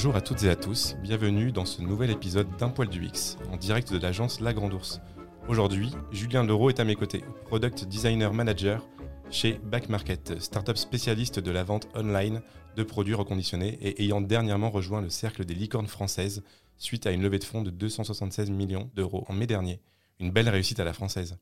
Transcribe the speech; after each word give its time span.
Bonjour 0.00 0.16
à 0.16 0.22
toutes 0.22 0.44
et 0.44 0.48
à 0.48 0.56
tous, 0.56 0.96
bienvenue 1.02 1.52
dans 1.52 1.66
ce 1.66 1.82
nouvel 1.82 2.08
épisode 2.08 2.48
d'Un 2.56 2.70
poil 2.70 2.88
du 2.88 3.04
X, 3.04 3.36
en 3.52 3.58
direct 3.58 3.92
de 3.92 3.98
l'agence 3.98 4.40
La 4.40 4.54
Grande 4.54 4.72
Ourse. 4.72 5.02
Aujourd'hui, 5.46 5.90
Julien 6.10 6.42
Leroux 6.42 6.70
est 6.70 6.80
à 6.80 6.84
mes 6.84 6.94
côtés, 6.94 7.22
Product 7.44 7.84
Designer 7.84 8.32
Manager 8.32 8.88
chez 9.30 9.60
Back 9.62 9.90
Market, 9.90 10.40
startup 10.40 10.78
spécialiste 10.78 11.38
de 11.38 11.50
la 11.50 11.64
vente 11.64 11.86
online 11.94 12.40
de 12.76 12.82
produits 12.82 13.12
reconditionnés 13.12 13.76
et 13.82 14.02
ayant 14.02 14.22
dernièrement 14.22 14.70
rejoint 14.70 15.02
le 15.02 15.10
cercle 15.10 15.44
des 15.44 15.52
licornes 15.52 15.86
françaises 15.86 16.42
suite 16.78 17.04
à 17.04 17.10
une 17.10 17.20
levée 17.20 17.38
de 17.38 17.44
fonds 17.44 17.60
de 17.60 17.70
276 17.70 18.50
millions 18.50 18.90
d'euros 18.94 19.26
en 19.28 19.34
mai 19.34 19.46
dernier. 19.46 19.82
Une 20.18 20.30
belle 20.30 20.48
réussite 20.48 20.80
à 20.80 20.84
la 20.84 20.94
française. 20.94 21.36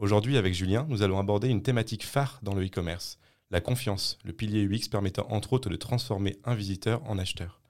Aujourd'hui, 0.00 0.36
avec 0.36 0.52
Julien, 0.52 0.84
nous 0.88 1.02
allons 1.02 1.20
aborder 1.20 1.46
une 1.46 1.62
thématique 1.62 2.04
phare 2.04 2.40
dans 2.42 2.56
le 2.56 2.66
e-commerce, 2.66 3.20
la 3.52 3.60
confiance, 3.60 4.18
le 4.24 4.32
pilier 4.32 4.64
UX 4.64 4.88
permettant 4.90 5.28
entre 5.30 5.52
autres 5.52 5.70
de 5.70 5.76
transformer 5.76 6.38
un 6.42 6.56
visiteur 6.56 7.00
en 7.08 7.18
acheteur. 7.18 7.60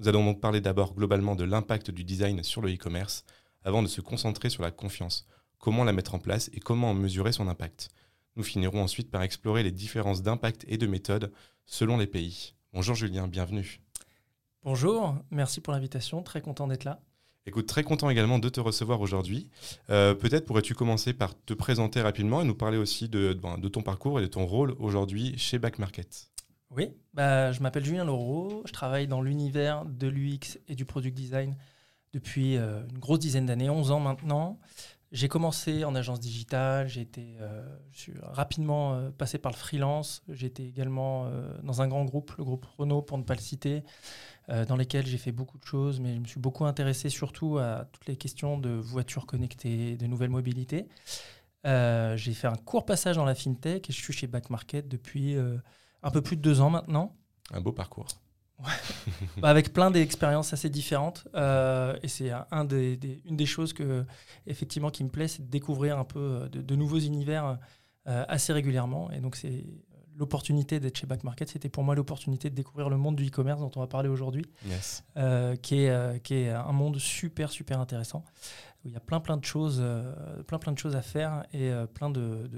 Nous 0.00 0.08
allons 0.08 0.24
donc 0.24 0.40
parler 0.40 0.60
d'abord 0.60 0.94
globalement 0.94 1.36
de 1.36 1.44
l'impact 1.44 1.90
du 1.90 2.02
design 2.02 2.42
sur 2.42 2.60
le 2.60 2.72
e-commerce, 2.72 3.24
avant 3.62 3.82
de 3.82 3.86
se 3.86 4.00
concentrer 4.00 4.50
sur 4.50 4.62
la 4.62 4.72
confiance, 4.72 5.26
comment 5.58 5.84
la 5.84 5.92
mettre 5.92 6.14
en 6.14 6.18
place 6.18 6.50
et 6.52 6.60
comment 6.60 6.90
en 6.90 6.94
mesurer 6.94 7.32
son 7.32 7.46
impact. 7.46 7.90
Nous 8.36 8.42
finirons 8.42 8.82
ensuite 8.82 9.10
par 9.10 9.22
explorer 9.22 9.62
les 9.62 9.70
différences 9.70 10.22
d'impact 10.22 10.64
et 10.68 10.78
de 10.78 10.86
méthode 10.88 11.32
selon 11.64 11.96
les 11.96 12.08
pays. 12.08 12.54
Bonjour 12.72 12.96
Julien, 12.96 13.28
bienvenue. 13.28 13.80
Bonjour, 14.64 15.14
merci 15.30 15.60
pour 15.60 15.72
l'invitation, 15.72 16.22
très 16.22 16.40
content 16.40 16.66
d'être 16.66 16.84
là. 16.84 17.00
Écoute, 17.46 17.66
très 17.66 17.84
content 17.84 18.10
également 18.10 18.38
de 18.38 18.48
te 18.48 18.58
recevoir 18.58 19.00
aujourd'hui. 19.00 19.48
Euh, 19.90 20.14
peut-être 20.14 20.46
pourrais-tu 20.46 20.74
commencer 20.74 21.12
par 21.12 21.34
te 21.44 21.54
présenter 21.54 22.00
rapidement 22.00 22.40
et 22.40 22.44
nous 22.44 22.54
parler 22.54 22.78
aussi 22.78 23.08
de, 23.08 23.34
ben, 23.34 23.58
de 23.58 23.68
ton 23.68 23.82
parcours 23.82 24.18
et 24.18 24.22
de 24.22 24.26
ton 24.26 24.46
rôle 24.46 24.74
aujourd'hui 24.78 25.38
chez 25.38 25.58
Back 25.58 25.78
Market. 25.78 26.30
Oui, 26.76 26.90
bah, 27.12 27.52
je 27.52 27.60
m'appelle 27.60 27.84
Julien 27.84 28.04
Laureau, 28.04 28.62
je 28.66 28.72
travaille 28.72 29.06
dans 29.06 29.22
l'univers 29.22 29.84
de 29.84 30.08
l'UX 30.08 30.58
et 30.66 30.74
du 30.74 30.84
product 30.84 31.16
design 31.16 31.56
depuis 32.12 32.56
euh, 32.56 32.82
une 32.90 32.98
grosse 32.98 33.20
dizaine 33.20 33.46
d'années, 33.46 33.70
11 33.70 33.92
ans 33.92 34.00
maintenant. 34.00 34.58
J'ai 35.12 35.28
commencé 35.28 35.84
en 35.84 35.94
agence 35.94 36.18
digitale, 36.18 36.88
j'ai 36.88 37.02
été, 37.02 37.36
euh, 37.40 37.64
je 37.92 37.98
suis 38.00 38.12
rapidement 38.22 38.94
euh, 38.94 39.10
passé 39.10 39.38
par 39.38 39.52
le 39.52 39.56
freelance, 39.56 40.24
été 40.28 40.66
également 40.66 41.30
dans 41.62 41.80
un 41.80 41.86
grand 41.86 42.04
groupe, 42.04 42.32
le 42.38 42.44
groupe 42.44 42.66
Renault 42.76 43.02
pour 43.02 43.18
ne 43.18 43.22
pas 43.22 43.34
le 43.34 43.40
citer, 43.40 43.84
dans 44.48 44.76
lesquels 44.76 45.06
j'ai 45.06 45.16
fait 45.16 45.32
beaucoup 45.32 45.58
de 45.58 45.64
choses, 45.64 46.00
mais 46.00 46.16
je 46.16 46.20
me 46.20 46.26
suis 46.26 46.40
beaucoup 46.40 46.64
intéressé 46.64 47.08
surtout 47.08 47.58
à 47.58 47.86
toutes 47.92 48.06
les 48.06 48.16
questions 48.16 48.58
de 48.58 48.70
voitures 48.70 49.26
connectées, 49.26 49.96
de 49.96 50.06
nouvelles 50.06 50.30
mobilités. 50.30 50.88
j'ai 51.64 52.34
fait 52.34 52.48
un 52.48 52.56
court 52.56 52.84
passage 52.84 53.14
dans 53.14 53.24
la 53.24 53.36
fintech 53.36 53.88
et 53.88 53.92
je 53.92 54.02
suis 54.02 54.12
chez 54.12 54.26
Back 54.26 54.50
Market 54.50 54.88
depuis 54.88 55.36
un 56.04 56.10
peu 56.10 56.22
plus 56.22 56.36
de 56.36 56.42
deux 56.42 56.60
ans 56.60 56.70
maintenant. 56.70 57.16
Un 57.52 57.60
beau 57.60 57.72
parcours. 57.72 58.06
bah 59.38 59.48
avec 59.48 59.72
plein 59.72 59.90
d'expériences 59.90 60.52
assez 60.52 60.70
différentes. 60.70 61.26
Euh, 61.34 61.98
et 62.02 62.08
c'est 62.08 62.30
un 62.50 62.64
des, 62.64 63.22
une 63.24 63.36
des 63.36 63.46
choses 63.46 63.72
que, 63.72 64.04
effectivement, 64.46 64.90
qui 64.90 65.02
me 65.02 65.08
plaît, 65.08 65.28
c'est 65.28 65.44
de 65.44 65.50
découvrir 65.50 65.98
un 65.98 66.04
peu 66.04 66.20
euh, 66.20 66.48
de, 66.48 66.76
nouveaux 66.76 66.98
univers 66.98 67.58
euh, 68.06 68.24
assez 68.28 68.52
régulièrement. 68.52 69.10
Et 69.10 69.20
donc, 69.20 69.34
c'est 69.34 69.66
l'opportunité 70.16 70.78
d'être 70.78 70.96
chez 70.96 71.06
Back 71.06 71.24
Market. 71.24 71.48
C'était 71.48 71.68
pour 71.68 71.82
moi 71.82 71.96
l'opportunité 71.96 72.48
de 72.48 72.54
découvrir 72.54 72.88
le 72.88 72.96
monde 72.96 73.16
du 73.16 73.26
e-commerce 73.26 73.60
dont 73.60 73.72
on 73.74 73.80
va 73.80 73.88
parler 73.88 74.08
aujourd'hui, 74.08 74.46
qui, 75.62 75.74
est, 75.74 76.22
qui 76.22 76.34
est 76.34 76.50
un 76.50 76.72
monde 76.72 76.98
super, 76.98 77.50
super 77.50 77.80
intéressant. 77.80 78.24
Où 78.84 78.88
il 78.88 78.94
y 78.94 78.96
a 78.96 79.00
plein, 79.00 79.18
plein 79.18 79.36
de 79.36 79.44
choses, 79.44 79.82
plein, 80.46 80.58
plein 80.60 80.70
de 80.70 80.78
choses 80.78 80.94
à 80.94 81.02
faire 81.02 81.44
et 81.52 81.72
plein 81.94 82.10
de, 82.10 82.48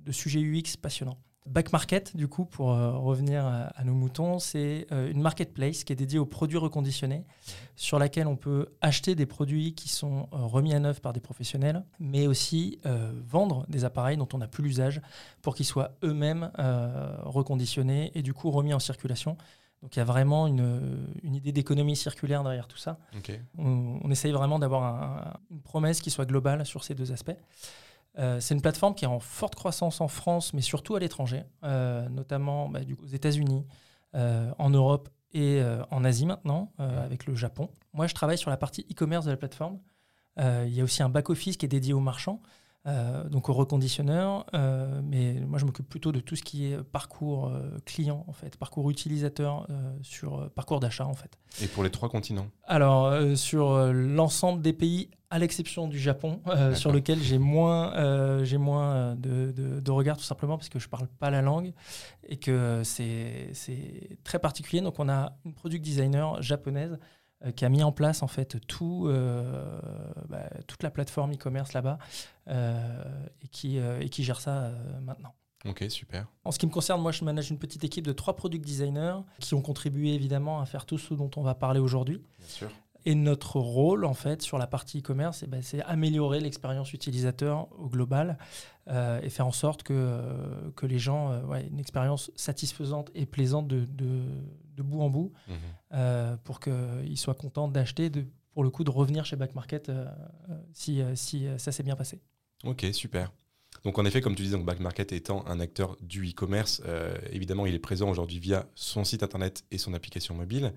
de 0.00 0.12
sujets 0.12 0.38
UX 0.38 0.76
passionnants. 0.80 1.18
Back 1.50 1.72
Market, 1.72 2.16
du 2.16 2.28
coup, 2.28 2.44
pour 2.44 2.70
euh, 2.70 2.92
revenir 2.92 3.44
à, 3.44 3.82
nos 3.84 3.92
moutons, 3.92 4.38
c'est 4.38 4.86
euh, 4.92 5.10
une 5.10 5.20
marketplace 5.20 5.82
qui 5.82 5.92
est 5.92 5.96
dédiée 5.96 6.20
aux 6.20 6.26
produits 6.26 6.58
reconditionnés, 6.58 7.24
sur 7.74 7.98
laquelle 7.98 8.28
on 8.28 8.36
peut 8.36 8.68
acheter 8.80 9.16
des 9.16 9.26
produits 9.26 9.74
qui 9.74 9.88
sont 9.88 10.28
euh, 10.32 10.44
remis 10.44 10.72
à 10.74 10.78
neuf 10.78 11.00
par 11.00 11.12
des 11.12 11.18
professionnels, 11.18 11.82
mais 11.98 12.28
aussi 12.28 12.78
vendre 13.26 13.66
des 13.68 13.84
appareils 13.84 14.16
dont 14.16 14.28
on 14.32 14.38
n'a 14.38 14.46
plus 14.46 14.62
l'usage 14.62 15.00
pour 15.42 15.56
qu'ils 15.56 15.66
soient 15.66 15.92
eux-mêmes 16.04 16.50
reconditionnés 17.22 18.12
et 18.14 18.22
du 18.22 18.32
coup 18.32 18.50
remis 18.50 18.72
en 18.74 18.78
circulation. 18.78 19.36
Donc 19.82 19.96
il 19.96 19.98
y 19.98 20.02
a 20.02 20.04
vraiment 20.04 20.46
une, 20.46 21.08
idée 21.22 21.52
d'économie 21.52 21.96
circulaire 21.96 22.42
derrière 22.42 22.68
tout 22.68 22.76
ça. 22.76 22.98
On, 23.58 24.10
essaye 24.10 24.32
vraiment 24.32 24.58
d'avoir 24.58 25.40
une 25.50 25.60
promesse 25.60 26.00
qui 26.00 26.10
soit 26.10 26.26
globale 26.26 26.66
sur 26.66 26.84
ces 26.84 26.94
deux 26.94 27.12
aspects. 27.12 27.36
Euh, 28.18 28.40
c'est 28.40 28.54
une 28.54 28.62
plateforme 28.62 28.94
qui 28.94 29.04
est 29.04 29.08
en 29.08 29.20
forte 29.20 29.54
croissance 29.54 30.00
en 30.00 30.08
France, 30.08 30.52
mais 30.52 30.60
surtout 30.60 30.96
à 30.96 31.00
l'étranger, 31.00 31.44
euh, 31.64 32.08
notamment 32.08 32.68
bah, 32.68 32.80
aux 33.02 33.06
États-Unis, 33.06 33.66
euh, 34.14 34.50
en 34.58 34.70
Europe 34.70 35.08
et 35.32 35.62
en 35.92 36.02
Asie 36.02 36.26
maintenant, 36.26 36.72
avec 36.78 37.26
le 37.26 37.36
Japon. 37.36 37.70
Moi, 37.92 38.08
je 38.08 38.14
travaille 38.14 38.36
sur 38.36 38.50
la 38.50 38.56
partie 38.56 38.84
e-commerce 38.90 39.26
de 39.26 39.30
la 39.30 39.36
plateforme. 39.36 39.78
il 40.38 40.74
y 40.74 40.80
a 40.80 40.82
aussi 40.82 41.04
un 41.04 41.08
back-office 41.08 41.56
qui 41.56 41.66
est 41.66 41.68
dédié 41.68 41.92
aux 41.92 42.00
marchands. 42.00 42.42
Donc 43.30 43.48
au 43.48 43.52
reconditionneur, 43.52 44.44
euh, 44.54 45.00
mais 45.04 45.34
moi 45.46 45.60
je 45.60 45.66
m'occupe 45.66 45.88
plutôt 45.88 46.10
de 46.10 46.18
tout 46.18 46.34
ce 46.34 46.42
qui 46.42 46.72
est 46.72 46.82
parcours 46.82 47.52
client 47.84 48.24
en 48.26 48.32
fait, 48.32 48.56
parcours 48.56 48.90
utilisateur 48.90 49.68
sur 50.02 50.50
parcours 50.50 50.80
d'achat 50.80 51.06
en 51.06 51.14
fait. 51.14 51.38
Et 51.62 51.68
pour 51.68 51.84
les 51.84 51.90
trois 51.90 52.08
continents? 52.08 52.48
Alors 52.64 53.14
sur 53.36 53.92
l'ensemble 53.92 54.62
des 54.62 54.72
pays, 54.72 55.10
à 55.30 55.38
l'exception 55.38 55.88
du 55.88 55.98
Japon, 55.98 56.40
sur 56.74 56.92
lequel 56.92 57.20
j'ai 57.20 57.38
moins, 57.38 58.44
j'ai 58.44 58.58
moins 58.58 59.14
de, 59.14 59.52
de, 59.52 59.80
de, 59.80 59.90
regard 59.90 60.16
tout 60.16 60.24
simplement 60.24 60.56
parce 60.58 60.68
que 60.68 60.78
je 60.78 60.88
parle 60.88 61.06
pas 61.06 61.30
la 61.30 61.40
langue 61.40 61.72
et 62.28 62.36
que 62.36 62.82
c'est 62.84 64.18
très 64.24 64.38
particulier. 64.38 64.82
Donc 64.82 64.98
on 64.98 65.08
a 65.08 65.36
une 65.44 65.54
product 65.54 65.84
designer 65.84 66.42
japonaise 66.42 66.98
euh, 67.46 67.52
qui 67.52 67.64
a 67.64 67.70
mis 67.70 67.82
en 67.82 67.90
place 67.90 68.22
en 68.22 68.26
fait 68.26 68.58
tout, 68.66 69.06
euh, 69.06 69.80
bah, 70.28 70.50
toute 70.66 70.82
la 70.82 70.90
plateforme 70.90 71.32
e-commerce 71.32 71.72
là-bas 71.72 71.96
euh, 72.48 73.02
et, 73.40 73.48
qui, 73.48 73.78
et 73.78 74.10
qui 74.10 74.24
gère 74.24 74.40
ça 74.40 74.72
maintenant. 75.02 75.34
Ok, 75.64 75.84
super. 75.88 76.26
En 76.44 76.52
ce 76.52 76.58
qui 76.58 76.66
me 76.66 76.70
concerne, 76.70 77.00
moi, 77.00 77.12
je 77.12 77.24
manage 77.24 77.50
une 77.50 77.58
petite 77.58 77.84
équipe 77.84 78.06
de 78.06 78.12
trois 78.12 78.36
product 78.36 78.64
designers 78.64 79.16
qui 79.40 79.54
ont 79.54 79.62
contribué 79.62 80.14
évidemment 80.14 80.60
à 80.60 80.66
faire 80.66 80.84
tout 80.86 80.98
ce 80.98 81.14
dont 81.14 81.30
on 81.36 81.42
va 81.42 81.54
parler 81.54 81.80
aujourd'hui. 81.80 82.22
Bien 82.38 82.48
sûr. 82.48 82.70
Et 83.06 83.14
notre 83.14 83.58
rôle, 83.58 84.04
en 84.04 84.14
fait, 84.14 84.42
sur 84.42 84.58
la 84.58 84.66
partie 84.66 84.98
e-commerce, 84.98 85.42
eh 85.42 85.46
ben, 85.46 85.62
c'est 85.62 85.82
améliorer 85.82 86.40
l'expérience 86.40 86.92
utilisateur 86.92 87.68
au 87.78 87.88
global 87.88 88.36
euh, 88.88 89.20
et 89.22 89.30
faire 89.30 89.46
en 89.46 89.52
sorte 89.52 89.82
que, 89.82 89.92
euh, 89.94 90.70
que 90.76 90.86
les 90.86 90.98
gens 90.98 91.32
euh, 91.32 91.54
aient 91.54 91.66
une 91.66 91.78
expérience 91.78 92.30
satisfaisante 92.34 93.10
et 93.14 93.24
plaisante 93.24 93.68
de, 93.68 93.86
de, 93.86 94.82
bout 94.82 95.02
en 95.02 95.10
bout 95.10 95.32
mhm. 95.48 96.38
pour 96.44 96.58
qu'ils 96.58 97.18
soient 97.18 97.34
contents 97.34 97.68
d'acheter, 97.68 98.08
de, 98.08 98.24
pour 98.54 98.64
le 98.64 98.70
coup, 98.70 98.82
de 98.82 98.90
revenir 98.90 99.26
chez 99.26 99.36
Back 99.36 99.54
Market 99.54 99.92
si, 100.72 101.02
si 101.14 101.46
ça 101.58 101.70
s'est 101.70 101.82
bien 101.82 101.96
passé. 101.96 102.18
Ok, 102.64 102.86
super. 102.92 103.30
Donc 103.84 103.98
en 103.98 104.06
effet, 104.06 104.22
comme 104.22 104.34
tu 104.34 104.42
disais, 104.42 104.56
donc 104.56 104.64
Back 104.64 104.80
Market 104.80 105.12
étant 105.12 105.46
un 105.46 105.60
acteur 105.60 105.98
du 106.00 106.30
e-commerce, 106.30 106.80
évidemment, 107.30 107.66
il 107.66 107.74
est 107.74 107.78
présent 107.78 108.08
aujourd'hui 108.08 108.38
via 108.38 108.66
son 108.74 109.04
site 109.04 109.22
internet 109.22 109.64
et 109.70 109.76
son 109.76 109.92
application 109.92 110.34
mobile. 110.34 110.72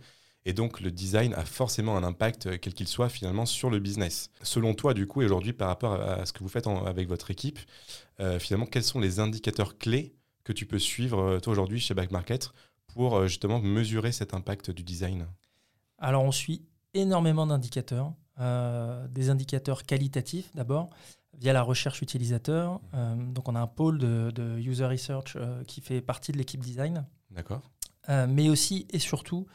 Et 0.46 0.54
donc, 0.54 0.82
le 0.82 0.92
design 0.92 1.34
a 1.36 1.46
forcément 1.46 1.96
un 1.96 2.04
impact, 2.04 2.48
euh, 2.48 2.58
quel 2.62 2.74
qu'il 2.74 2.88
soit, 2.88 3.10
finalement, 3.10 3.46
sur 3.46 3.70
le 3.70 3.80
business. 3.80 4.30
Selon 4.42 4.74
toi, 4.74 4.94
du 4.94 5.08
coup, 5.08 5.22
et 5.22 5.26
aujourd'hui, 5.26 5.54
par 5.54 5.70
rapport 5.70 5.94
à 5.94 6.26
ce 6.26 6.34
que 6.34 6.40
vous 6.40 6.50
faites 6.50 6.68
avec 6.68 7.08
votre 7.08 7.32
équipe, 7.32 7.60
euh, 8.20 8.40
finalement, 8.40 8.66
quels 8.66 8.84
sont 8.84 9.00
les 9.00 9.20
indicateurs 9.20 9.78
clés 9.78 10.16
que 10.44 10.52
tu 10.52 10.66
peux 10.66 10.80
suivre, 10.80 11.20
euh, 11.20 11.40
toi, 11.40 11.52
aujourd'hui, 11.52 11.80
chez 11.80 11.94
Back 11.94 12.12
Market, 12.12 12.52
pour 12.88 13.26
justement 13.28 13.60
mesurer 13.60 14.12
cet 14.12 14.34
impact 14.34 14.70
du 14.70 14.84
design? 14.84 15.28
Alors, 15.98 16.24
on 16.24 16.32
suit 16.32 16.66
énormément 16.94 17.48
d'indicateurs. 17.48 18.14
des 18.38 19.30
indicateurs 19.30 19.84
qualitatifs, 19.84 20.50
d'abord, 20.54 20.90
via 21.40 21.54
la 21.54 21.62
recherche 21.64 22.02
utilisateur. 22.02 22.82
donc, 23.18 23.48
on 23.48 23.56
a 23.56 23.60
un 23.60 23.68
pôle 23.68 23.98
de, 23.98 24.32
de 24.32 24.60
user 24.60 24.86
research 24.86 25.38
qui 25.66 25.82
fait 25.82 26.02
partie 26.02 26.32
de 26.32 26.38
l'équipe 26.38 26.60
design. 26.60 27.06
D'accord. 27.32 27.62
mais 28.28 28.50
aussi 28.50 28.86
et 28.92 29.00
surtout 29.00 29.48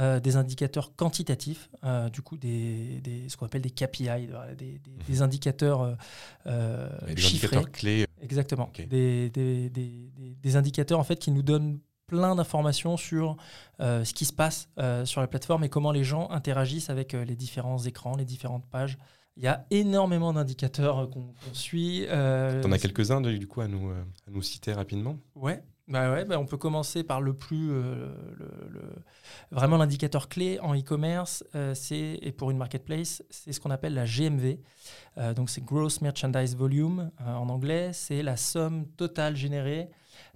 euh, 0.00 0.18
des 0.18 0.36
indicateurs 0.36 0.96
quantitatifs, 0.96 1.68
euh, 1.84 2.08
du 2.08 2.22
coup 2.22 2.38
des, 2.38 3.02
des, 3.02 3.28
ce 3.28 3.36
qu'on 3.36 3.44
appelle 3.44 3.60
des 3.60 3.70
KPI, 3.70 4.28
des, 4.56 4.78
des, 4.78 5.14
mhm. 5.14 5.22
indicateurs 5.22 5.96
euh, 6.46 6.88
chiffrés. 7.16 7.48
Indicateurs 7.48 7.70
clés. 7.70 8.06
Exactement. 8.22 8.72
Des, 8.88 10.56
indicateurs 10.56 10.98
en 10.98 11.04
fait 11.04 11.16
qui 11.16 11.30
nous 11.30 11.42
donnent 11.42 11.80
plein 12.06 12.34
d'informations 12.34 12.96
sur 12.96 13.36
ce 13.78 14.12
qui 14.14 14.24
se 14.24 14.32
passe 14.32 14.68
sur 15.04 15.20
la 15.20 15.26
plateforme 15.26 15.64
et 15.64 15.68
comment 15.68 15.92
les 15.92 16.02
gens 16.02 16.30
interagissent 16.30 16.88
avec 16.88 17.12
les 17.12 17.36
différents 17.36 17.78
écrans, 17.78 18.16
les 18.16 18.24
différentes 18.24 18.66
pages. 18.70 18.96
Il 19.36 19.44
y 19.44 19.48
a 19.48 19.66
énormément 19.70 20.32
d'indicateurs 20.32 21.08
qu'on 21.10 21.32
suit. 21.52 22.06
Euh, 22.08 22.62
en 22.62 22.72
as 22.72 22.78
quelques-uns 22.78 23.20
du 23.20 23.46
coup 23.46 23.60
à 23.60 23.68
nous, 23.68 23.90
à 23.90 24.30
nous 24.30 24.42
citer 24.42 24.72
rapidement? 24.72 25.18
Ouais. 25.34 25.62
Bah 25.90 26.12
ouais, 26.12 26.24
bah 26.24 26.38
on 26.38 26.46
peut 26.46 26.56
commencer 26.56 27.02
par 27.02 27.20
le 27.20 27.34
plus, 27.34 27.72
euh, 27.72 28.14
vraiment 29.50 29.76
l'indicateur 29.76 30.28
clé 30.28 30.60
en 30.60 30.72
e-commerce, 30.72 31.42
euh, 31.56 31.74
et 31.90 32.30
pour 32.30 32.52
une 32.52 32.58
marketplace, 32.58 33.24
c'est 33.28 33.52
ce 33.52 33.60
qu'on 33.60 33.72
appelle 33.72 33.94
la 33.94 34.04
GMV. 34.04 34.60
Euh, 35.18 35.34
donc 35.34 35.50
c'est 35.50 35.64
Gross 35.64 36.00
Merchandise 36.00 36.54
Volume 36.54 37.10
en 37.18 37.48
anglais, 37.48 37.90
c'est 37.92 38.22
la 38.22 38.36
somme 38.36 38.86
totale 38.86 39.34
générée 39.34 39.90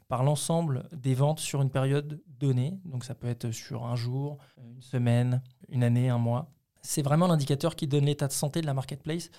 par 0.08 0.24
l'ensemble 0.24 0.88
des 0.92 1.14
ventes 1.14 1.38
sur 1.38 1.62
une 1.62 1.70
période 1.70 2.20
donnée. 2.26 2.76
Donc 2.84 3.04
ça 3.04 3.14
peut 3.14 3.28
être 3.28 3.52
sur 3.52 3.86
un 3.86 3.94
jour, 3.94 4.38
une 4.58 4.82
semaine, 4.82 5.40
une 5.68 5.84
année, 5.84 6.08
un 6.08 6.18
mois. 6.18 6.50
C'est 6.82 7.02
vraiment 7.02 7.28
l'indicateur 7.28 7.76
qui 7.76 7.86
donne 7.86 8.06
l'état 8.06 8.26
de 8.26 8.32
santé 8.32 8.60
de 8.60 8.66
la 8.66 8.74
marketplace. 8.74 9.30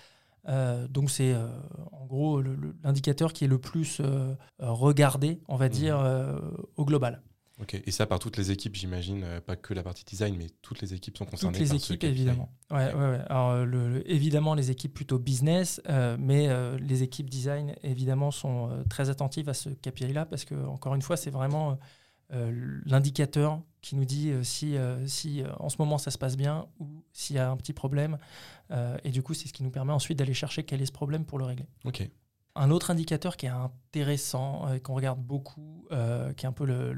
Euh, 0.47 0.87
donc 0.87 1.09
c'est 1.09 1.33
euh, 1.33 1.47
en 1.91 2.05
gros 2.05 2.41
l'indicateur 2.83 3.33
qui 3.33 3.45
est 3.45 3.47
le 3.47 3.57
plus 3.57 3.99
euh, 3.99 4.35
regardé, 4.59 5.41
on 5.47 5.55
va 5.55 5.67
mmh. 5.67 5.69
dire, 5.69 6.39
au 6.75 6.85
global. 6.85 7.21
Ok, 7.61 7.81
et 7.85 7.91
ça 7.91 8.05
par 8.05 8.19
toutes 8.19 8.35
les 8.35 8.51
équipes, 8.51 8.75
j'imagine, 8.75 9.25
pas 9.45 9.55
que 9.55 9.73
la 9.73 9.81
partie 9.81 10.03
design, 10.03 10.35
mais 10.37 10.47
toutes 10.61 10.81
les 10.81 10.93
équipes 10.93 11.17
sont 11.17 11.25
concernées. 11.25 11.57
Toutes 11.57 11.69
les 11.69 11.75
équipes, 11.75 12.03
évidemment. 12.03 12.49
Ouais, 12.69 12.93
ouais, 12.93 13.19
Alors, 13.29 13.65
évidemment, 14.05 14.55
les 14.55 14.71
équipes 14.71 14.93
plutôt 14.93 15.19
business, 15.19 15.81
mais 16.19 16.49
les 16.77 17.03
équipes 17.03 17.29
design, 17.29 17.73
évidemment, 17.81 18.31
sont 18.31 18.83
très 18.89 19.09
attentives 19.09 19.47
à 19.47 19.53
ce 19.53 19.69
KPI-là, 19.69 20.25
parce 20.25 20.43
que, 20.43 20.55
encore 20.65 20.95
une 20.95 21.01
fois, 21.01 21.15
c'est 21.15 21.31
vraiment 21.31 21.77
l'indicateur 22.29 23.61
qui 23.85 23.95
nous 23.95 24.05
dit 24.05 24.33
si, 24.41 24.77
si 25.05 25.43
en 25.59 25.69
ce 25.69 25.75
moment 25.77 25.99
ça 25.99 26.09
se 26.09 26.17
passe 26.17 26.37
bien 26.37 26.65
ou 26.79 27.03
s'il 27.13 27.35
y 27.35 27.39
a 27.39 27.51
un 27.51 27.55
petit 27.55 27.73
problème. 27.73 28.17
et 29.03 29.11
du 29.11 29.21
coup, 29.21 29.35
c'est 29.35 29.47
ce 29.47 29.53
qui 29.53 29.63
nous 29.63 29.69
permet 29.69 29.93
ensuite 29.93 30.17
d'aller 30.17 30.33
chercher 30.33 30.63
quel 30.63 30.81
est 30.81 30.87
ce 30.87 30.91
problème 30.91 31.23
pour 31.23 31.37
le 31.37 31.45
régler. 31.45 31.67
Ok. 31.83 32.09
Un 32.55 32.71
autre 32.71 32.89
indicateur 32.89 33.37
qui 33.37 33.45
est 33.45 33.49
intéressant 33.49 34.73
et 34.73 34.79
qu'on 34.79 34.95
regarde 34.95 35.19
beaucoup, 35.19 35.85
qui 35.89 36.45
est 36.45 36.49
un 36.49 36.51
peu 36.51 36.65
le, 36.65 36.95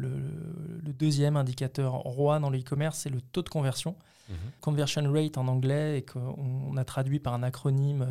deuxième 0.94 1.36
indicateur 1.36 1.94
roi 1.94 2.40
dans 2.40 2.50
le 2.50 2.60
e-commerce, 2.60 3.00
c'est 3.00 3.10
le 3.10 3.20
taux 3.22 3.42
de 3.42 3.50
conversion. 3.50 3.96
Mhm. 4.30 4.36
Conversion 4.62 5.12
rate 5.12 5.38
en 5.38 5.48
anglais, 5.48 6.00
et 6.00 6.02
qu'on 6.04 6.78
a 6.78 6.86
traduit 6.86 7.20
par 7.20 7.34
un 7.34 7.44
acronyme 7.44 8.08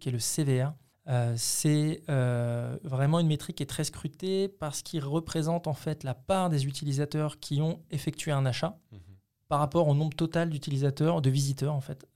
qui 0.00 0.08
est 0.08 0.12
le 0.12 0.18
CVR. 0.18 0.72
C'est 1.36 2.02
vraiment 2.08 3.20
une 3.20 3.28
métrique 3.28 3.56
qui 3.56 3.62
est 3.62 3.66
très 3.66 3.84
scrutée 3.84 4.48
parce 4.48 4.82
qu'il 4.82 5.04
représente 5.04 5.66
en 5.66 5.74
fait 5.74 6.04
la 6.04 6.14
part 6.14 6.50
des 6.50 6.66
utilisateurs 6.66 7.38
qui 7.38 7.60
ont 7.60 7.80
effectué 7.90 8.32
un 8.32 8.46
achat 8.46 8.78
mhm. 8.92 8.98
par 9.48 9.58
rapport 9.60 9.88
au 9.88 9.94
nombre 9.94 10.16
total 10.16 10.50
d'utilisateurs, 10.50 11.22
de 11.22 11.30
visiteurs 11.30 11.74
en 11.74 11.80
fait, 11.80 12.06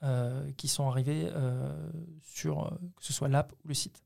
qui 0.57 0.69
sont 0.69 0.89
arrivés 0.89 1.29
sur 2.23 2.79
que 2.97 3.05
ce 3.05 3.13
soit 3.13 3.29
l'app 3.29 3.53
ou 3.65 3.69
le 3.69 3.75
site. 3.75 4.03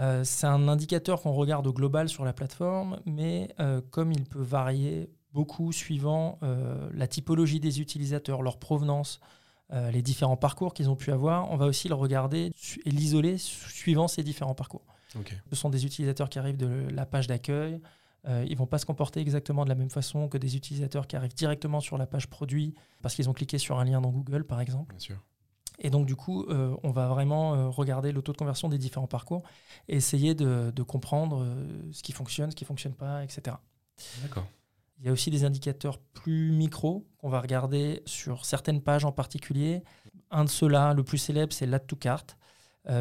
Euh, 0.00 0.24
c'est 0.24 0.46
un 0.46 0.68
indicateur 0.68 1.22
qu'on 1.22 1.32
regarde 1.32 1.66
au 1.66 1.72
global 1.72 2.08
sur 2.08 2.24
la 2.24 2.32
plateforme, 2.32 3.00
mais 3.06 3.54
euh, 3.60 3.80
comme 3.90 4.12
il 4.12 4.24
peut 4.24 4.42
varier 4.42 5.10
beaucoup 5.32 5.72
suivant 5.72 6.38
euh, 6.42 6.88
la 6.92 7.06
typologie 7.06 7.60
des 7.60 7.80
utilisateurs, 7.80 8.42
leur 8.42 8.58
provenance, 8.58 9.20
les 9.70 10.02
différents 10.02 10.36
parcours 10.36 10.72
qu'ils 10.74 10.88
ont 10.90 10.96
pu 10.96 11.10
avoir, 11.10 11.50
on 11.50 11.56
va 11.56 11.66
aussi 11.66 11.88
le 11.88 11.94
regarder 11.94 12.52
et 12.84 12.90
l'isoler 12.90 13.38
suivant 13.38 14.06
ces 14.08 14.22
différents 14.22 14.54
parcours. 14.54 14.84
Ce 15.50 15.56
sont 15.56 15.70
des 15.70 15.84
utilisateurs 15.84 16.28
qui 16.28 16.38
arrivent 16.38 16.56
de 16.56 16.88
la 16.90 17.06
page 17.06 17.26
d'accueil. 17.26 17.80
ils 18.26 18.50
ne 18.50 18.56
vont 18.56 18.66
pas 18.66 18.78
se 18.78 18.86
comporter 18.86 19.20
exactement 19.20 19.64
de 19.64 19.68
la 19.68 19.74
même 19.74 19.90
façon 19.90 20.28
que 20.28 20.38
des 20.38 20.54
utilisateurs 20.56 21.06
qui 21.06 21.16
arrivent 21.16 21.34
directement 21.34 21.80
sur 21.80 21.98
la 21.98 22.06
page 22.06 22.28
produit 22.28 22.74
parce 23.02 23.14
qu'ils 23.14 23.28
ont 23.28 23.32
cliqué 23.32 23.58
sur 23.58 23.78
un 23.78 23.84
lien 23.84 24.00
dans 24.00 24.10
Google, 24.10 24.44
par 24.44 24.60
exemple. 24.60 24.92
Bien 24.92 25.00
sûr. 25.00 25.18
Et 25.78 25.90
donc, 25.90 26.06
du 26.06 26.16
coup, 26.16 26.44
euh, 26.44 26.76
on 26.82 26.90
va 26.90 27.08
vraiment 27.08 27.54
euh, 27.54 27.68
regarder 27.68 28.12
le 28.12 28.22
taux 28.22 28.32
de 28.32 28.36
conversion 28.36 28.68
des 28.68 28.78
différents 28.78 29.06
parcours 29.06 29.42
et 29.88 29.96
essayer 29.96 30.34
de, 30.34 30.72
comprendre 30.82 31.42
euh, 31.42 31.92
ce 31.92 32.02
qui 32.02 32.12
fonctionne, 32.12 32.50
ce 32.50 32.56
qui 32.56 32.64
ne 32.64 32.68
fonctionne 32.68 32.94
pas, 32.94 33.24
etc. 33.24 33.56
D'accord. 34.22 34.46
Il 34.98 35.06
y 35.06 35.08
a 35.08 35.12
aussi 35.12 35.30
des 35.30 35.44
indicateurs 35.44 35.98
plus 35.98 36.50
micro 36.50 37.06
qu'on 37.18 37.28
va 37.28 37.40
regarder 37.40 38.02
sur 38.06 38.44
certaines 38.44 38.80
pages 38.80 39.04
en 39.04 39.12
particulier. 39.12 39.82
Un 40.30 40.44
de 40.44 40.48
ceux-là, 40.48 40.94
le 40.94 41.02
plus 41.02 41.18
célèbre, 41.18 41.52
c'est 41.52 41.66
l'add 41.66 41.86
to 41.86 41.96
cart, 41.96 42.36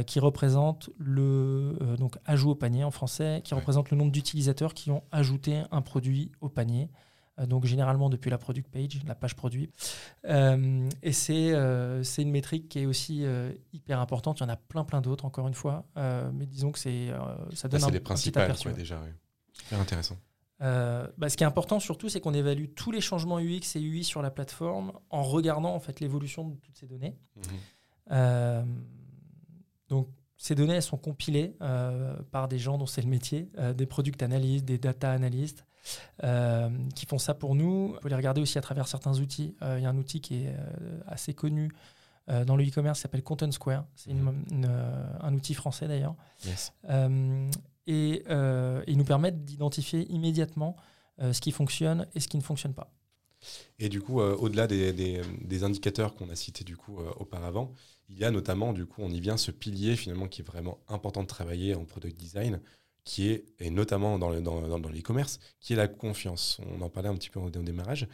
qui 0.08 0.20
représente 0.20 0.90
le 0.98 1.78
donc 2.00 2.18
ajout 2.26 2.52
au 2.52 2.56
panier 2.56 2.84
en 2.84 2.92
français, 2.92 3.42
qui 3.44 3.54
représente 3.54 3.92
le 3.92 3.98
nombre 3.98 4.12
d'utilisateurs 4.12 4.74
qui 4.74 4.92
ont 4.92 5.04
ajouté 5.12 5.62
un 5.72 5.82
produit 5.82 6.32
au 6.42 6.50
panier. 6.50 6.90
Euh, 7.40 7.46
donc 7.46 7.66
généralement 7.66 8.10
depuis 8.10 8.30
la 8.30 8.38
product 8.38 8.70
page, 8.72 9.02
la 9.08 9.16
page 9.16 9.36
produit. 9.36 9.72
Euh, 10.26 10.88
et 11.02 11.14
euh, 11.32 12.04
c'est 12.04 12.22
une 12.22 12.32
métrique 12.32 12.70
qui 12.70 12.80
est 12.80 12.86
aussi 12.86 13.26
hyper 13.74 14.00
importante. 14.00 14.40
Il 14.40 14.44
y 14.44 14.46
en 14.46 14.50
a 14.50 14.56
plein 14.56 14.84
plein 14.84 15.02
d'autres 15.02 15.26
encore 15.26 15.48
une 15.48 15.54
fois, 15.54 15.86
mais 15.96 16.46
disons 16.46 16.72
que 16.72 16.80
c'est 16.80 17.12
ça 17.54 17.68
donne 17.68 17.84
un, 17.84 17.90
les 17.90 18.00
principales, 18.00 18.46
petit 18.46 18.68
aperçu. 18.68 18.74
déjà, 18.74 19.02
Super 19.54 19.80
intéressant. 19.80 20.18
Bah, 20.64 21.30
ce 21.30 21.36
qui 21.36 21.44
est 21.44 21.48
important 21.48 21.80
surtout, 21.80 22.10
c'est 22.10 22.22
qu'on 22.22 22.34
évalue 22.34 22.68
tous 22.76 22.92
les 22.92 23.02
changements 23.02 23.40
UX 23.40 23.76
et 23.76 23.82
UI 23.82 24.04
sur 24.04 24.22
la 24.22 24.32
plateforme 24.32 24.94
en 25.10 25.24
regardant 25.24 25.76
en 25.76 25.80
fait 25.80 26.00
l'évolution 26.00 26.48
de 26.48 26.56
toutes 26.56 26.78
ces 26.78 26.88
données. 26.88 27.18
Mhm. 28.10 28.66
donc 29.90 30.08
ces 30.38 30.56
données 30.56 30.76
elles 30.76 30.82
sont 30.82 30.98
compilées 30.98 31.56
par 32.32 32.48
des 32.48 32.60
gens 32.60 32.78
dont 32.78 32.86
c'est 32.86 33.02
le 33.02 33.10
métier, 33.10 33.50
des 33.76 33.86
product 33.86 34.24
analystes, 34.24 34.66
des 34.66 34.78
data 34.78 35.12
analystes, 35.12 35.66
euh, 36.24 36.70
qui 36.96 37.06
font 37.06 37.18
ça 37.18 37.34
pour 37.34 37.56
nous. 37.56 37.94
On 37.96 38.00
peut 38.00 38.10
les 38.10 38.16
regarder 38.16 38.42
aussi 38.42 38.58
à 38.58 38.62
travers 38.62 38.88
certains 38.88 39.20
outils. 39.20 39.56
Euh, 39.62 39.78
il 39.80 39.84
y 39.84 39.86
a 39.86 39.90
un 39.90 39.98
outil 39.98 40.22
qui 40.22 40.44
est 40.44 40.56
euh, 40.58 41.00
assez 41.08 41.34
connu 41.34 41.72
dans 42.48 42.56
le 42.56 42.66
e-commerce 42.66 43.00
qui 43.00 43.02
s'appelle 43.02 43.22
Content 43.22 43.52
Square. 43.52 43.84
C'est 43.96 44.14
mhm. 44.14 44.66
un 45.20 45.34
outil 45.34 45.54
français 45.54 45.90
d'ailleurs. 45.90 46.16
Et 47.88 48.24
ils 48.88 48.98
nous 48.98 49.06
permettent 49.06 49.44
d'identifier 49.44 50.12
immédiatement 50.12 50.76
ce 51.20 51.40
qui 51.40 51.52
fonctionne 51.52 52.08
et 52.16 52.20
ce 52.20 52.28
qui 52.28 52.38
ne 52.38 52.44
fonctionne 52.44 52.74
pas. 52.74 52.92
Et 53.78 53.90
du 53.90 54.02
coup, 54.02 54.22
au-delà 54.22 54.68
des, 54.68 54.94
des, 54.94 55.64
indicateurs 55.64 56.16
qu'on 56.16 56.30
a 56.30 56.36
cités 56.36 56.64
du 56.64 56.78
coup 56.78 57.00
auparavant, 57.18 57.74
il 58.10 58.18
y 58.18 58.26
a 58.26 58.32
notamment, 58.32 58.74
du 58.74 58.86
coup, 58.86 59.02
on 59.02 59.10
y 59.10 59.20
vient, 59.20 59.38
ce 59.38 59.52
pilier 59.52 59.96
finalement 59.96 60.28
qui 60.28 60.42
est 60.42 60.46
vraiment 60.46 60.80
important 60.88 61.24
de 61.24 61.28
travailler 61.28 61.76
en 61.76 61.84
product 61.86 62.18
design, 62.18 62.62
qui 63.04 63.30
est, 63.30 63.46
et 63.60 63.70
notamment 63.70 64.18
dans, 64.18 64.30
l'e-commerce, 64.30 65.40
qui 65.60 65.74
est 65.74 65.76
la 65.76 65.88
confiance. 65.88 66.60
On 66.76 66.82
en 66.82 66.90
parlait 66.90 67.10
un 67.10 67.16
petit 67.16 67.30
peu 67.30 67.40
au, 67.40 67.50
démarrage. 67.50 68.08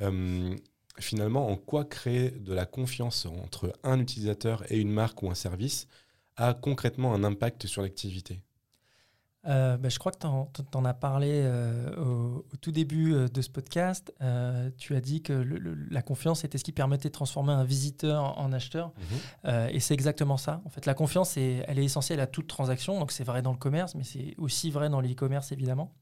Euh, 0.00 0.54
finalement, 0.98 1.48
en 1.48 1.56
quoi 1.56 1.84
créer 1.84 2.30
de 2.30 2.52
la 2.52 2.66
confiance 2.66 3.26
entre 3.26 3.72
un 3.82 4.00
utilisateur 4.00 4.70
et 4.70 4.78
une 4.78 4.90
marque 4.90 5.22
ou 5.22 5.30
un 5.30 5.34
service 5.34 5.86
a 6.36 6.52
concrètement 6.52 7.14
un 7.14 7.24
impact 7.24 7.66
sur 7.66 7.82
l'activité? 7.82 8.40
Euh, 9.46 9.76
bah, 9.76 9.88
je 9.88 9.98
crois 9.98 10.12
que 10.12 10.18
tu 10.18 10.26
en, 10.26 10.84
as 10.84 10.94
parlé 10.94 11.30
euh, 11.32 11.94
au, 11.96 12.44
tout 12.60 12.72
début 12.72 13.14
euh, 13.14 13.28
de 13.28 13.42
ce 13.42 13.50
podcast. 13.50 14.12
tu 14.78 14.96
as 14.96 15.00
dit 15.00 15.22
que 15.22 15.32
la 15.90 16.02
confiance 16.02 16.44
était 16.44 16.58
ce 16.58 16.64
qui 16.64 16.72
permettait 16.72 17.08
de 17.08 17.14
transformer 17.14 17.52
un 17.52 17.64
visiteur 17.64 18.38
en, 18.38 18.52
acheteur. 18.52 18.92
Mhm. 19.44 19.68
et 19.70 19.80
c'est 19.80 19.94
exactement 19.94 20.36
ça. 20.36 20.62
En 20.64 20.70
fait, 20.70 20.86
la 20.86 20.94
confiance, 20.94 21.36
elle 21.36 21.78
est 21.78 21.84
essentielle 21.84 22.20
à 22.20 22.26
toute 22.26 22.46
transaction. 22.46 22.98
Donc, 22.98 23.12
c'est 23.12 23.24
vrai 23.24 23.42
dans 23.42 23.52
le 23.52 23.58
commerce, 23.58 23.94
mais 23.94 24.04
c'est 24.04 24.34
aussi 24.38 24.70
vrai 24.70 24.88
dans 24.88 25.00
l'e-commerce, 25.00 25.52
évidemment. 25.52 25.92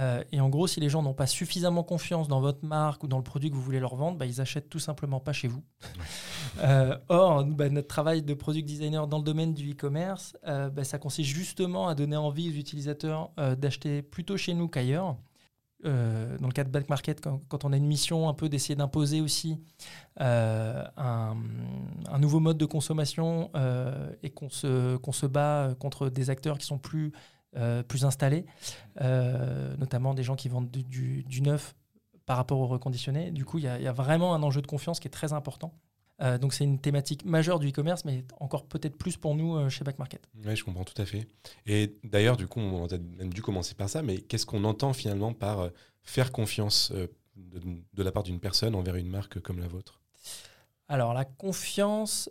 Euh, 0.00 0.24
et 0.32 0.40
en 0.40 0.48
gros, 0.48 0.66
si 0.66 0.80
les 0.80 0.88
gens 0.88 1.02
n'ont 1.02 1.14
pas 1.14 1.26
suffisamment 1.26 1.82
confiance 1.82 2.26
dans 2.28 2.40
votre 2.40 2.64
marque 2.64 3.04
ou 3.04 3.08
dans 3.08 3.18
le 3.18 3.22
produit 3.22 3.50
que 3.50 3.54
vous 3.54 3.62
voulez 3.62 3.80
leur 3.80 3.96
vendre, 3.96 4.18
bah, 4.18 4.26
ils 4.26 4.40
achètent 4.40 4.70
tout 4.70 4.78
simplement 4.78 5.20
pas 5.20 5.32
chez 5.32 5.48
vous. 5.48 5.62
Euh, 6.62 6.98
or, 7.08 7.44
bah, 7.44 7.68
notre 7.70 7.86
travail 7.86 8.22
de 8.22 8.34
product 8.34 8.66
designer 8.66 9.06
dans 9.06 9.18
le 9.18 9.24
domaine 9.24 9.54
du 9.54 9.70
e-commerce, 9.70 10.36
euh, 10.46 10.68
bah, 10.68 10.84
ça 10.84 10.98
consiste 10.98 11.30
justement 11.30 11.88
à 11.88 11.94
donner 11.94 12.16
envie 12.16 12.50
aux 12.50 12.58
utilisateurs 12.58 13.30
d'acheter 13.56 14.02
plutôt 14.02 14.36
chez 14.36 14.52
nous 14.52 14.68
qu'ailleurs. 14.68 15.16
dans 15.84 16.46
le 16.46 16.52
cas 16.52 16.64
de 16.64 16.70
Back 16.70 16.88
Market, 16.88 17.20
quand, 17.20 17.64
on 17.64 17.72
a 17.72 17.76
une 17.76 17.86
mission 17.86 18.28
un 18.28 18.34
peu 18.34 18.48
d'essayer 18.48 18.74
d'imposer 18.74 19.20
aussi 19.20 19.60
un, 20.18 20.86
un, 20.96 22.18
nouveau 22.18 22.40
mode 22.40 22.58
de 22.58 22.66
consommation 22.66 23.50
et 24.22 24.30
qu'on 24.30 24.50
se, 24.50 24.96
qu'on 24.96 25.12
se 25.12 25.26
bat 25.26 25.74
contre 25.78 26.10
des 26.10 26.30
acteurs 26.30 26.58
qui 26.58 26.66
sont 26.66 26.78
plus 26.78 27.12
euh, 27.56 27.82
plus 27.82 28.04
installés, 28.04 28.46
euh, 29.00 29.76
notamment 29.76 30.14
des 30.14 30.22
gens 30.22 30.36
qui 30.36 30.48
vendent 30.48 30.70
du, 30.70 31.42
neuf 31.42 31.74
par 32.24 32.36
rapport 32.36 32.60
au 32.60 32.68
reconditionné. 32.68 33.32
Du 33.32 33.44
coup, 33.44 33.58
il 33.58 33.64
y, 33.64 33.66
a 33.66 33.92
vraiment 33.92 34.36
un 34.36 34.42
enjeu 34.44 34.62
de 34.62 34.68
confiance 34.68 35.00
qui 35.00 35.08
est 35.08 35.10
très 35.10 35.32
important. 35.32 35.74
Euh, 36.22 36.38
donc 36.38 36.54
c'est 36.54 36.62
une 36.62 36.78
thématique 36.78 37.24
majeure 37.24 37.58
du 37.58 37.70
e-commerce, 37.70 38.04
mais 38.04 38.24
encore 38.38 38.66
peut-être 38.66 38.96
plus 38.96 39.16
pour 39.16 39.34
nous 39.34 39.68
chez 39.68 39.82
Back 39.82 39.98
Market. 39.98 40.28
Oui, 40.46 40.54
je 40.54 40.62
comprends 40.62 40.84
tout 40.84 41.02
à 41.02 41.04
fait. 41.04 41.26
Et 41.66 41.98
d'ailleurs, 42.04 42.36
du 42.36 42.46
coup, 42.46 42.60
on 42.60 42.86
a 42.86 42.98
même 42.98 43.32
dû 43.32 43.42
commencer 43.42 43.74
par 43.74 43.88
ça, 43.88 44.00
mais 44.00 44.18
qu'est-ce 44.18 44.46
qu'on 44.46 44.62
entend 44.62 44.92
finalement 44.92 45.32
par 45.32 45.70
faire 46.04 46.30
confiance 46.30 46.92
de, 46.92 47.60
de, 47.92 48.02
la 48.04 48.12
part 48.12 48.22
d'une 48.22 48.38
personne 48.38 48.76
envers 48.76 48.94
une 48.94 49.08
marque 49.08 49.40
comme 49.40 49.58
la 49.58 49.66
vôtre? 49.66 50.00
Alors 50.86 51.14
la 51.14 51.24
confiance, 51.24 52.30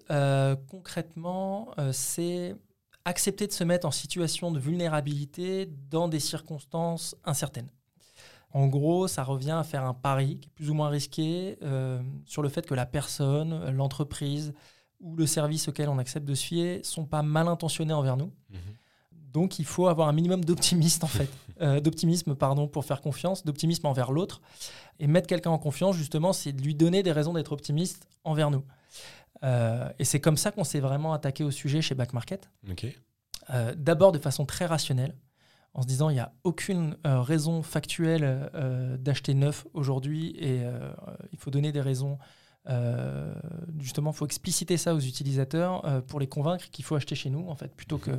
concrètement, 0.70 1.76
c'est 1.92 2.56
accepter 3.06 3.48
de 3.48 3.52
se 3.52 3.64
mettre 3.64 3.88
en 3.88 3.92
situation 3.92 4.52
de 4.52 4.60
vulnérabilité 4.60 5.70
dans 5.90 6.08
des 6.08 6.20
circonstances 6.20 7.16
incertaines. 7.26 7.70
En 8.52 8.68
gros, 8.68 9.08
ça 9.08 9.24
revient 9.24 9.52
à 9.52 9.64
faire 9.64 9.86
un 9.86 9.94
pari 9.94 10.40
qui 10.40 10.48
est 10.48 10.52
plus 10.52 10.70
ou 10.70 10.74
moins 10.74 10.90
risqué 10.90 11.58
euh, 11.62 12.02
sur 12.26 12.42
le 12.42 12.50
fait 12.50 12.66
que 12.66 12.74
la 12.74 12.86
personne, 12.86 13.70
l'entreprise 13.70 14.54
ou 15.00 15.16
le 15.16 15.28
service 15.28 15.68
auquel 15.68 15.88
on 15.88 15.98
accepte 16.00 16.26
de 16.26 16.34
se 16.34 16.46
fier 16.46 16.82
sont 16.84 17.06
pas 17.06 17.22
mal 17.22 17.48
intentionnés 17.48 17.94
envers 17.94 18.18
nous. 18.18 18.32
Mhm. 18.50 18.58
Donc, 19.32 19.60
il 19.60 19.66
faut 19.66 19.88
avoir 19.88 20.08
un 20.08 20.14
minimum 20.14 20.44
d'optimisme 20.44 21.06
en 21.06 21.08
fait, 21.08 21.30
euh, 21.62 21.80
d'optimisme 21.80 22.34
pardon 22.34 22.68
pour 22.68 22.86
faire 22.86 23.02
confiance, 23.02 23.46
d'optimisme 23.46 23.86
envers 23.86 24.12
l'autre 24.12 24.42
et 25.00 25.06
mettre 25.06 25.28
quelqu'un 25.28 25.52
en 25.52 25.60
confiance 25.60 25.96
justement, 25.96 26.34
c'est 26.34 26.52
de 26.52 26.62
lui 26.62 26.74
donner 26.74 27.04
des 27.04 27.12
raisons 27.12 27.34
d'être 27.34 27.52
optimiste 27.52 28.08
envers 28.24 28.50
nous. 28.50 28.64
Euh, 29.44 29.90
et 30.00 30.06
c'est 30.06 30.20
comme 30.20 30.38
ça 30.38 30.52
qu'on 30.52 30.64
s'est 30.64 30.80
vraiment 30.80 31.14
attaqué 31.14 31.44
au 31.44 31.52
sujet 31.52 31.82
chez 31.82 31.96
Back 31.96 32.14
Market. 32.14 32.50
Euh, 33.50 33.74
d'abord 33.76 34.12
de 34.12 34.20
façon 34.20 34.46
très 34.46 34.66
rationnelle. 34.66 35.16
en 35.74 35.82
se 35.82 35.88
disant 35.88 36.10
il 36.10 36.14
n'y 36.14 36.20
a 36.20 36.34
aucune 36.44 36.98
raison 37.06 37.62
factuelle 37.62 38.50
d'acheter 39.00 39.34
neuf 39.34 39.66
aujourd'hui 39.74 40.36
et 40.38 40.64
il 41.32 41.38
faut 41.38 41.52
donner 41.52 41.72
des 41.72 41.82
raisons 41.82 42.18
euh, 42.70 43.34
justement, 43.80 44.12
il 44.12 44.16
faut 44.16 44.26
expliciter 44.26 44.78
ça 44.78 44.94
aux 44.94 45.00
utilisateurs 45.00 45.86
euh, 45.86 46.02
pour 46.02 46.20
les 46.20 46.28
convaincre 46.28 46.70
qu'il 46.70 46.86
faut 46.86 46.96
acheter 46.96 47.16
chez 47.16 47.30
nous, 47.30 47.48
en 47.48 47.56
fait, 47.56 47.74
plutôt 47.76 47.98
que 47.98 48.12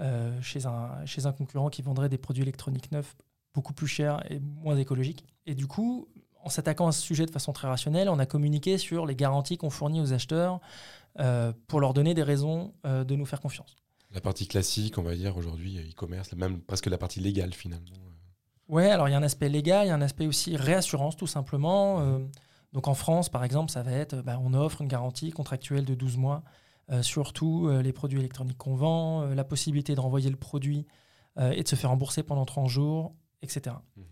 euh, 0.00 0.40
chez, 0.40 0.66
un, 0.66 1.04
chez 1.06 1.26
un 1.26 1.32
concurrent 1.32 1.68
qui 1.68 1.82
vendrait 1.82 2.08
des 2.08 2.18
produits 2.18 2.42
électroniques 2.42 2.90
neufs 2.92 3.16
beaucoup 3.54 3.74
plus 3.74 3.86
chers 3.86 4.24
et 4.32 4.40
moins 4.40 4.76
écologiques. 4.76 5.24
Et 5.46 5.54
du 5.54 5.66
coup, 5.66 6.08
en 6.42 6.48
s'attaquant 6.48 6.88
à 6.88 6.92
ce 6.92 7.00
sujet 7.00 7.26
de 7.26 7.30
façon 7.30 7.52
très 7.52 7.68
rationnelle, 7.68 8.08
on 8.08 8.18
a 8.18 8.26
communiqué 8.26 8.78
sur 8.78 9.06
les 9.06 9.16
garanties 9.16 9.56
qu'on 9.56 9.70
fournit 9.70 10.00
aux 10.00 10.12
acheteurs 10.12 10.60
pour 11.66 11.80
leur 11.80 11.92
donner 11.92 12.14
des 12.14 12.22
raisons 12.22 12.72
de 12.84 13.14
nous 13.14 13.26
faire 13.26 13.40
confiance. 13.40 13.76
La 14.12 14.20
partie 14.20 14.46
classique, 14.46 14.98
on 14.98 15.02
va 15.02 15.14
dire 15.14 15.36
aujourd'hui, 15.36 15.78
e-commerce, 15.78 16.32
même 16.34 16.60
presque 16.60 16.86
la 16.86 16.98
partie 16.98 17.20
légale 17.20 17.52
finalement. 17.52 17.86
Ouais, 18.68 18.90
alors 18.90 19.08
il 19.08 19.12
y 19.12 19.14
a 19.14 19.18
un 19.18 19.22
aspect 19.22 19.48
légal, 19.48 19.86
il 19.86 19.88
y 19.88 19.92
a 19.92 19.94
un 19.94 20.02
aspect 20.02 20.26
aussi 20.26 20.56
réassurance 20.56 21.16
tout 21.16 21.26
simplement. 21.26 22.20
Donc 22.72 22.88
en 22.88 22.94
France, 22.94 23.28
par 23.28 23.44
exemple, 23.44 23.70
ça 23.70 23.82
va 23.82 23.92
être, 23.92 24.22
bah, 24.22 24.38
on 24.42 24.54
offre 24.54 24.80
une 24.80 24.88
garantie 24.88 25.30
contractuelle 25.30 25.84
de 25.84 25.94
12 25.94 26.16
mois 26.16 26.42
euh, 26.90 27.02
sur 27.02 27.32
tous 27.32 27.68
euh, 27.68 27.82
les 27.82 27.92
produits 27.92 28.18
électroniques 28.18 28.58
qu'on 28.58 28.74
vend, 28.74 29.22
euh, 29.22 29.34
la 29.34 29.44
possibilité 29.44 29.94
de 29.94 30.00
renvoyer 30.00 30.30
le 30.30 30.36
produit 30.36 30.86
et 31.40 31.62
de 31.62 31.68
se 31.68 31.76
faire 31.76 31.88
rembourser 31.88 32.22
pendant 32.22 32.44
30 32.44 32.68
jours, 32.68 33.14
etc. 33.40 33.74
Mmh. 33.96 34.02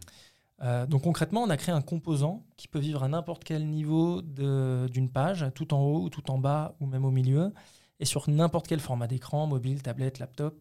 Donc 0.88 1.02
concrètement, 1.02 1.43
on 1.43 1.50
a 1.50 1.57
créé 1.57 1.75
un 1.75 1.81
composant 1.81 2.45
qui 2.57 2.69
peut 2.69 2.79
vivre 2.79 3.02
à 3.02 3.09
n'importe 3.09 3.45
quel 3.45 3.67
niveau 3.67 4.21
d'une 4.23 5.11
page, 5.11 5.47
tout 5.55 5.73
en 5.73 5.81
haut 5.81 6.02
ou 6.02 6.11
tout 6.11 6.31
en 6.31 6.38
bas 6.38 6.75
ou 6.81 6.87
même 6.87 7.05
au 7.05 7.11
milieu, 7.11 7.55
et 7.99 8.05
sur 8.05 8.29
n'importe 8.29 8.67
quel 8.69 8.81
format 8.81 9.07
d'écran, 9.07 9.47
mobile, 9.47 9.83
tablette, 9.83 10.19
laptop, 10.19 10.61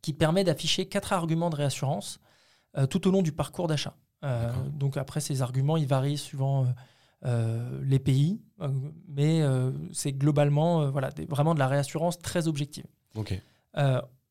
qui 0.00 0.14
permet 0.14 0.42
d'afficher 0.42 0.86
quatre 0.86 1.12
arguments 1.12 1.50
de 1.50 1.56
réassurance 1.56 2.18
tout 2.88 3.06
au 3.06 3.10
long 3.10 3.20
du 3.20 3.32
parcours 3.32 3.66
d'achat. 3.66 3.94
Euh, 4.24 4.52
donc 4.72 4.96
après, 4.96 5.20
ces 5.20 5.42
arguments, 5.42 5.76
ils 5.76 5.86
varient 5.86 6.18
suivant 6.18 6.64
euh, 6.64 6.68
euh, 7.24 7.80
les 7.84 7.98
pays, 7.98 8.40
mais 9.08 9.42
c'est 9.92 10.12
globalement 10.12 10.90
voilà, 10.90 11.10
vraiment 11.28 11.54
de 11.54 11.58
la 11.58 11.68
réassurance 11.68 12.18
très 12.18 12.48
objective. 12.48 12.86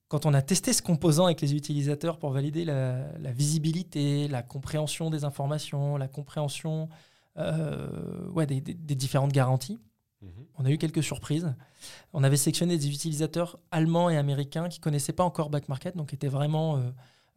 Quand 0.07 0.25
on 0.25 0.33
a 0.33 0.41
testé 0.41 0.73
ce 0.73 0.81
composant 0.81 1.25
avec 1.25 1.41
les 1.41 1.53
utilisateurs 1.53 2.17
pour 2.17 2.31
valider 2.31 2.65
la, 2.65 3.31
visibilité, 3.31 4.27
la 4.27 4.41
compréhension 4.41 5.09
des 5.09 5.23
informations, 5.25 5.97
la 5.97 6.07
compréhension 6.07 6.89
ouais, 7.35 8.45
des, 8.45 8.61
différentes 8.61 9.31
garanties, 9.31 9.79
mhm. 10.21 10.31
on 10.57 10.65
a 10.65 10.71
eu 10.71 10.77
quelques 10.77 11.03
surprises. 11.03 11.53
On 12.13 12.23
avait 12.23 12.37
sélectionné 12.37 12.77
des 12.77 12.89
utilisateurs 12.89 13.59
allemands 13.71 14.09
et 14.09 14.17
américains 14.17 14.69
qui 14.69 14.79
ne 14.79 14.83
connaissaient 14.83 15.13
pas 15.13 15.25
encore 15.25 15.49
Back 15.49 15.67
Market, 15.67 15.97
donc 15.97 16.13
étaient 16.13 16.29
vraiment 16.29 16.81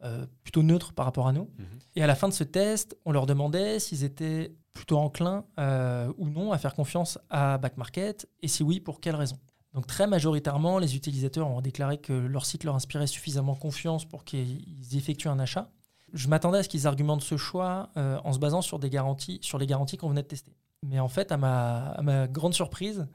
euh, 0.03 0.25
plutôt 0.43 0.63
neutre 0.63 0.93
par 0.93 1.05
rapport 1.05 1.27
à 1.27 1.31
nous. 1.31 1.47
Mhm. 1.59 1.65
Et 1.95 2.03
à 2.03 2.07
la 2.07 2.15
fin 2.15 2.27
de 2.27 2.33
ce 2.33 2.43
test, 2.43 2.97
on 3.05 3.11
leur 3.11 3.27
demandait 3.27 3.79
s'ils 3.79 4.03
étaient 4.03 4.51
plutôt 4.73 4.97
enclins 4.97 5.45
euh, 5.59 6.11
ou 6.17 6.27
non 6.27 6.51
à 6.51 6.57
faire 6.57 6.73
confiance 6.73 7.19
à 7.29 7.59
Back 7.59 7.77
Market, 7.77 8.27
et 8.41 8.47
si 8.47 8.63
oui, 8.63 8.79
pour 8.79 8.99
quelles 8.99 9.15
raisons. 9.15 9.37
Donc 9.73 9.87
très 9.87 10.07
majoritairement, 10.07 10.79
les 10.79 10.95
utilisateurs 10.95 11.47
ont 11.47 11.61
déclaré 11.61 11.97
que 11.97 12.13
leur 12.13 12.45
site 12.45 12.63
leur 12.63 12.75
inspirait 12.75 13.07
suffisamment 13.07 13.55
confiance 13.55 14.05
pour 14.05 14.23
qu'ils 14.25 14.95
effectuent 14.95 15.29
un 15.29 15.39
achat. 15.39 15.71
Je 16.13 16.27
m'attendais 16.27 16.57
à 16.57 16.63
ce 16.63 16.69
qu'ils 16.69 16.87
argumentent 16.87 17.21
ce 17.21 17.37
choix 17.37 17.89
euh, 17.95 18.19
en 18.25 18.33
se 18.33 18.39
basant 18.39 18.61
sur, 18.61 18.79
les 18.79 18.89
garanties 18.89 19.39
qu'on 19.97 20.09
venait 20.09 20.23
de 20.23 20.27
tester. 20.27 20.51
Mais 20.83 20.99
en 20.99 21.07
fait, 21.07 21.31
à 21.31 21.37
ma, 21.37 22.27
grande 22.27 22.53
surprise, 22.53 23.07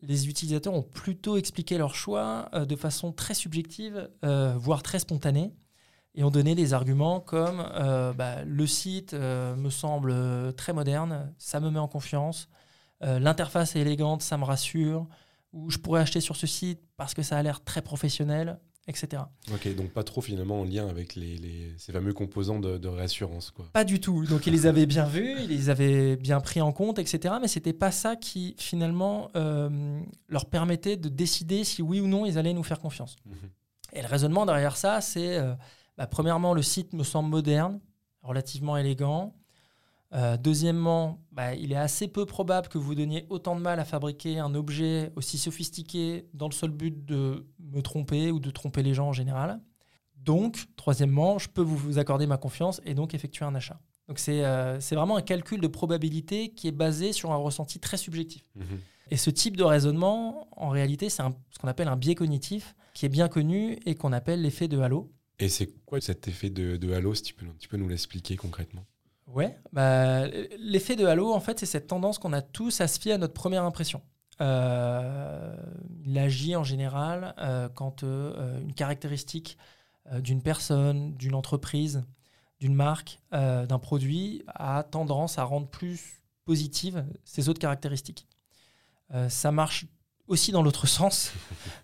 les 0.00 0.28
utilisateurs 0.28 0.72
ont 0.72 0.82
plutôt 0.82 1.36
expliqué 1.36 1.76
leur 1.76 1.94
choix 1.94 2.48
de 2.54 2.76
façon 2.76 3.12
très 3.12 3.34
subjective, 3.34 4.08
voire 4.22 4.82
très 4.82 5.00
spontanée 5.00 5.52
et 6.14 6.24
on 6.24 6.30
donnait 6.30 6.54
des 6.54 6.74
arguments 6.74 7.20
comme 7.20 7.64
euh, 7.74 8.12
bah, 8.12 8.42
le 8.44 8.66
site 8.66 9.14
euh, 9.14 9.54
me 9.56 9.70
semble 9.70 10.52
très 10.54 10.72
moderne, 10.72 11.32
ça 11.38 11.60
me 11.60 11.70
met 11.70 11.78
en 11.78 11.88
confiance, 11.88 12.48
euh, 13.02 13.18
l'interface 13.18 13.76
est 13.76 13.80
élégante, 13.80 14.22
ça 14.22 14.36
me 14.36 14.44
rassure, 14.44 15.06
ou 15.52 15.70
je 15.70 15.78
pourrais 15.78 16.00
acheter 16.00 16.20
sur 16.20 16.36
ce 16.36 16.46
site 16.46 16.80
parce 16.96 17.14
que 17.14 17.22
ça 17.22 17.36
a 17.36 17.42
l'air 17.42 17.62
très 17.64 17.82
professionnel, 17.82 18.58
etc. 18.86 19.22
Ok, 19.52 19.74
donc 19.74 19.90
pas 19.90 20.04
trop 20.04 20.20
finalement 20.20 20.60
en 20.60 20.64
lien 20.64 20.88
avec 20.88 21.14
les, 21.14 21.74
ces 21.78 21.92
fameux 21.92 22.12
composants 22.12 22.60
de, 22.60 22.88
réassurance. 22.88 23.50
Quoi. 23.50 23.66
Pas 23.72 23.84
du 23.84 24.00
tout. 24.00 24.24
Donc 24.26 24.46
ils 24.46 24.52
les 24.52 24.66
avaient 24.66 24.86
bien 24.86 25.04
vus, 25.06 25.36
ils 25.40 25.48
les 25.48 25.70
avaient 25.70 26.16
bien 26.16 26.40
pris 26.40 26.60
en 26.60 26.72
compte, 26.72 26.98
etc. 26.98 27.34
Mais 27.40 27.48
c'était 27.48 27.72
pas 27.72 27.90
ça 27.90 28.16
qui 28.16 28.54
finalement 28.58 29.30
leur 30.28 30.46
permettait 30.46 30.96
de 30.96 31.08
décider 31.08 31.64
si 31.64 31.82
oui 31.82 32.00
ou 32.00 32.06
non 32.06 32.26
ils 32.26 32.38
allaient 32.38 32.54
nous 32.54 32.62
faire 32.62 32.80
confiance. 32.80 33.16
Mhm. 33.26 33.34
Et 33.92 34.02
le 34.02 34.08
raisonnement 34.08 34.46
derrière 34.46 34.76
ça, 34.76 35.00
c'est 35.00 35.40
bah, 36.00 36.06
premièrement, 36.06 36.54
le 36.54 36.62
site 36.62 36.94
me 36.94 37.02
semble 37.02 37.28
moderne, 37.28 37.78
relativement 38.22 38.78
élégant. 38.78 39.34
Euh, 40.12 40.36
deuxièmement, 40.36 41.20
bah, 41.30 41.54
il 41.54 41.72
est 41.72 41.76
assez 41.76 42.08
peu 42.08 42.26
probable 42.26 42.68
que 42.68 42.78
vous 42.78 42.94
donniez 42.94 43.26
autant 43.30 43.54
de 43.54 43.60
mal 43.60 43.78
à 43.78 43.84
fabriquer 43.84 44.38
un 44.38 44.54
objet 44.54 45.12
aussi 45.14 45.38
sophistiqué 45.38 46.26
dans 46.34 46.48
le 46.48 46.52
seul 46.52 46.70
but 46.70 47.04
de 47.04 47.46
me 47.60 47.80
tromper 47.80 48.32
ou 48.32 48.40
de 48.40 48.50
tromper 48.50 48.82
les 48.82 48.94
gens 48.94 49.08
en 49.08 49.12
général. 49.12 49.60
Donc, 50.16 50.64
troisièmement, 50.76 51.38
je 51.38 51.48
peux 51.48 51.62
vous 51.62 51.98
accorder 51.98 52.26
ma 52.26 52.36
confiance 52.36 52.80
et 52.84 52.94
donc 52.94 53.14
effectuer 53.14 53.44
un 53.44 53.54
achat. 53.54 53.80
Donc 54.10 54.18
c'est 54.18 54.44
euh, 54.44 54.78
vraiment 54.90 55.16
un 55.16 55.22
calcul 55.22 55.60
de 55.60 55.68
probabilité 55.68 56.48
qui 56.48 56.66
est 56.66 56.72
basé 56.72 57.12
sur 57.12 57.30
un 57.30 57.36
ressenti 57.36 57.78
très 57.78 57.96
subjectif. 57.96 58.42
Mhm. 58.56 58.80
Et 59.12 59.16
ce 59.16 59.30
type 59.30 59.56
de 59.56 59.62
raisonnement, 59.62 60.48
en 60.56 60.68
réalité, 60.68 61.08
c'est 61.08 61.22
ce 61.22 61.58
qu'on 61.60 61.68
appelle 61.68 61.86
un 61.86 61.96
biais 61.96 62.16
cognitif, 62.16 62.74
qui 62.92 63.06
est 63.06 63.08
bien 63.08 63.28
connu 63.28 63.78
et 63.86 63.94
qu'on 63.94 64.12
appelle 64.12 64.42
l'effet 64.42 64.66
de 64.66 64.78
halo. 64.78 65.12
Et 65.38 65.48
c'est 65.48 65.68
quoi 65.84 66.00
cet 66.00 66.26
effet 66.26 66.50
de, 66.50 66.92
halo, 66.92 67.14
si 67.14 67.22
tu 67.22 67.34
peux, 67.34 67.46
tu 67.60 67.68
peux 67.68 67.76
nous 67.76 67.88
l'expliquer 67.88 68.36
concrètement? 68.36 68.84
Ouais, 69.34 69.56
bah, 69.72 70.26
l'effet 70.58 70.96
de 70.96 71.06
halo, 71.06 71.32
en 71.32 71.40
fait, 71.40 71.58
c'est 71.60 71.66
cette 71.66 71.86
tendance 71.86 72.18
qu'on 72.18 72.32
a 72.32 72.42
tous 72.42 72.80
à 72.80 72.88
se 72.88 72.98
fier 72.98 73.12
à 73.12 73.18
notre 73.18 73.34
première 73.34 73.64
impression. 73.64 74.02
Euh, 74.40 75.54
il 76.04 76.18
agit 76.18 76.56
en 76.56 76.64
général 76.64 77.34
euh, 77.38 77.68
quand 77.68 78.04
euh, 78.04 78.60
une 78.60 78.72
caractéristique 78.72 79.58
d'une 80.18 80.42
personne, 80.42 81.14
d'une 81.14 81.36
entreprise, 81.36 82.02
d'une 82.58 82.74
marque, 82.74 83.20
d'un 83.30 83.78
produit 83.78 84.42
a 84.48 84.82
tendance 84.82 85.38
à 85.38 85.44
rendre 85.44 85.68
plus 85.68 86.20
positive 86.44 87.04
ces 87.24 87.48
autres 87.48 87.60
caractéristiques. 87.60 88.26
ça 89.28 89.52
marche 89.52 89.86
aussi 90.26 90.50
dans 90.50 90.62
l'autre 90.62 90.86
sens. 90.88 91.32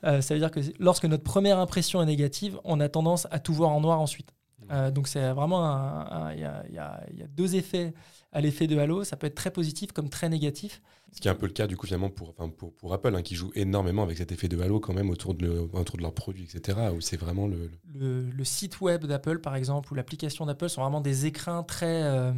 Ça 0.02 0.34
veut 0.34 0.40
dire 0.40 0.50
que 0.50 0.58
lorsque 0.80 1.04
notre 1.04 1.22
première 1.22 1.60
impression 1.60 2.02
est 2.02 2.06
négative, 2.06 2.58
on 2.64 2.80
a 2.80 2.88
tendance 2.88 3.28
à 3.30 3.38
tout 3.38 3.54
voir 3.54 3.70
en 3.70 3.80
noir 3.80 4.00
ensuite. 4.00 4.32
Mmh. 4.66 4.72
Euh, 4.72 4.90
donc 4.90 5.08
c'est 5.08 5.32
vraiment 5.32 6.30
il 6.30 6.40
y, 6.40 6.78
a 6.78 7.00
deux 7.36 7.56
effets 7.56 7.94
à 8.32 8.40
l'effet 8.40 8.66
de 8.66 8.78
halo. 8.78 9.04
Ça 9.04 9.16
peut 9.16 9.26
être 9.26 9.34
très 9.34 9.50
positif 9.50 9.92
comme 9.92 10.08
très 10.08 10.28
négatif. 10.28 10.82
Ce 11.12 11.20
qui 11.20 11.28
est 11.28 11.30
un 11.30 11.36
peu 11.36 11.46
le 11.46 11.52
cas 11.52 11.66
du 11.66 11.76
coup 11.76 11.86
finalement 11.86 12.10
pour, 12.10 12.30
enfin, 12.30 12.50
pour, 12.50 12.74
pour, 12.74 12.92
Apple, 12.92 13.14
hein, 13.14 13.22
qui 13.22 13.36
joue 13.36 13.50
énormément 13.54 14.02
avec 14.02 14.18
cet 14.18 14.32
effet 14.32 14.48
de 14.48 14.60
halo 14.60 14.80
quand 14.80 14.92
même 14.92 15.08
autour 15.08 15.34
de, 15.34 15.68
autour 15.72 15.96
de 15.96 16.02
leurs 16.02 16.12
produits, 16.12 16.44
etc. 16.44 16.78
Où 16.94 17.00
c'est 17.00 17.16
vraiment 17.16 17.46
le, 17.46 17.70
le... 17.94 18.44
site 18.44 18.80
web 18.80 19.06
d'Apple 19.06 19.38
par 19.38 19.54
exemple 19.54 19.92
ou 19.92 19.94
l'application 19.94 20.44
d'Apple 20.46 20.68
sont 20.68 20.82
vraiment 20.82 21.00
des 21.00 21.26
écrins 21.26 21.62
très 21.62 22.02
euh, 22.02 22.32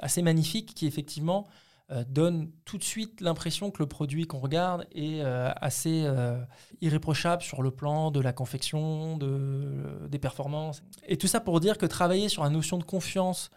assez 0.00 0.22
magnifiques 0.22 0.74
qui 0.74 0.86
effectivement 0.86 1.46
euh, 1.92 2.04
donne 2.08 2.52
tout 2.64 2.78
de 2.78 2.84
suite 2.84 3.20
l'impression 3.20 3.72
que 3.72 3.82
le 3.82 3.88
produit 3.88 4.28
qu'on 4.28 4.38
regarde 4.38 4.86
est 4.92 5.22
euh, 5.22 5.50
assez 5.56 6.04
euh, 6.04 6.40
irréprochable 6.80 7.42
sur 7.42 7.62
le 7.62 7.72
plan 7.72 8.12
de 8.12 8.20
la 8.20 8.32
confection, 8.32 9.16
de, 9.16 10.06
des 10.08 10.20
performances. 10.20 10.84
Et 11.08 11.16
tout 11.16 11.26
ça 11.26 11.40
pour 11.40 11.58
dire 11.58 11.78
que 11.78 11.86
travailler 11.86 12.28
sur 12.28 12.44
la 12.44 12.50
notion 12.50 12.78
de 12.78 12.84
confiance 12.84 13.50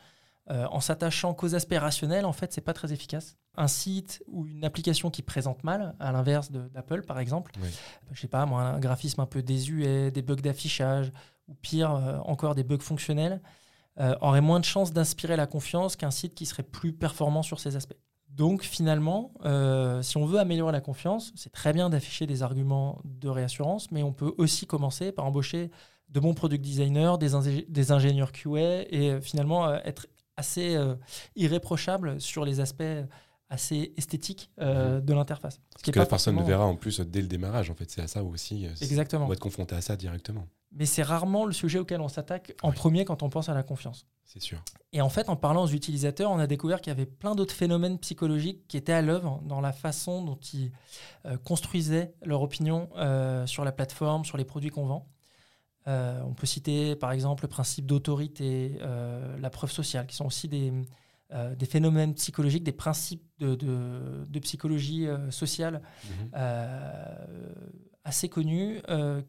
en 0.50 0.82
s'attachant 0.82 1.34
qu'aux 1.34 1.56
aspects 1.56 1.78
rationnels, 1.80 2.26
en 2.26 2.34
fait, 2.34 2.52
c'est 2.52 2.60
pas 2.60 2.74
très 2.74 2.92
efficace. 2.92 3.38
Un 3.56 3.70
site 3.70 4.22
ou 4.28 4.46
une 4.46 4.66
application 4.66 5.10
qui 5.10 5.22
présente 5.22 5.64
mal, 5.64 5.96
à 6.02 6.12
l'inverse 6.12 6.52
d'Apple 6.52 7.04
par 7.04 7.20
exemple, 7.20 7.54
je 8.12 8.20
sais 8.20 8.28
pas, 8.28 8.46
moi, 8.46 8.64
un 8.64 8.80
graphisme 8.80 9.22
un 9.22 9.26
peu 9.26 9.42
désuet, 9.42 10.12
des 10.12 10.22
bugs 10.22 10.36
d'affichage, 10.36 11.14
ou 11.48 11.54
pire 11.54 11.92
encore 12.26 12.56
des 12.56 12.66
bugs 12.66 12.80
fonctionnels, 12.80 13.42
aurait 14.20 14.42
moins 14.42 14.60
de 14.60 14.66
chances 14.66 14.92
d'inspirer 14.92 15.38
la 15.38 15.48
confiance 15.48 15.96
qu'un 15.96 16.12
site 16.12 16.36
qui 16.36 16.46
serait 16.46 16.64
plus 16.64 16.92
performant 16.92 17.42
sur 17.42 17.62
ces 17.62 17.78
aspects. 17.78 17.96
Donc 18.36 18.64
finalement, 18.64 19.32
euh, 19.46 20.02
si 20.02 20.18
on 20.18 20.26
veut 20.26 20.40
améliorer 20.40 20.72
la 20.72 20.82
confiance, 20.82 21.32
c'est 21.36 21.52
très 21.52 21.72
bien 21.72 21.90
d'afficher 21.90 22.26
des 22.26 22.42
arguments 22.42 23.00
de 23.06 23.30
réassurance, 23.30 23.92
mais 23.92 24.02
on 24.02 24.12
peut 24.12 24.34
aussi 24.40 24.66
commencer 24.66 25.12
par 25.12 25.26
embaucher 25.26 25.70
de 26.10 26.20
bons 26.20 26.34
product 26.34 26.64
designers, 26.64 27.14
des, 27.20 27.92
ingénieurs 27.92 28.32
QA 28.32 28.86
et 28.90 29.12
euh, 29.12 29.22
finalement 29.22 29.68
euh, 29.68 29.78
être 29.86 30.08
assez 30.36 30.76
irréprochable 31.36 32.20
sur 32.20 32.44
les 32.44 32.60
aspects 32.60 32.82
assez 33.54 33.94
esthétiques 33.98 34.52
mhm. 34.60 35.02
de 35.02 35.14
l'interface. 35.14 35.62
Ce, 35.84 35.92
que 35.92 36.00
la 36.00 36.06
personne 36.06 36.36
ne 36.36 36.44
verra 36.44 36.66
en 36.66 36.76
plus 36.76 37.00
dès 37.00 37.22
le 37.22 37.28
démarrage, 37.28 37.70
en 37.70 37.76
fait, 37.76 37.90
c'est 37.90 38.02
à 38.02 38.08
ça 38.08 38.24
aussi. 38.24 38.68
Exactement. 38.82 39.26
On 39.26 39.28
va 39.28 39.34
être 39.34 39.40
confronté 39.40 39.76
à 39.76 39.82
ça 39.82 39.96
directement 39.96 40.48
mais 40.76 40.86
c'est 40.86 41.04
rarement 41.04 41.46
le 41.46 41.54
sujet 41.54 41.80
auquel 41.80 42.02
on 42.02 42.08
s'attaque 42.08 42.56
en 42.64 42.72
premier 42.72 43.06
quand 43.06 43.24
on 43.24 43.30
pense 43.30 43.50
à 43.50 43.54
la 43.54 43.64
confiance. 43.64 44.08
C'est 44.26 44.42
sûr. 44.42 44.64
Et 44.92 45.02
en 45.02 45.10
fait, 45.10 45.30
en 45.30 45.36
parlant 45.36 45.64
aux 45.64 45.68
utilisateurs, 45.68 46.32
on 46.32 46.40
a 46.40 46.48
découvert 46.48 46.82
qu'il 46.82 46.90
y 46.92 46.96
avait 46.96 47.06
plein 47.06 47.36
d'autres 47.36 47.54
phénomènes 47.54 48.00
psychologiques 48.00 48.68
qui 48.68 48.78
étaient 48.78 48.94
à 48.94 49.02
l'œuvre 49.02 49.42
dans 49.44 49.62
la 49.62 49.72
façon 49.72 50.24
dont 50.24 50.40
ils 50.54 50.72
euh, 51.26 51.38
construisaient 51.38 52.14
leur 52.24 52.42
opinion 52.42 52.90
euh, 52.98 53.46
sur 53.46 53.64
la 53.64 53.72
plateforme, 53.72 54.26
sur 54.26 54.38
les 54.38 54.46
produits 54.46 54.72
qu'on 54.72 54.86
vend. 54.86 55.08
on 55.86 56.34
peut 56.34 56.48
citer 56.48 56.96
par 56.96 57.12
exemple 57.12 57.44
le 57.44 57.50
principe 57.50 57.86
d'autorité, 57.86 58.80
la 59.40 59.50
preuve 59.50 59.72
sociale, 59.72 60.08
qui 60.08 60.16
sont 60.16 60.26
aussi 60.26 60.48
des, 60.48 60.72
des 61.58 61.66
phénomènes 61.66 62.14
psychologiques, 62.14 62.64
des 62.64 62.72
principes 62.72 63.24
de, 63.40 63.56
de, 63.56 64.40
psychologie 64.40 65.08
sociale 65.30 65.82
mhm. 66.04 66.32
assez 68.04 68.30
connus 68.30 68.82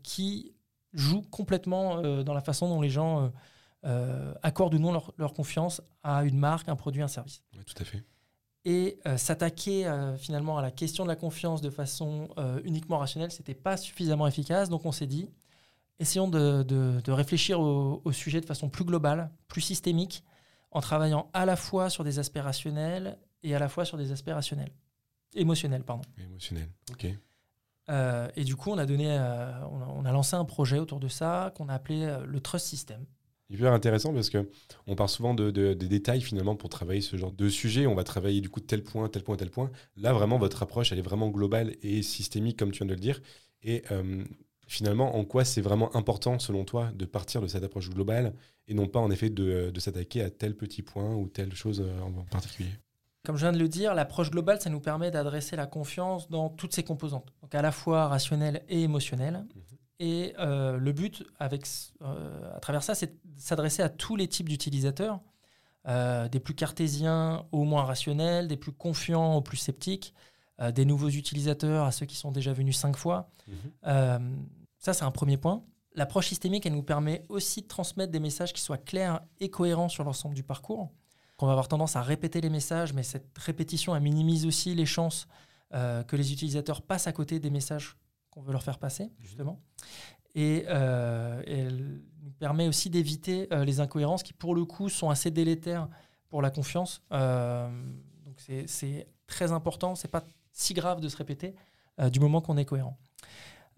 qui 0.02 0.52
jouent 0.92 1.23
complètement 1.30 2.23
dans 2.23 2.34
la 2.34 2.40
façon 2.40 2.68
dont 2.68 2.80
les 2.80 2.90
gens 2.90 3.32
accordent 4.42 4.75
ou 4.75 4.78
non 4.78 4.92
leur, 4.92 5.14
leur, 5.16 5.32
confiance 5.32 5.80
à 6.02 6.25
une 6.25 6.38
marque, 6.38 6.68
un 6.68 6.76
produit, 6.76 7.02
un 7.02 7.08
service. 7.08 7.42
Oui, 7.56 7.64
tout 7.64 7.80
à 7.80 7.84
fait 7.84 8.04
et 8.64 8.99
euh, 9.06 9.16
s'attaquer 9.16 9.87
euh, 9.87 10.16
finalement 10.16 10.58
à 10.58 10.62
la 10.62 10.70
question 10.70 11.04
de 11.04 11.08
la 11.08 11.16
confiance 11.16 11.61
de 11.61 11.70
façon 11.70 12.28
euh, 12.38 12.61
uniquement 12.64 12.99
rationnelle, 12.99 13.30
ce 13.30 13.38
n'était 13.38 13.54
pas 13.54 13.76
suffisamment 13.76 14.26
efficace. 14.26 14.68
Donc 14.68 14.87
on 14.87 14.92
s'est 14.92 15.06
dit, 15.06 15.28
essayons 15.99 16.28
de, 16.28 17.11
réfléchir 17.11 17.61
au, 17.61 18.12
sujet 18.12 18.40
de 18.40 18.46
façon 18.46 18.68
plus 18.68 18.84
globale, 18.84 19.30
plus 19.49 19.61
systémique, 19.61 20.25
en 20.75 20.81
travaillant 20.81 21.31
à 21.33 21.47
la 21.47 21.57
fois 21.57 21.88
sur 21.88 22.04
des 22.04 22.19
aspects 22.19 22.38
rationnels 22.38 23.19
et 23.43 23.54
à 23.54 23.59
la 23.59 23.69
fois 23.69 23.85
sur 23.85 23.97
des 23.97 24.12
aspects 24.12 24.31
rationnels. 24.31 24.73
Émotionnels, 25.35 25.83
pardon. 25.83 26.02
Émotionnels, 26.19 26.69
ok. 26.93 27.07
et 28.37 28.45
du 28.45 28.54
coup, 28.54 28.71
on 28.71 28.78
a, 28.78 28.87
donné, 28.87 29.09
on 29.71 30.04
a 30.04 30.12
lancé 30.12 30.37
un 30.37 30.45
projet 30.45 30.78
autour 30.78 31.00
de 31.00 31.09
ça 31.09 31.52
qu'on 31.57 31.69
a 31.69 31.75
appelé 31.75 32.16
le 32.25 32.40
Trust 32.40 32.66
System 32.66 33.04
hyper 33.50 33.73
intéressant 33.73 34.12
parce 34.12 34.31
que 34.31 34.49
on 34.87 34.95
parle 34.95 35.09
souvent 35.09 35.35
de, 35.35 35.50
des 35.50 35.75
détails 35.75 36.21
finalement 36.21 36.57
pour 36.57 36.69
travailler 36.69 37.00
ce 37.00 37.16
genre 37.16 37.33
de 37.33 37.49
sujet. 37.49 37.87
On 37.87 37.95
va 37.95 38.04
travailler 38.04 38.40
du 38.40 38.50
coup 38.50 38.61
de 38.61 38.66
tel 38.66 38.83
point, 38.83 39.09
tel 39.09 39.23
point, 39.23 39.37
tel 39.37 39.50
point. 39.50 39.71
Là, 39.97 40.12
vraiment, 40.12 40.38
votre 40.38 40.62
approche, 40.62 40.93
elle 40.93 40.99
est 40.99 41.02
vraiment 41.02 41.28
globale 41.28 41.75
et 41.83 42.02
systémique, 42.02 42.59
comme 42.59 42.71
tu 42.71 42.78
viens 42.78 42.87
de 42.87 42.95
le 42.95 43.00
dire. 43.00 43.21
Et 43.62 43.83
euh, 43.90 44.25
finalement, 44.66 45.16
en 45.16 45.25
quoi 45.25 45.44
c'est 45.44 45.61
vraiment 45.61 45.94
important, 45.97 46.38
selon 46.38 46.64
toi, 46.64 46.90
de 46.94 47.04
partir 47.04 47.40
de 47.40 47.47
cette 47.47 47.64
approche 47.64 47.90
globale 47.90 48.35
et 48.66 48.75
non 48.75 48.87
pas 48.87 49.00
en 49.00 49.11
effet 49.11 49.30
de, 49.30 49.71
de 49.71 49.80
s'attaquer 49.80 50.23
à 50.23 50.30
tel 50.30 50.56
petit 50.56 50.83
point 50.83 51.14
ou 51.14 51.28
telle 51.28 51.54
chose 51.54 51.83
euh, 51.87 52.00
en 52.00 52.25
particulier? 52.25 52.71
Comme 53.25 53.37
je 53.37 53.42
viens 53.42 53.52
de 53.52 53.59
le 53.59 53.68
dire, 53.68 53.94
l'approche 53.94 54.30
globale, 54.30 54.61
ça 54.61 54.68
nous 54.71 54.80
permet 54.80 55.11
d'adresser 55.11 55.56
la 55.56 55.66
confiance 55.66 56.28
dans 56.28 56.50
toutes 56.50 56.75
ses 56.75 56.83
composantes, 56.83 57.33
donc 57.40 57.54
à 57.54 57.62
la 57.62 57.73
fois 57.73 58.09
rationnelle 58.09 58.62
et 58.68 58.83
émotionnelle. 58.83 59.47
Mmh. 59.54 59.61
Et 60.00 60.35
euh, 60.38 60.76
le 60.76 60.92
but, 60.92 61.25
avec, 61.38 61.66
euh, 62.02 62.56
à 62.56 62.61
travers 62.61 62.83
ça, 62.83 62.94
c'est 62.94 63.06
de 63.06 63.40
s'adresser 63.40 63.83
à 63.83 63.88
tous 63.88 64.16
les 64.16 64.28
types 64.28 64.49
d'utilisateurs, 64.49 65.21
euh, 65.87 66.28
des 66.28 66.40
plus 66.40 66.54
cartésiens 66.54 67.47
aux 67.52 67.64
moins 67.64 67.85
rationnels, 67.85 68.49
des 68.49 68.56
plus 68.56 68.73
confiants 68.73 69.37
aux 69.37 69.42
plus 69.42 69.56
sceptiques, 69.56 70.14
des 70.73 70.84
nouveaux 70.84 71.08
utilisateurs 71.08 71.84
à 71.84 71.92
ceux 71.92 72.06
qui 72.06 72.16
sont 72.16 72.30
déjà 72.30 72.52
venus 72.52 72.76
cinq 72.76 72.96
fois. 72.96 73.30
Mhm. 73.49 74.46
ça, 74.78 74.92
c'est 74.92 75.04
un 75.04 75.11
premier 75.11 75.37
point. 75.37 75.64
L'approche 75.96 76.28
systémique, 76.28 76.66
elle 76.66 76.75
nous 76.75 76.82
permet 76.82 77.25
aussi 77.28 77.62
de 77.62 77.66
transmettre 77.66 78.12
des 78.12 78.20
messages 78.20 78.52
qui 78.52 78.61
soient 78.61 78.78
clairs 78.78 79.20
et 79.40 79.50
cohérents 79.50 79.88
sur 79.88 80.04
l'ensemble 80.04 80.34
du 80.34 80.42
parcours. 80.42 80.90
On 81.40 81.46
va 81.46 81.52
avoir 81.52 81.68
tendance 81.68 81.96
à 81.96 82.02
répéter 82.02 82.40
les 82.40 82.50
messages, 82.50 82.92
mais 82.92 83.02
cette 83.02 83.37
répétition, 83.37 83.96
elle 83.96 84.02
minimise 84.02 84.46
aussi 84.46 84.75
les 84.75 84.87
chances 84.87 85.26
que 85.73 86.16
les 86.16 86.32
utilisateurs 86.32 86.82
passent 86.82 87.08
à 87.08 87.12
côté 87.12 87.40
des 87.40 87.50
messages 87.50 87.96
qu'on 88.30 88.42
veut 88.42 88.52
leur 88.52 88.62
faire 88.62 88.78
passer, 88.78 89.04
mhm. 89.04 89.11
justement. 89.23 89.61
Et, 90.34 90.64
euh, 90.68 91.42
elle 91.46 92.02
nous 92.23 92.32
permet 92.32 92.66
aussi 92.66 92.90
d'éviter 92.90 93.46
euh, 93.52 93.64
les 93.64 93.80
incohérences 93.80 94.23
qui, 94.23 94.32
pour 94.32 94.54
le 94.54 94.64
coup, 94.64 94.88
sont 94.88 95.11
assez 95.11 95.30
délétères 95.30 95.88
pour 96.28 96.42
la 96.42 96.50
confiance. 96.50 97.02
Euh, 97.12 97.68
donc, 98.25 98.40
c'est 98.66 99.06
très 99.26 99.52
important. 99.52 99.94
C'est 99.94 100.08
pas 100.08 100.25
si 100.54 100.73
grave 100.73 101.00
de 101.00 101.08
se 101.08 101.16
répéter 101.16 101.54
du 102.11 102.18
moment 102.18 102.40
qu'on 102.40 102.56
est 102.56 102.64
cohérent. 102.64 102.96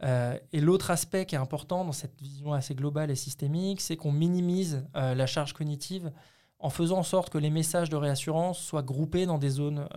et 0.03 0.61
l'autre 0.61 0.91
aspect 0.91 1.27
qui 1.27 1.35
est 1.35 1.39
important 1.39 1.85
dans 1.85 1.93
cette 1.93 2.19
vision 2.21 2.53
assez 2.53 2.75
globale 2.75 3.11
et 3.11 3.17
systémique, 3.17 3.81
c'est 3.81 3.97
qu'on 3.97 4.13
minimise 4.13 4.87
la 4.95 5.27
charge 5.27 5.53
cognitive 5.53 6.13
en 6.59 6.71
faisant 6.71 6.99
en 6.99 7.03
sorte 7.03 7.31
que 7.31 7.39
les 7.39 7.51
messages 7.51 7.91
de 7.91 7.97
réassurance 7.97 8.59
soient 8.59 8.83
groupés 8.83 9.27
dans 9.27 9.39
des 9.39 9.51
zones 9.51 9.89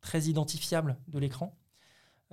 très 0.00 0.22
identifiables 0.22 0.96
de 1.08 1.18
l'écran. 1.18 1.54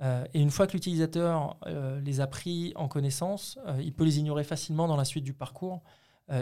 Euh, 0.00 0.24
et 0.32 0.40
une 0.40 0.50
fois 0.50 0.66
que 0.66 0.72
l'utilisateur 0.72 1.56
euh, 1.66 2.00
les 2.00 2.20
a 2.20 2.26
pris 2.26 2.72
en 2.76 2.88
connaissance, 2.88 3.58
euh, 3.66 3.80
il 3.82 3.92
peut 3.92 4.04
les 4.04 4.18
ignorer 4.18 4.44
facilement 4.44 4.86
dans 4.86 4.96
la 4.96 5.04
suite 5.04 5.24
du 5.24 5.34
parcours 5.34 5.82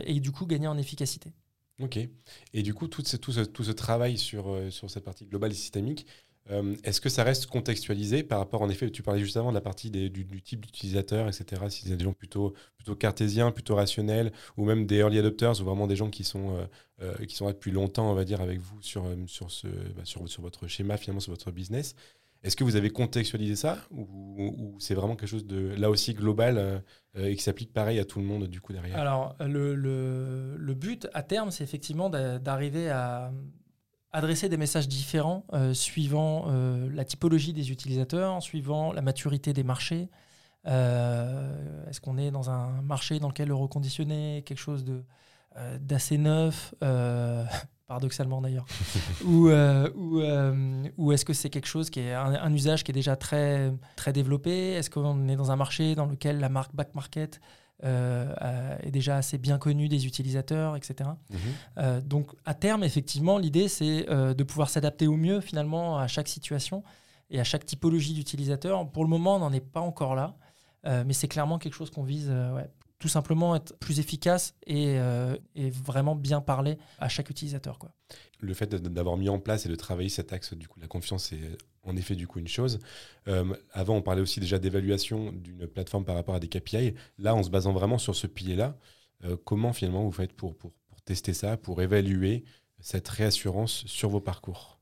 et 0.02 0.18
du 0.18 0.33
coup 0.33 0.46
gagner 0.46 0.66
en 0.66 0.76
efficacité. 0.76 1.33
Ok. 1.81 1.96
Et 2.52 2.62
du 2.64 2.74
coup, 2.74 2.88
tout 2.88 3.04
ce, 3.04 3.70
travail 3.70 4.18
sur 4.18 4.59
cette 4.88 5.04
partie 5.04 5.26
globale 5.26 5.52
et 5.52 5.54
systémique, 5.54 6.09
Est-ce 6.85 7.00
que 7.00 7.09
ça 7.09 7.24
reste 7.24 7.46
contextualisé 7.46 8.22
par 8.22 8.38
rapport, 8.38 8.62
en 8.62 8.68
effet, 8.68 8.90
tu 8.90 9.02
parlais 9.02 9.20
juste 9.20 9.37
avant 9.37 9.50
de 9.50 9.54
la 9.54 9.61
partie 9.61 9.90
du, 9.90 10.42
type 10.42 10.64
d'utilisateur, 10.64 11.26
etc. 11.26 11.62
Si 11.68 11.87
c'est 11.87 11.96
des 11.96 12.04
gens 12.04 12.12
plutôt, 12.12 12.54
plutôt 12.76 12.94
cartésiens, 12.94 13.50
plutôt 13.50 13.74
rationnels, 13.74 14.32
ou 14.56 14.64
même 14.64 14.87
des 14.87 14.96
early 14.96 15.18
adopters, 15.18 15.61
ou 15.61 15.64
vraiment 15.64 15.87
des 15.87 15.96
gens 15.96 16.09
qui 16.09 16.24
sont, 16.24 16.56
qui 17.26 17.35
sont 17.35 17.46
là 17.46 17.52
depuis 17.52 17.72
longtemps, 17.72 18.11
on 18.11 18.14
va 18.14 18.24
dire, 18.24 18.40
avec 18.40 18.61
vous 18.61 18.80
sur, 18.80 19.04
sur, 19.26 19.50
ce, 19.50 19.66
bah, 19.66 20.02
sur, 20.04 20.22
votre 20.42 20.68
schéma, 20.68 20.96
finalement, 20.96 21.20
sur 21.20 21.32
votre 21.32 21.50
business. 21.50 21.96
Est-ce 22.46 22.54
que 22.54 22.62
vous 22.62 22.76
avez 22.76 22.90
contextualisé 22.90 23.56
ça 23.56 23.78
ou, 23.90 24.76
c'est 24.78 24.94
vraiment 24.94 25.16
quelque 25.16 25.28
chose 25.28 25.46
de 25.46 25.74
là 25.76 25.90
aussi 25.90 26.14
global 26.14 26.59
euh, 26.59 26.78
et 27.16 27.35
qui 27.35 27.42
s'applique 27.42 27.72
pareil 27.72 27.98
à 27.98 28.04
tout 28.04 28.20
le 28.20 28.24
monde 28.24 28.46
du 28.46 28.61
coup 28.61 28.72
derrière? 28.72 28.96
Alors 28.96 29.35
le, 29.40 29.74
le, 29.74 30.74
but 30.74 31.09
à 31.12 31.24
terme, 31.24 31.50
c'est 31.50 31.64
effectivement 31.64 32.09
d'arriver 32.09 32.88
à 32.88 33.32
adresser 34.16 34.48
des 34.48 34.57
messages 34.57 34.88
différents 34.88 35.44
euh, 35.52 35.74
suivant 35.74 36.46
euh, 36.48 36.88
la 36.92 37.05
typologie 37.05 37.52
des 37.52 37.70
utilisateurs, 37.70 38.42
suivant 38.42 38.92
la 38.92 39.02
maturité 39.02 39.52
des 39.52 39.64
marchés. 39.64 40.09
Est-ce 40.64 42.00
qu'on 42.00 42.18
est 42.18 42.33
dans 42.33 42.50
un 42.50 42.83
marché 42.83 43.20
dans 43.20 43.29
lequel 43.29 43.46
le 43.46 43.55
reconditionné 43.55 44.38
est 44.38 44.42
quelque 44.42 44.59
chose 44.59 44.85
d'assez 45.79 46.18
neuf 46.18 46.74
paradoxalement 47.87 48.40
d'ailleurs 48.40 48.66
Ou, 49.24 49.48
euh, 49.48 49.88
euh, 49.96 50.88
ou, 50.96 51.12
est-ce 51.12 51.24
que 51.24 51.33
c'est 51.33 51.50
quelque 51.50 51.68
chose 51.68 51.90
qui 51.90 52.00
est 52.00 52.12
un, 52.12 52.52
usage 52.52 52.85
qui 52.85 52.90
est 52.90 52.94
déjà 52.94 53.16
très, 53.16 53.72
très 53.94 54.12
développé? 54.12 54.72
Est-ce 54.72 54.90
qu'on 54.90 55.29
est 55.29 55.37
dans 55.37 55.50
un 55.50 55.57
marché 55.57 55.94
dans 55.94 56.07
lequel 56.07 56.40
la 56.40 56.48
marque 56.48 56.74
back 56.74 56.94
market 56.94 57.40
euh, 57.84 58.76
est 58.82 58.90
déjà 58.90 59.16
assez 59.16 59.38
bien 59.38 59.58
connue 59.58 59.88
des 59.88 60.06
utilisateurs, 60.06 60.76
etc. 60.76 61.10
Mhm. 61.30 62.00
donc 62.00 62.32
à 62.44 62.54
terme, 62.54 62.84
effectivement, 62.84 63.38
l'idée 63.38 63.68
c'est 63.68 64.04
de 64.06 64.42
pouvoir 64.44 64.70
s'adapter 64.70 65.06
au 65.06 65.16
mieux 65.16 65.40
finalement 65.40 65.98
à 65.98 66.06
chaque 66.06 66.28
situation 66.28 66.82
et 67.30 67.40
à 67.40 67.44
chaque 67.44 67.64
typologie 67.64 68.14
d'utilisateur. 68.14 68.88
Pour 68.90 69.04
le 69.04 69.10
moment, 69.10 69.36
on 69.36 69.40
n'en 69.40 69.52
est 69.52 69.60
pas 69.60 69.80
encore 69.80 70.14
là. 70.14 70.34
mais 70.84 71.12
c'est 71.12 71.28
clairement 71.28 71.58
quelque 71.58 71.74
chose 71.74 71.90
qu'on 71.90 72.04
vise 72.04 72.30
ouais, 72.30 72.70
tout 72.98 73.09
simplement 73.09 73.54
être 73.56 73.76
plus 73.78 74.00
efficace 74.00 74.54
euh, 74.70 75.37
et, 75.54 75.70
vraiment 75.70 76.14
bien 76.14 76.40
parler 76.40 76.78
à 76.98 77.09
chaque 77.09 77.30
utilisateur. 77.30 77.78
Quoi. 77.78 77.92
Le 78.40 78.54
fait 78.54 78.74
d'avoir 78.74 79.16
mis 79.16 79.28
en 79.28 79.38
place 79.38 79.66
et 79.66 79.68
de 79.68 79.74
travailler 79.74 80.09
cet 80.09 80.32
axe, 80.32 80.54
du 80.54 80.68
coup, 80.68 80.80
la 80.80 80.87
confiance 80.87 81.32
est 81.32 81.59
en 81.82 81.96
effet 81.96 82.14
du 82.14 82.26
coup 82.26 82.38
une 82.38 82.48
chose. 82.48 82.80
Euh, 83.28 83.54
avant, 83.72 83.96
on 83.96 84.02
parlait 84.02 84.22
aussi 84.22 84.40
déjà 84.40 84.59
d'évaluation 84.59 85.32
d'une 85.32 85.66
plateforme 85.66 86.04
par 86.04 86.14
rapport 86.14 86.35
à 86.35 86.40
des 86.40 86.48
KPI. 86.48 86.94
Là, 87.18 87.35
en 87.35 87.42
se 87.42 87.50
basant 87.50 87.72
vraiment 87.72 87.98
sur 87.98 88.16
ce 88.16 88.26
pilier-là, 88.26 88.76
euh, 89.24 89.37
comment 89.44 89.72
finalement 89.72 90.02
vous 90.02 90.12
faites 90.12 90.32
pour, 90.32 90.56
pour, 90.56 90.72
pour 90.88 91.00
tester 91.02 91.35
ça, 91.35 91.56
pour 91.56 91.82
évaluer 91.82 92.44
cette 92.80 93.09
réassurance 93.09 93.85
sur 93.87 94.09
vos 94.09 94.20
parcours? 94.20 94.76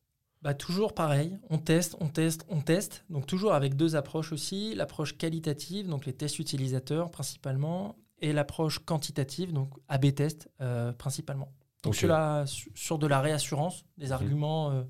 Bah, 0.44 0.52
toujours 0.52 0.92
pareil, 0.92 1.38
on 1.48 1.56
teste, 1.56 1.96
on 2.00 2.08
teste, 2.08 2.44
on 2.50 2.60
teste. 2.60 3.06
Donc 3.08 3.26
toujours 3.26 3.54
avec 3.54 3.76
deux 3.76 3.96
approches 3.96 4.30
aussi. 4.30 4.74
L'approche 4.74 5.16
qualitative, 5.16 5.88
donc 5.88 6.04
les 6.04 6.12
tests 6.12 6.38
utilisateurs 6.38 7.10
principalement, 7.10 7.96
et 8.24 8.32
l'approche 8.32 8.78
quantitative, 8.78 9.52
donc 9.52 9.68
AB 9.88 10.14
test 10.14 10.48
euh, 10.62 10.92
principalement. 10.92 11.52
Donc 11.82 11.94
sur, 11.94 12.08
la, 12.08 12.44
sur, 12.46 12.98
de 12.98 13.06
la 13.06 13.20
réassurance, 13.20 13.84
des 13.98 14.06
mhm. 14.06 14.12
arguments 14.12 14.70
euh, 14.70 14.82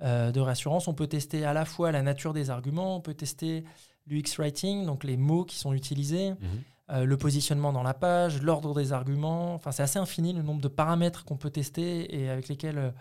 euh, 0.00 0.32
de 0.32 0.40
réassurance, 0.40 0.88
on 0.88 0.94
peut 0.94 1.06
tester 1.06 1.44
à 1.44 1.52
la 1.52 1.66
fois 1.66 1.92
la 1.92 2.00
nature 2.00 2.32
des 2.32 2.48
arguments, 2.48 2.96
on 2.96 3.02
peut 3.02 3.12
tester 3.12 3.64
l'UX 4.06 4.38
writing, 4.38 4.86
donc 4.86 5.04
les 5.04 5.18
mots 5.18 5.44
qui 5.44 5.56
sont 5.56 5.74
utilisés, 5.74 6.30
mhm. 6.30 7.04
le 7.04 7.16
positionnement 7.18 7.70
dans 7.74 7.82
la 7.82 7.92
page, 7.92 8.40
l'ordre 8.40 8.74
des 8.74 8.94
arguments. 8.94 9.52
Enfin, 9.54 9.72
c'est 9.72 9.82
assez 9.82 9.98
infini 9.98 10.32
le 10.32 10.40
nombre 10.40 10.62
de 10.62 10.68
paramètres 10.68 11.26
qu'on 11.26 11.36
peut 11.36 11.50
tester 11.50 12.18
et 12.18 12.30
avec 12.30 12.48
lesquels 12.48 12.94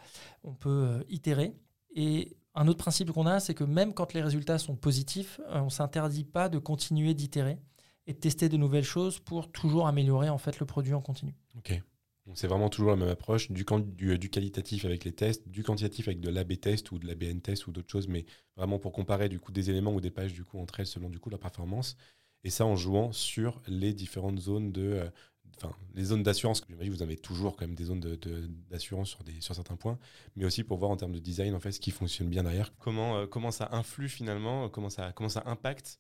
on 0.44 0.54
peut 0.54 1.06
itérer. 1.08 1.56
Et 1.96 2.36
un 2.54 2.68
autre 2.68 2.80
principe 2.80 3.14
qu'on 3.14 3.28
a, 3.28 3.40
c'est 3.40 3.54
que 3.54 3.64
même 3.64 3.94
quand 3.94 4.12
les 4.12 4.22
résultats 4.22 4.58
sont 4.58 4.76
positifs, 4.76 5.40
on 5.50 5.66
ne 5.66 5.70
s'interdit 5.70 6.26
pas 6.26 6.50
de 6.50 6.60
continuer 6.60 7.14
d'itérer 7.14 7.60
et 8.10 8.14
de 8.14 8.18
tester 8.18 8.50
de 8.50 8.58
nouvelles 8.58 8.84
choses 8.84 9.20
pour 9.20 9.52
toujours 9.52 9.88
améliorer 9.88 10.30
en 10.30 10.40
fait 10.40 10.60
le 10.60 10.66
produit 10.66 10.96
en 10.96 11.02
continu. 11.02 11.36
Ok. 11.58 11.80
C'est 12.34 12.48
vraiment 12.48 12.70
toujours 12.70 12.92
la 12.92 12.96
même 12.96 13.10
approche, 13.10 13.52
du, 13.52 13.66
du, 14.18 14.30
qualitatif 14.30 14.86
avec 14.86 15.04
les 15.04 15.12
tests, 15.12 15.48
du 15.48 15.64
quantitatif 15.64 16.08
avec 16.08 16.20
de 16.20 16.30
l'AB 16.30 16.60
test 16.60 16.92
ou 16.92 17.00
de 17.00 17.08
l'ABN 17.08 17.40
test 17.40 17.66
ou 17.66 17.72
d'autres 17.72 17.90
choses, 17.90 18.08
mais 18.08 18.26
vraiment 18.56 18.78
pour 18.78 18.92
comparer 18.92 19.30
du 19.30 19.40
coup 19.40 19.52
des 19.52 19.72
éléments 19.72 19.94
ou 19.94 20.00
des 20.00 20.12
pages 20.12 20.34
du 20.34 20.44
coup 20.44 20.60
entre 20.60 20.80
elles 20.80 20.88
selon 20.88 21.10
du 21.10 21.20
coup 21.20 21.30
la 21.30 21.40
performance. 21.40 21.98
Et 22.44 22.52
ça 22.52 22.66
en 22.66 22.76
jouant 22.76 23.12
sur 23.12 23.62
les 23.68 23.94
différentes 23.94 24.40
zones 24.40 24.72
de, 24.72 24.82
euh, 24.82 25.10
enfin 25.58 25.76
les 25.96 26.06
zones 26.06 26.22
d'assurance. 26.22 26.64
J'imagine 26.70 26.94
vous 26.94 27.04
avez 27.04 27.18
toujours 27.18 27.56
quand 27.56 27.66
même 27.66 27.76
des 27.76 27.86
zones 27.86 28.00
d'assurance 28.70 29.10
sur, 29.10 29.24
des, 29.24 29.42
sur 29.42 29.56
certains 29.56 29.76
points, 29.76 29.98
mais 30.36 30.46
aussi 30.46 30.64
pour 30.64 30.78
voir 30.78 30.92
en 30.92 30.98
termes 30.98 31.14
de 31.14 31.20
design 31.20 31.56
en 31.56 31.60
fait 31.60 31.72
ce 31.72 31.80
qui 31.80 31.92
fonctionne 31.92 32.30
bien 32.30 32.44
derrière. 32.44 32.76
Comment, 32.78 33.18
euh, 33.18 33.28
comment 33.28 33.52
ça 33.52 33.70
influe 33.72 34.08
finalement, 34.08 34.70
comment 34.70 34.90
ça, 34.90 35.12
comment 35.14 35.30
ça 35.30 35.44
impacte 35.46 36.00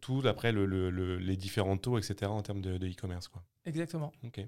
tout 0.00 0.22
après 0.24 0.52
les 0.52 1.36
différents 1.36 1.76
taux, 1.76 1.98
etc. 1.98 2.30
en 2.30 2.42
termes 2.42 2.62
de 2.62 2.86
e-commerce. 2.86 3.28
quoi. 3.28 3.42
Exactement. 3.64 4.12
Ok. 4.24 4.40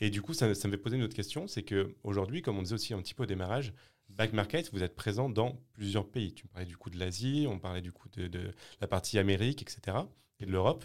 Et 0.00 0.10
du 0.10 0.22
coup, 0.22 0.34
ça, 0.34 0.54
ça 0.54 0.68
me 0.68 0.72
fait 0.72 0.78
poser 0.78 0.96
une 0.96 1.02
autre 1.02 1.14
question, 1.14 1.46
c'est 1.46 1.62
qu'aujourd'hui, 1.62 2.42
comme 2.42 2.58
on 2.58 2.62
disait 2.62 2.74
aussi 2.74 2.94
un 2.94 3.00
petit 3.00 3.14
peu 3.14 3.24
au 3.24 3.26
démarrage, 3.26 3.72
Back 4.08 4.32
Market, 4.32 4.70
vous 4.72 4.82
êtes 4.82 4.96
présent 4.96 5.28
dans 5.28 5.60
plusieurs 5.72 6.08
pays. 6.08 6.34
Tu 6.34 6.46
parlais 6.46 6.66
du 6.66 6.76
coup 6.76 6.90
de 6.90 6.98
l'Asie, 6.98 7.46
on 7.48 7.58
parlait 7.58 7.80
du 7.80 7.92
coup 7.92 8.08
de, 8.08 8.52
la 8.80 8.86
partie 8.86 9.18
Amérique, 9.18 9.62
etc. 9.62 9.98
et 10.40 10.46
de 10.46 10.50
l'Europe. 10.50 10.84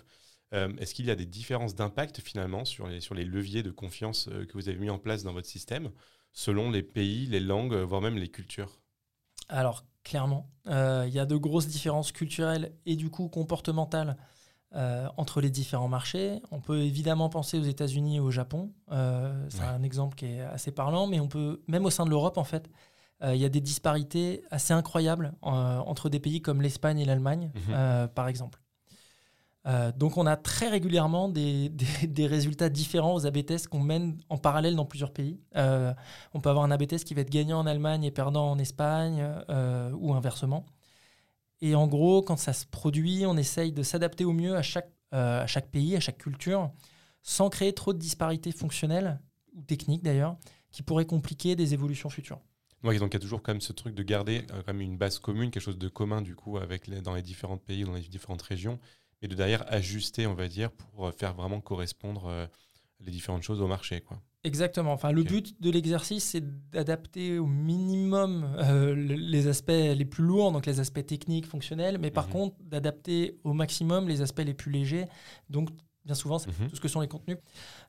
Euh, 0.54 0.72
est-ce 0.78 0.94
qu'il 0.94 1.06
y 1.06 1.12
a 1.12 1.16
des 1.16 1.26
différences 1.26 1.76
d'impact 1.76 2.22
finalement 2.22 2.66
sur 2.66 2.88
les, 2.88 3.02
sur 3.02 3.16
les 3.16 3.26
leviers 3.26 3.64
de 3.64 3.72
confiance 3.72 4.28
euh, 4.28 4.46
que 4.46 4.54
vous 4.54 4.70
avez 4.70 4.78
mis 4.78 4.92
en 4.92 5.00
place 5.00 5.24
dans 5.24 5.34
votre 5.34 5.48
système 5.48 5.92
selon 6.34 6.70
les 6.70 6.84
pays, 6.84 7.26
les 7.26 7.40
langues, 7.40 7.74
voire 7.74 8.02
même 8.02 8.18
les 8.18 8.30
cultures? 8.30 8.80
Alors, 9.50 9.86
clairement, 10.06 10.48
euh, 10.68 11.04
il 11.08 11.14
y 11.14 11.20
a 11.20 11.26
de 11.26 11.36
grosses 11.36 11.68
différences 11.68 12.14
culturelles 12.14 12.72
et 12.86 12.96
du 12.96 13.10
coup 13.10 13.28
comportementales 13.28 14.16
entre 15.16 15.40
les 15.40 15.50
différents 15.50 15.88
marchés. 15.88 16.42
On 16.52 16.60
peut 16.60 16.82
évidemment 16.82 17.30
penser 17.30 17.58
aux 17.58 17.64
États-Unis 17.64 18.18
et 18.18 18.20
au 18.20 18.30
Japon. 18.30 18.74
c'est 18.90 19.64
un 19.64 19.84
exemple 19.84 20.16
qui 20.16 20.26
est 20.26 20.42
assez 20.42 20.72
parlant, 20.72 21.08
mais 21.08 21.22
on 21.22 21.30
peut, 21.30 21.64
même 21.70 21.86
au 21.86 21.90
sein 21.90 22.04
de 22.04 22.10
l'Europe, 22.10 22.38
en 22.38 22.44
fait, 22.44 22.70
il 23.24 23.38
y 23.38 23.46
a 23.46 23.50
des 23.50 23.62
disparités 23.62 24.44
assez 24.52 24.74
incroyables 24.74 25.32
entre 25.42 26.10
des 26.10 26.20
pays 26.20 26.42
comme 26.42 26.62
l'Espagne 26.62 27.00
et 27.00 27.06
l'Allemagne, 27.06 27.54
mhm. 27.56 28.10
par 28.10 28.28
exemple. 28.28 28.65
Euh, 29.68 29.92
donc 29.92 30.18
on 30.18 30.26
a 30.28 30.36
très 30.38 30.70
régulièrement 30.70 31.28
des, 31.28 31.72
résultats 32.20 32.70
différents 32.70 33.16
aux 33.16 33.26
AB 33.26 33.46
tests 33.46 33.68
qu'on 33.68 33.80
mène 33.80 34.18
en 34.30 34.38
parallèle 34.38 34.76
dans 34.76 34.86
plusieurs 34.86 35.12
pays. 35.12 35.40
Euh, 35.56 35.94
on 36.34 36.40
peut 36.40 36.50
avoir 36.50 36.66
un 36.66 36.72
AB 36.72 36.88
test 36.88 37.06
qui 37.06 37.14
va 37.14 37.22
être 37.22 37.32
gagnant 37.32 37.60
en 37.60 37.66
Allemagne 37.66 38.04
et 38.04 38.12
perdant 38.12 38.52
en 38.52 38.60
Espagne 38.60 39.26
euh, 39.50 39.92
ou 39.94 40.14
inversement. 40.14 40.66
Et 41.62 41.74
en 41.74 41.88
gros, 41.88 42.22
quand 42.22 42.38
ça 42.38 42.54
se 42.54 42.66
produit, 42.66 43.26
on 43.26 43.38
essaye 43.38 43.72
de 43.72 43.82
s'adapter 43.82 44.24
au 44.24 44.34
mieux 44.34 44.56
à 44.56 44.62
chaque, 44.62 44.92
pays, 45.72 45.96
à 45.96 46.00
chaque 46.00 46.18
culture, 46.18 46.72
sans 47.24 47.50
créer 47.50 47.74
trop 47.74 47.94
de 47.94 47.98
disparités 47.98 48.52
fonctionnelles 48.52 49.20
ou 49.56 49.64
techniques 49.64 50.04
d'ailleurs, 50.04 50.38
qui 50.72 50.84
pourraient 50.84 51.06
compliquer 51.06 51.56
des 51.56 51.74
évolutions 51.74 52.10
futures. 52.10 52.42
donc 52.84 52.94
il 52.94 53.00
y 53.00 53.16
a 53.16 53.20
toujours 53.20 53.42
quand 53.42 53.54
même 53.54 53.62
ce 53.62 53.72
truc 53.72 53.96
de 53.96 54.04
garder 54.04 54.46
une 54.68 54.98
base 54.98 55.18
commune, 55.18 55.50
quelque 55.50 55.64
chose 55.64 55.78
de 55.78 55.88
commun 55.88 56.22
du 56.22 56.36
coup 56.36 56.58
avec 56.58 56.90
dans 57.02 57.16
les 57.16 57.22
différents 57.22 57.58
pays, 57.58 57.86
dans 57.86 57.94
les 57.94 58.02
différentes 58.02 58.42
régions 58.42 58.78
et 59.26 59.28
de 59.28 59.36
derrière 59.36 59.66
ajuster, 59.74 60.28
on 60.28 60.36
va 60.36 60.48
dire, 60.48 60.72
pour 60.72 61.08
euh, 61.08 61.12
faire 61.12 61.34
vraiment 61.34 61.60
correspondre 61.60 62.28
euh, 62.28 62.46
les 63.00 63.12
différentes 63.12 63.42
choses 63.42 63.60
au 63.60 63.68
marché. 63.68 64.02
Quoi. 64.02 64.22
Exactement. 64.44 64.94
Enfin, 64.94 65.12
Le 65.12 65.24
but 65.24 65.60
de 65.60 65.72
l'exercice, 65.72 66.24
c'est 66.24 66.70
d'adapter 66.70 67.40
au 67.40 67.48
minimum 67.48 68.56
euh, 68.60 68.94
les 68.94 69.48
aspects 69.48 69.72
les 69.72 70.06
plus 70.06 70.24
lourds, 70.24 70.52
donc 70.52 70.68
les 70.68 70.80
aspects 70.80 71.06
techniques, 71.06 71.48
fonctionnels, 71.48 71.98
mais 71.98 72.12
par 72.12 72.28
mhm. 72.28 72.34
contre, 72.34 72.56
d'adapter 72.62 73.40
au 73.44 73.54
maximum 73.54 74.08
les 74.08 74.22
aspects 74.22 74.44
les 74.46 74.54
plus 74.54 74.72
légers. 74.72 75.06
Donc, 75.50 75.70
bien 76.06 76.14
souvent, 76.14 76.38
c'est 76.38 76.58
mhm. 76.60 76.70
tout 76.70 76.76
ce 76.76 76.82
que 76.82 76.88
sont 76.88 77.02
les 77.02 77.08
contenus. 77.08 77.38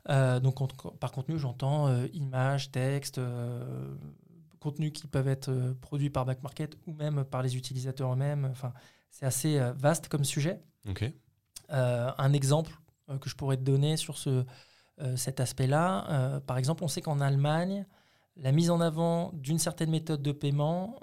donc, 0.08 0.98
par 0.98 1.12
contenu, 1.12 1.38
j'entends 1.38 2.04
images, 2.14 2.70
textes, 2.70 3.20
contenus 4.58 4.92
qui 4.94 5.06
peuvent 5.06 5.28
être 5.28 5.74
produits 5.82 6.08
par 6.08 6.24
Back 6.24 6.42
Market 6.42 6.78
ou 6.86 6.94
même 6.94 7.24
par 7.24 7.42
les 7.42 7.58
utilisateurs 7.58 8.14
eux-mêmes. 8.14 8.48
Enfin, 8.50 8.72
c'est 9.10 9.26
assez 9.26 9.60
vaste 9.76 10.08
comme 10.08 10.24
sujet. 10.24 10.62
Euh, 10.88 11.08
un 11.68 12.32
exemple 12.32 12.72
euh, 13.10 13.18
que 13.18 13.28
je 13.28 13.36
pourrais 13.36 13.56
te 13.56 13.62
donner 13.62 13.96
sur 13.96 14.18
ce, 14.18 14.44
euh, 15.00 15.16
cet 15.16 15.40
aspect-là, 15.40 16.40
par 16.46 16.58
exemple, 16.58 16.84
on 16.84 16.88
sait 16.88 17.00
qu'en 17.00 17.20
Allemagne, 17.20 17.86
la 18.36 18.52
mise 18.52 18.70
en 18.70 18.80
avant 18.80 19.30
d'une 19.34 19.58
certaine 19.58 19.90
méthode 19.90 20.22
de 20.22 20.32
paiement 20.32 21.00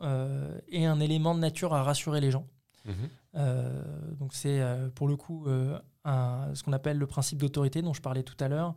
est 0.71 0.85
un 0.85 0.99
élément 0.99 1.33
de 1.33 1.39
nature 1.39 1.73
à 1.73 1.83
rassurer 1.83 2.21
les 2.21 2.31
gens. 2.31 2.47
Mhm. 2.85 4.17
donc 4.19 4.33
c'est 4.33 4.61
pour 4.93 5.07
le 5.07 5.15
coup 5.15 5.47
ce 5.47 6.63
qu'on 6.63 6.73
appelle 6.73 6.97
le 6.97 7.07
principe 7.07 7.39
d'autorité 7.39 7.81
dont 7.81 7.93
je 7.93 8.01
parlais 8.01 8.21
tout 8.21 8.35
à 8.39 8.49
l'heure. 8.49 8.75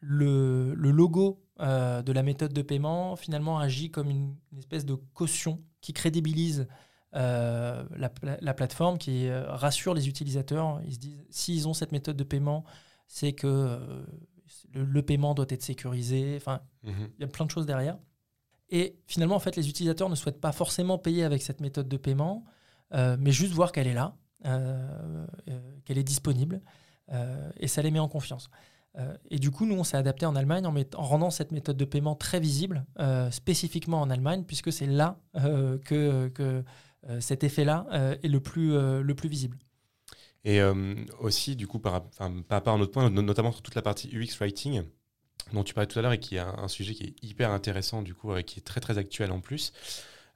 Le, 0.00 0.74
logo 0.74 1.42
de 1.58 2.12
la 2.12 2.22
méthode 2.22 2.52
de 2.52 2.60
paiement 2.60 3.16
finalement 3.16 3.58
agit 3.58 3.90
comme 3.90 4.10
une 4.10 4.36
espèce 4.58 4.84
de 4.84 4.94
caution 5.14 5.62
qui 5.80 5.94
crédibilise 5.94 6.66
euh, 7.16 7.82
la, 7.96 8.54
plateforme 8.54 8.96
qui 8.96 9.26
euh, 9.26 9.44
rassure 9.48 9.94
les 9.94 10.08
utilisateurs. 10.08 10.80
Ils 10.84 10.94
se 10.94 10.98
disent, 10.98 11.24
s'ils 11.30 11.66
ont 11.66 11.74
cette 11.74 11.90
méthode 11.90 12.16
de 12.16 12.22
paiement, 12.22 12.64
c'est 13.08 13.32
que 13.32 13.48
euh, 13.48 14.04
le, 14.72 15.02
paiement 15.02 15.34
doit 15.34 15.46
être 15.48 15.62
sécurisé. 15.62 16.34
Enfin, 16.36 16.60
mhm. 16.84 17.08
il 17.18 17.20
y 17.20 17.24
a 17.24 17.28
plein 17.28 17.46
de 17.46 17.50
choses 17.50 17.66
derrière. 17.66 17.98
Et 18.68 18.96
finalement, 19.06 19.34
en 19.34 19.40
fait, 19.40 19.56
les 19.56 19.68
utilisateurs 19.68 20.08
ne 20.08 20.14
souhaitent 20.14 20.40
pas 20.40 20.52
forcément 20.52 20.98
payer 20.98 21.24
avec 21.24 21.42
cette 21.42 21.60
méthode 21.60 21.88
de 21.88 21.96
paiement, 21.96 22.44
mais 22.92 23.32
juste 23.32 23.52
voir 23.52 23.72
qu'elle 23.72 23.88
est 23.88 23.94
là, 23.94 24.16
qu'elle 25.84 25.98
est 25.98 26.04
disponible, 26.04 26.60
et 27.56 27.66
ça 27.66 27.82
les 27.82 27.90
met 27.90 27.98
en 27.98 28.06
confiance. 28.06 28.48
et 29.28 29.40
du 29.40 29.50
coup, 29.50 29.66
nous, 29.66 29.74
on 29.74 29.82
s'est 29.82 29.96
adapté 29.96 30.24
en 30.24 30.36
Allemagne 30.36 30.66
en, 30.66 30.74
en, 30.76 31.02
rendant 31.02 31.30
cette 31.30 31.50
méthode 31.50 31.76
de 31.76 31.84
paiement 31.84 32.14
très 32.14 32.38
visible, 32.38 32.86
spécifiquement 33.32 34.00
en 34.02 34.08
Allemagne, 34.08 34.44
puisque 34.44 34.72
c'est 34.72 34.86
là 34.86 35.18
que, 35.34 36.28
que 36.28 36.62
cet 37.20 37.44
effet-là 37.44 37.86
euh, 37.92 38.16
est 38.22 38.28
le 38.28 38.40
plus, 38.40 38.74
euh, 38.74 39.02
le 39.02 39.14
plus 39.14 39.28
visible. 39.28 39.58
Et 40.42 40.62
aussi, 41.18 41.54
du 41.54 41.66
coup, 41.66 41.80
par, 41.80 42.08
par 42.12 42.32
rapport 42.48 42.72
à 42.72 42.76
un 42.78 42.80
autre 42.80 42.92
point, 42.92 43.10
notamment 43.10 43.52
sur 43.52 43.60
toute 43.60 43.74
la 43.74 43.82
partie 43.82 44.08
UX 44.10 44.38
Writing, 44.40 44.84
dont 45.52 45.64
tu 45.64 45.74
parlais 45.74 45.86
tout 45.86 45.98
à 45.98 46.02
l'heure 46.02 46.14
et 46.14 46.18
qui 46.18 46.36
est 46.36 46.38
un, 46.38 46.66
sujet 46.66 46.94
qui 46.94 47.04
est 47.04 47.14
hyper 47.22 47.50
intéressant, 47.50 48.00
du 48.00 48.14
coup, 48.14 48.34
et 48.34 48.42
qui 48.42 48.58
est 48.58 48.62
très, 48.62 48.80
très 48.80 48.96
actuel 48.96 49.32
en 49.32 49.40
plus. 49.40 49.74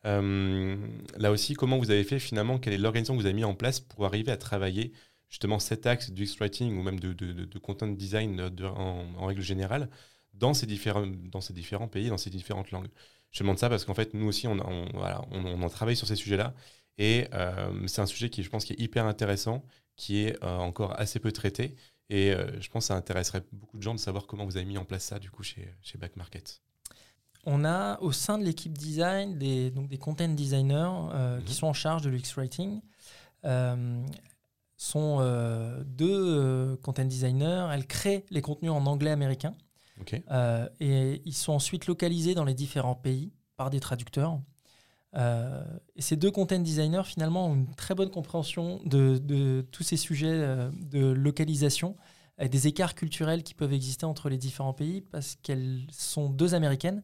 là 0.04 1.30
aussi, 1.30 1.54
comment 1.54 1.78
vous 1.78 1.90
avez 1.90 2.04
fait 2.04 2.18
finalement 2.18 2.58
Quelle 2.58 2.74
est 2.74 2.78
l'organisation 2.78 3.14
que 3.14 3.20
vous 3.20 3.26
avez 3.26 3.34
mis 3.34 3.44
en 3.44 3.54
place 3.54 3.80
pour 3.80 4.04
arriver 4.04 4.30
à 4.30 4.36
travailler 4.36 4.92
justement 5.30 5.58
cet 5.58 5.86
axe 5.86 6.10
du 6.10 6.24
X-Writing 6.24 6.76
ou 6.76 6.82
même 6.82 7.00
de, 7.00 7.58
content 7.58 7.88
design 7.88 8.38
en, 8.62 9.24
règle 9.24 9.40
générale 9.40 9.88
dans 10.34 10.52
ces, 10.52 10.66
différents, 10.66 11.06
dans 11.06 11.40
ces 11.40 11.54
différents 11.54 11.88
pays, 11.88 12.10
dans 12.10 12.18
ces 12.18 12.28
différentes 12.28 12.72
langues? 12.72 12.90
Je 13.34 13.42
demande 13.42 13.58
ça 13.58 13.68
parce 13.68 13.84
qu'en 13.84 13.94
fait, 13.94 14.14
nous 14.14 14.26
aussi, 14.26 14.46
on, 14.46 14.56
on, 14.60 14.86
voilà, 14.94 15.22
on, 15.32 15.44
on, 15.60 15.68
travaille 15.68 15.96
sur 15.96 16.06
ces 16.06 16.14
sujets-là. 16.14 16.54
Et 16.98 17.26
euh, 17.34 17.86
c'est 17.88 18.00
un 18.00 18.06
sujet 18.06 18.30
qui, 18.30 18.44
je 18.44 18.48
pense, 18.48 18.64
qui 18.64 18.74
est 18.74 18.80
hyper 18.80 19.06
intéressant, 19.06 19.64
qui 19.96 20.24
est 20.24 20.42
euh, 20.44 20.58
encore 20.58 20.98
assez 21.00 21.18
peu 21.18 21.32
traité. 21.32 21.74
Et 22.10 22.32
euh, 22.32 22.60
je 22.60 22.70
pense 22.70 22.84
que 22.84 22.88
ça 22.88 22.96
intéresserait 22.96 23.42
beaucoup 23.50 23.76
de 23.76 23.82
gens 23.82 23.92
de 23.92 23.98
savoir 23.98 24.28
comment 24.28 24.44
vous 24.44 24.56
avez 24.56 24.66
mis 24.66 24.78
en 24.78 24.84
place 24.84 25.02
ça, 25.02 25.18
du 25.18 25.32
coup, 25.32 25.42
chez, 25.42 25.74
chez 25.82 25.98
Back 25.98 26.14
Market. 26.14 26.62
On 27.44 27.64
a 27.64 27.98
au 28.00 28.12
sein 28.12 28.38
de 28.38 28.44
l'équipe 28.44 28.78
design 28.78 29.36
des, 29.36 29.72
donc 29.72 29.88
des 29.88 29.98
content 29.98 30.28
designers 30.28 30.92
qui 31.44 31.52
mhm. 31.52 31.58
sont 31.58 31.66
en 31.66 31.72
charge 31.72 32.02
de 32.02 32.10
l'UX 32.10 32.36
Writing. 32.36 32.80
sont 34.76 35.18
deux 35.86 36.76
content 36.84 37.04
designers. 37.04 37.66
Elles 37.72 37.86
créent 37.86 38.24
les 38.30 38.40
contenus 38.42 38.70
en 38.70 38.86
anglais 38.86 39.10
américain. 39.10 39.56
Euh, 40.30 40.68
et 40.80 41.22
ils 41.24 41.34
sont 41.34 41.52
ensuite 41.52 41.86
localisés 41.86 42.34
dans 42.34 42.44
les 42.44 42.54
différents 42.54 42.94
pays 42.94 43.32
par 43.56 43.70
des 43.70 43.80
traducteurs. 43.80 44.40
Euh, 45.16 45.62
et 45.94 46.02
ces 46.02 46.16
deux 46.16 46.30
content 46.30 46.58
designers, 46.58 47.04
finalement, 47.04 47.46
ont 47.46 47.54
une 47.54 47.74
très 47.74 47.94
bonne 47.94 48.10
compréhension 48.10 48.80
de, 48.84 49.64
tous 49.70 49.84
ces 49.84 49.96
sujets 49.96 50.26
euh, 50.28 50.70
de 50.90 51.06
localisation 51.06 51.96
et 52.40 52.48
des 52.48 52.66
écarts 52.66 52.96
culturels 52.96 53.44
qui 53.44 53.54
peuvent 53.54 53.72
exister 53.72 54.06
entre 54.06 54.28
les 54.28 54.38
différents 54.38 54.72
pays 54.72 55.00
parce 55.00 55.36
qu'elles 55.36 55.86
sont 55.92 56.30
deux 56.30 56.54
américaines 56.54 57.02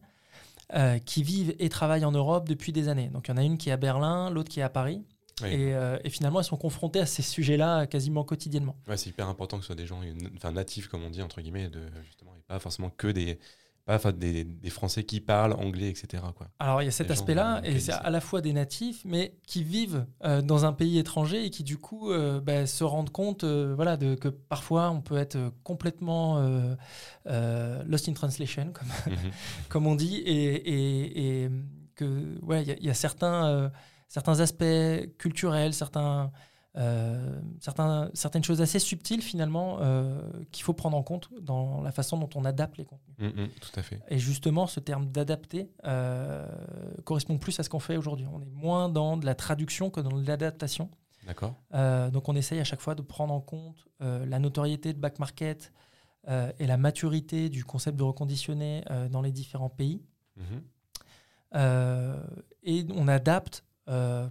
qui 1.05 1.21
vivent 1.21 1.53
et 1.59 1.67
travaillent 1.67 2.05
en 2.05 2.13
Europe 2.13 2.47
depuis 2.47 2.71
des 2.71 2.87
années. 2.87 3.09
Donc 3.09 3.27
il 3.27 3.31
y 3.31 3.33
en 3.33 3.37
a 3.37 3.43
une 3.43 3.57
qui 3.57 3.67
est 3.67 3.73
à 3.73 3.77
Berlin, 3.77 4.29
l'autre 4.29 4.47
qui 4.47 4.61
est 4.61 4.63
à 4.63 4.69
Paris. 4.69 5.03
Euh, 5.43 5.99
et, 6.03 6.09
finalement, 6.09 6.39
elles 6.39 6.45
sont 6.45 6.57
confrontées 6.57 6.99
à 6.99 7.05
ces 7.05 7.21
sujets-là 7.21 7.87
quasiment 7.87 8.23
quotidiennement. 8.23 8.75
Ouais, 8.87 8.97
c'est 8.97 9.09
hyper 9.09 9.27
important 9.27 9.57
que 9.57 9.63
ce 9.63 9.67
soit 9.67 9.75
des 9.75 9.87
gens 9.87 10.01
enfin, 10.35 10.51
natifs, 10.51 10.87
comme 10.87 11.03
on 11.03 11.09
dit, 11.09 11.21
entre 11.21 11.41
guillemets, 11.41 11.69
de, 11.69 11.81
justement, 12.05 12.31
et 12.37 12.41
pas 12.47 12.59
forcément 12.59 12.89
que 12.89 13.07
des, 13.07 13.39
pas 13.85 14.11
des, 14.11 14.43
des, 14.43 14.69
Français 14.69 15.03
qui 15.03 15.19
parlent 15.19 15.53
anglais, 15.53 15.89
etc. 15.89 16.23
Quoi. 16.35 16.47
Alors 16.59 16.81
il 16.81 16.85
y 16.85 16.87
a 16.87 16.91
cet 16.91 17.09
aspect-là, 17.11 17.61
et 17.63 17.79
c'est 17.79 17.91
à 17.91 18.09
la 18.09 18.21
fois 18.21 18.41
des 18.41 18.53
natifs, 18.53 19.01
mais 19.05 19.35
qui 19.47 19.63
vivent 19.63 20.05
euh, 20.23 20.41
dans 20.41 20.65
un 20.65 20.73
pays 20.73 20.99
étranger 20.99 21.45
et 21.45 21.49
qui 21.49 21.63
du 21.63 21.77
coup 21.77 22.11
euh, 22.11 22.39
bah, 22.39 22.67
se 22.67 22.83
rendent 22.83 23.09
compte 23.09 23.43
voilà, 23.43 23.97
de, 23.97 24.15
que 24.15 24.29
parfois 24.29 24.91
on 24.91 25.01
peut 25.01 25.17
être 25.17 25.37
complètement 25.63 26.39
lost 27.25 28.07
in 28.07 28.13
translation, 28.13 28.71
comme, 28.71 29.13
mhm. 29.13 29.31
comme 29.69 29.87
on 29.87 29.95
dit, 29.95 30.17
et, 30.17 30.53
et, 30.55 31.43
et 31.43 31.49
que 31.95 32.39
ouais, 32.43 32.63
il 32.63 32.83
y, 32.83 32.87
y, 32.87 32.89
a 32.89 32.93
certains 32.93 33.71
certains 34.11 34.41
aspects 34.41 35.15
culturels, 35.17 35.73
certains, 35.73 36.33
euh, 36.75 37.39
certains, 37.61 38.11
certaines 38.13 38.43
choses 38.43 38.61
assez 38.61 38.77
subtiles 38.77 39.21
finalement 39.21 39.77
euh, 39.79 40.21
qu'il 40.51 40.65
faut 40.65 40.73
prendre 40.73 40.97
en 40.97 41.01
compte 41.01 41.29
dans 41.39 41.81
la 41.81 41.93
façon 41.93 42.17
dont 42.17 42.29
on 42.35 42.43
adapte 42.43 42.77
les 42.77 42.83
contenus. 42.83 43.15
Mm, 43.19 43.43
mm, 43.43 43.47
tout 43.61 43.79
à 43.79 43.81
fait. 43.81 44.01
Et 44.09 44.19
justement, 44.19 44.67
ce 44.67 44.81
terme 44.81 45.05
d'adapter 45.05 45.71
euh, 45.85 46.45
correspond 47.05 47.37
plus 47.37 47.57
à 47.61 47.63
ce 47.63 47.69
qu'on 47.69 47.79
fait 47.79 47.95
aujourd'hui. 47.95 48.27
On 48.29 48.41
est 48.41 48.51
moins 48.51 48.89
dans 48.89 49.15
de 49.15 49.25
la 49.25 49.33
traduction 49.33 49.89
que 49.89 50.01
dans 50.01 50.17
de 50.17 50.27
l'adaptation. 50.27 50.91
D'accord. 51.27 51.53
donc 52.11 52.29
on 52.29 52.35
essaye 52.35 52.59
à 52.59 52.63
chaque 52.63 52.81
fois 52.81 52.95
de 52.95 53.03
prendre 53.03 53.31
en 53.31 53.41
compte 53.41 53.87
la 53.99 54.39
notoriété 54.39 54.91
de 54.91 54.97
back 54.97 55.19
market 55.19 55.71
et 56.27 56.65
la 56.65 56.77
maturité 56.77 57.47
du 57.47 57.63
concept 57.63 57.95
de 57.95 58.01
reconditionner 58.01 58.83
dans 59.11 59.21
les 59.21 59.31
différents 59.31 59.69
pays. 59.69 60.01
Mm-hmm. 60.39 62.17
et 62.63 62.87
on 62.95 63.07
adapte 63.07 63.63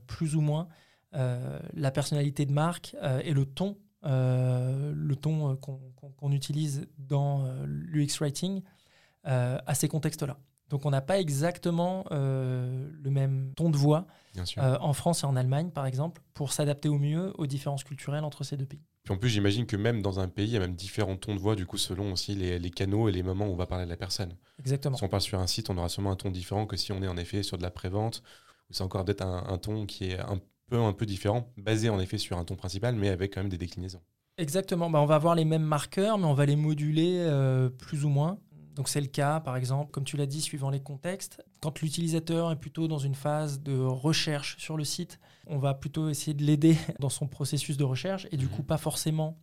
plus 0.07 0.37
ou 0.37 0.41
moins 0.41 0.69
la 1.13 1.91
personnalité 1.91 2.47
de 2.47 2.53
marque 2.53 2.97
et 3.25 3.33
le 3.33 3.45
ton, 3.45 3.77
le 4.03 5.15
ton 5.15 5.57
qu'on 5.57 6.33
utilise 6.33 6.87
dans 6.99 7.51
l'UX 7.65 8.19
Writing 8.21 8.63
à 9.25 9.75
ces 9.75 9.89
contextes-là. 9.89 10.39
Donc 10.69 10.87
on 10.87 10.91
n'a 10.91 11.01
pas 11.01 11.19
exactement 11.19 12.05
le 12.11 13.11
même 13.11 13.53
ton 13.57 13.71
de 13.71 13.77
voix 13.77 14.07
en 14.59 14.93
France 14.93 15.23
et 15.23 15.27
en 15.27 15.37
Allemagne, 15.37 15.71
par 15.71 15.87
exemple, 15.87 16.23
pour 16.35 16.53
s'adapter 16.53 16.89
au 16.89 16.99
mieux 16.99 17.33
aux 17.39 17.47
différences 17.47 17.85
culturelles 17.85 18.25
entre 18.25 18.45
ces 18.45 18.57
deux 18.57 18.67
pays. 18.67 18.85
Puis 19.05 19.15
en 19.15 19.17
plus, 19.17 19.31
j'imagine 19.31 19.67
que 19.67 19.77
même 19.77 20.03
dans 20.03 20.21
un 20.21 20.29
pays, 20.29 20.49
il 20.49 20.53
y 20.53 20.57
a 20.57 20.61
même 20.61 20.75
différents 20.75 21.17
tons 21.17 21.35
de 21.35 21.41
voix, 21.41 21.57
du 21.57 21.67
coup, 21.67 21.79
selon 21.79 22.13
aussi 22.13 22.35
les, 22.35 22.71
canaux 22.71 23.09
et 23.09 23.13
les 23.13 23.23
moments 23.23 23.47
où 23.47 23.53
on 23.53 23.57
va 23.57 23.67
parler 23.67 23.85
à 23.85 23.87
la 23.87 23.97
personne. 23.97 24.37
Exactement. 24.59 24.97
Si 24.97 25.05
on 25.05 25.09
parle 25.09 25.23
sur 25.23 25.39
un 25.41 25.47
site, 25.47 25.71
on 25.71 25.79
aura 25.79 25.89
sûrement 25.89 26.13
un 26.13 26.17
ton 26.17 26.31
différent 26.31 26.67
que 26.67 26.77
si 26.77 26.93
on 26.93 27.03
est 27.03 27.09
en 27.09 27.17
effet 27.17 27.43
sur 27.43 27.57
de 27.57 27.63
la 27.63 27.71
prévente, 27.71 28.23
où 28.71 28.73
c'est 28.73 28.83
encore 28.83 29.05
d'être 29.05 29.23
un, 29.23 29.59
ton 29.59 29.87
qui 29.87 30.07
est 30.07 30.19
un 30.19 30.41
peu, 30.69 30.79
un 30.79 30.93
peu 30.93 31.07
différent, 31.07 31.53
basé 31.57 31.89
en 31.89 32.01
effet 32.01 32.19
sur 32.19 32.39
un 32.39 32.45
ton 32.45 32.57
principal, 32.57 32.95
mais 32.95 33.09
avec 33.09 33.35
quand 33.35 33.41
même 33.41 33.51
des 33.51 33.59
déclinaisons. 33.59 34.01
Exactement. 34.39 34.89
Bah, 34.89 35.01
on 35.01 35.07
va 35.07 35.17
avoir 35.17 35.35
les 35.35 35.45
mêmes 35.45 35.63
marqueurs, 35.63 36.17
mais 36.17 36.25
on 36.25 36.35
va 36.35 36.47
les 36.47 36.57
moduler 36.57 37.19
euh, 37.19 37.69
plus 37.69 38.05
ou 38.05 38.09
moins. 38.09 38.39
Donc 38.75 38.89
c'est 38.89 39.01
le 39.01 39.09
cas, 39.09 39.41
par 39.41 39.57
exemple, 39.57 39.91
comme 39.91 40.05
tu 40.05 40.17
l'as 40.17 40.27
dit, 40.27 40.41
suivant 40.41 40.71
les 40.71 40.81
contextes. 40.81 41.43
Quand 41.61 41.81
l'utilisateur 41.81 42.51
est 42.51 42.57
plutôt 42.57 42.89
dans 42.89 42.99
une 42.99 43.15
phase 43.15 43.61
de 43.61 43.79
recherche 43.79 44.57
sur 44.59 44.77
le 44.77 44.85
site, 44.85 45.19
on 45.47 45.59
va 45.59 45.75
plutôt 45.75 46.09
essayer 46.09 46.33
de 46.33 46.45
l'aider 46.45 46.77
dans 46.99 47.09
son 47.09 47.27
processus 47.27 47.77
de 47.77 47.85
recherche 47.85 48.27
et 48.31 48.37
du 48.37 48.47
mhm. 48.47 48.53
coup 48.53 48.63
pas 48.63 48.79
forcément 48.79 49.39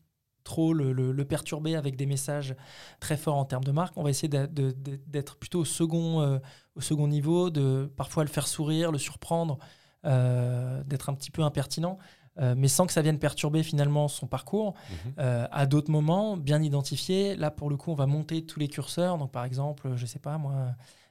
trop 0.48 0.74
le, 0.74 1.26
perturber 1.26 1.76
avec 1.76 1.98
des 1.98 2.06
messages 2.06 2.56
très 3.00 3.18
forts 3.18 3.36
en 3.36 3.46
termes 3.46 3.66
de 3.66 3.72
marque. 3.72 3.98
On 3.98 4.04
va 4.04 4.10
essayer 4.10 4.30
d'être 4.30 5.36
plutôt 5.36 5.60
au 5.60 5.66
second, 5.66 6.22
euh, 6.22 6.40
au 6.76 6.82
second 6.82 7.08
niveau, 7.08 7.50
de 7.50 7.92
parfois 7.98 8.24
le 8.24 8.30
faire 8.30 8.48
sourire, 8.48 8.92
le 8.92 8.98
surprendre, 8.98 9.58
euh, 10.06 10.84
d'être 10.84 11.10
un 11.10 11.14
petit 11.14 11.32
peu 11.32 11.44
impertinent. 11.44 12.00
Euh, 12.40 12.54
mais 12.56 12.68
sans 12.68 12.86
que 12.86 12.94
ça 12.94 13.02
vienne 13.02 13.20
perturber 13.20 13.64
finalement 13.64 14.08
son 14.08 14.28
parcours. 14.28 14.74
Mhm. 14.90 15.14
Euh, 15.20 15.48
à 15.52 15.66
d'autres 15.66 15.92
moments, 15.92 16.38
bien 16.38 16.62
identifiés, 16.62 17.36
là 17.36 17.52
pour 17.52 17.70
le 17.70 17.78
coup, 17.78 17.92
on 17.92 17.96
va 17.96 18.06
monter 18.06 18.46
tous 18.46 18.60
les 18.60 18.68
curseurs. 18.68 19.18
Donc 19.18 19.32
par 19.32 19.46
exemple, 19.46 19.90
je 19.96 20.02
ne 20.02 20.08
sais 20.08 20.20
pas 20.20 20.38
moi, 20.38 20.54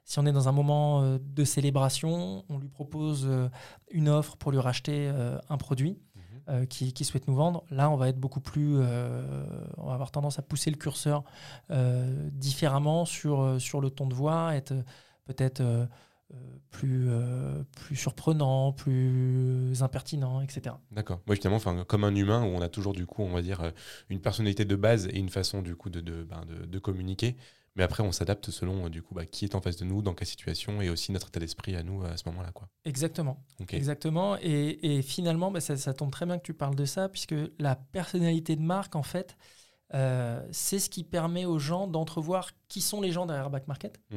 si 0.04 0.18
on 0.18 0.26
est 0.26 0.32
dans 0.32 0.48
un 0.48 0.52
moment 0.52 1.02
euh, 1.02 1.18
de 1.20 1.44
célébration, 1.44 2.44
on 2.48 2.58
lui 2.58 2.68
propose 2.68 3.28
une 3.90 4.08
offre 4.08 4.36
pour 4.36 4.52
lui 4.52 4.60
racheter 4.60 5.10
un 5.48 5.56
produit. 5.56 5.98
Mhm. 6.48 6.66
qui, 6.66 6.92
qui, 6.92 7.04
souhaite 7.04 7.28
nous 7.28 7.34
vendre. 7.34 7.64
Là, 7.70 7.90
on 7.90 7.96
va 7.96 8.08
être 8.08 8.18
beaucoup 8.18 8.40
plus. 8.40 8.76
on 8.76 9.86
va 9.86 9.94
avoir 9.94 10.10
tendance 10.10 10.38
à 10.38 10.42
pousser 10.42 10.70
le 10.70 10.76
curseur 10.76 11.24
différemment 12.32 13.04
sur, 13.04 13.60
sur 13.60 13.80
le 13.80 13.90
ton 13.90 14.06
de 14.06 14.14
voix, 14.14 14.54
être 14.54 14.74
peut-être 15.26 15.62
euh, 16.34 16.38
plus, 16.70 17.06
euh, 17.08 17.62
plus 17.76 17.94
surprenant, 17.94 18.72
plus 18.72 19.80
impertinent, 19.82 20.40
etc. 20.40 20.74
D'accord. 20.90 21.20
Moi, 21.26 21.36
finalement, 21.36 21.84
comme 21.84 22.02
un 22.02 22.14
humain, 22.14 22.42
où 22.42 22.48
on 22.48 22.60
a 22.60 22.68
toujours, 22.68 22.94
du 22.94 23.06
coup, 23.06 23.22
on 23.22 23.30
va 23.30 23.42
dire, 23.42 23.60
euh, 23.60 23.70
une 24.10 24.20
personnalité 24.20 24.64
de 24.64 24.74
base 24.74 25.06
et 25.06 25.18
une 25.18 25.28
façon, 25.28 25.62
du 25.62 25.76
coup, 25.76 25.88
de, 25.88 26.00
de, 26.00 26.24
ben, 26.24 26.42
de, 26.44 26.78
communiquer. 26.80 27.36
Mais 27.76 27.82
après, 27.82 28.02
on 28.02 28.10
s'adapte 28.12 28.50
selon, 28.50 28.88
du 28.88 29.02
coup, 29.02 29.14
bah, 29.14 29.26
qui 29.26 29.44
est 29.44 29.54
en 29.54 29.60
face 29.60 29.76
de 29.76 29.84
nous, 29.84 30.02
dans 30.02 30.14
quelle 30.14 30.26
situation, 30.26 30.80
et 30.82 30.88
aussi 30.88 31.12
notre 31.12 31.28
état 31.28 31.40
d'esprit 31.40 31.76
à 31.76 31.82
nous 31.82 32.02
à 32.04 32.16
ce 32.16 32.24
moment-là. 32.26 32.50
Quoi. 32.52 32.68
Exactement. 32.84 33.44
Exactement. 33.70 34.36
Et, 34.40 34.96
et 34.96 35.02
finalement, 35.02 35.50
bah, 35.50 35.60
ça, 35.60 35.76
ça, 35.76 35.92
tombe 35.94 36.10
très 36.10 36.26
bien 36.26 36.38
que 36.38 36.44
tu 36.44 36.54
parles 36.54 36.74
de 36.74 36.84
ça, 36.84 37.08
puisque 37.08 37.34
la 37.58 37.76
personnalité 37.76 38.56
de 38.56 38.62
marque, 38.62 38.96
en 38.96 39.02
fait, 39.02 39.36
c'est 40.50 40.78
ce 40.78 40.90
qui 40.90 41.04
permet 41.04 41.44
aux 41.44 41.58
gens 41.58 41.86
d'entrevoir 41.86 42.50
qui 42.68 42.80
sont 42.80 43.00
les 43.00 43.12
gens 43.12 43.26
derrière 43.26 43.50
Back 43.50 43.68
Market. 43.68 44.00
Mmh 44.10 44.16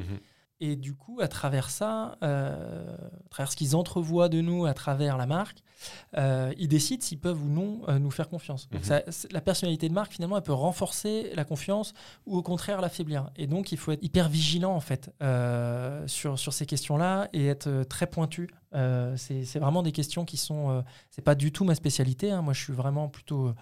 et 0.62 0.76
du 0.76 0.94
coup, 0.94 1.20
à 1.22 1.28
travers 1.28 1.70
ça, 1.70 2.18
euh, 2.22 2.94
à 2.94 3.28
travers 3.30 3.50
ce 3.50 3.56
qu'ils 3.56 3.74
entrevoient 3.74 4.28
de 4.28 4.42
nous 4.42 4.66
à 4.66 4.74
travers 4.74 5.16
la 5.16 5.26
marque, 5.26 5.62
euh, 6.18 6.52
ils 6.58 6.68
décident 6.68 7.02
s'ils 7.02 7.18
peuvent 7.18 7.42
ou 7.42 7.48
non 7.48 7.80
euh, 7.88 7.98
nous 7.98 8.10
faire 8.10 8.28
confiance. 8.28 8.68
Donc 8.68 8.86
mhm. 8.86 9.00
la 9.30 9.40
personnalité 9.40 9.88
de 9.88 9.94
marque, 9.94 10.12
finalement, 10.12 10.36
elle 10.36 10.42
peut 10.42 10.52
renforcer 10.52 11.32
la 11.34 11.44
confiance 11.44 11.94
ou 12.26 12.36
au 12.36 12.42
contraire 12.42 12.82
l'affaiblir. 12.82 13.30
Et 13.36 13.46
donc, 13.46 13.72
il 13.72 13.78
faut 13.78 13.92
être 13.92 14.04
hyper 14.04 14.28
vigilant, 14.28 14.74
en 14.74 14.80
fait, 14.80 15.10
sur, 16.06 16.38
sur 16.38 16.52
ces 16.52 16.66
questions-là 16.66 17.28
et 17.32 17.46
être 17.46 17.84
très 17.84 18.06
pointu. 18.06 18.50
c'est 19.16 19.58
vraiment 19.58 19.82
des 19.82 19.92
questions 19.92 20.26
qui 20.26 20.36
sont... 20.36 20.84
c'est 21.10 21.22
pas 21.22 21.34
du 21.34 21.52
tout 21.52 21.64
ma 21.64 21.74
spécialité. 21.74 22.30
Hein. 22.30 22.42
Moi, 22.42 22.52
je 22.52 22.62
suis 22.62 22.74
vraiment 22.74 23.08
plutôt... 23.08 23.54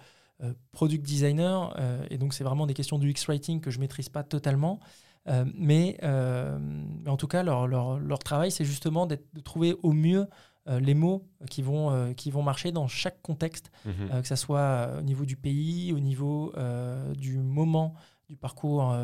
product 0.73 1.05
designer, 1.05 1.73
et 2.09 2.17
donc 2.17 2.33
c'est 2.33 2.43
vraiment 2.43 2.65
des 2.65 2.73
questions 2.73 2.99
du 2.99 3.09
X-Writing 3.11 3.61
que 3.61 3.71
je 3.71 3.79
maîtrise 3.79 4.09
pas 4.09 4.23
totalement. 4.23 4.81
Euh, 5.27 5.45
mais, 5.53 5.97
euh, 6.03 6.57
mais, 6.59 7.09
en 7.09 7.17
tout 7.17 7.27
cas, 7.27 7.43
leur, 7.43 7.67
leur, 7.67 7.99
leur 7.99 8.19
travail, 8.19 8.51
c'est 8.51 8.65
justement 8.65 9.05
de 9.05 9.17
trouver 9.43 9.75
au 9.83 9.91
mieux 9.91 10.27
euh, 10.67 10.79
les 10.79 10.93
mots 10.93 11.27
qui 11.49 11.61
vont, 11.61 12.13
qui 12.13 12.31
vont 12.31 12.43
marcher 12.43 12.71
dans 12.71 12.87
chaque 12.87 13.21
contexte, 13.21 13.71
mhm. 13.85 14.21
que 14.21 14.27
ce 14.27 14.35
soit 14.35 14.97
au 14.99 15.01
niveau 15.01 15.25
du 15.25 15.35
pays, 15.35 15.93
au 15.93 15.99
niveau 15.99 16.53
du 17.15 17.37
moment 17.39 17.93
du 18.27 18.35
parcours 18.35 18.95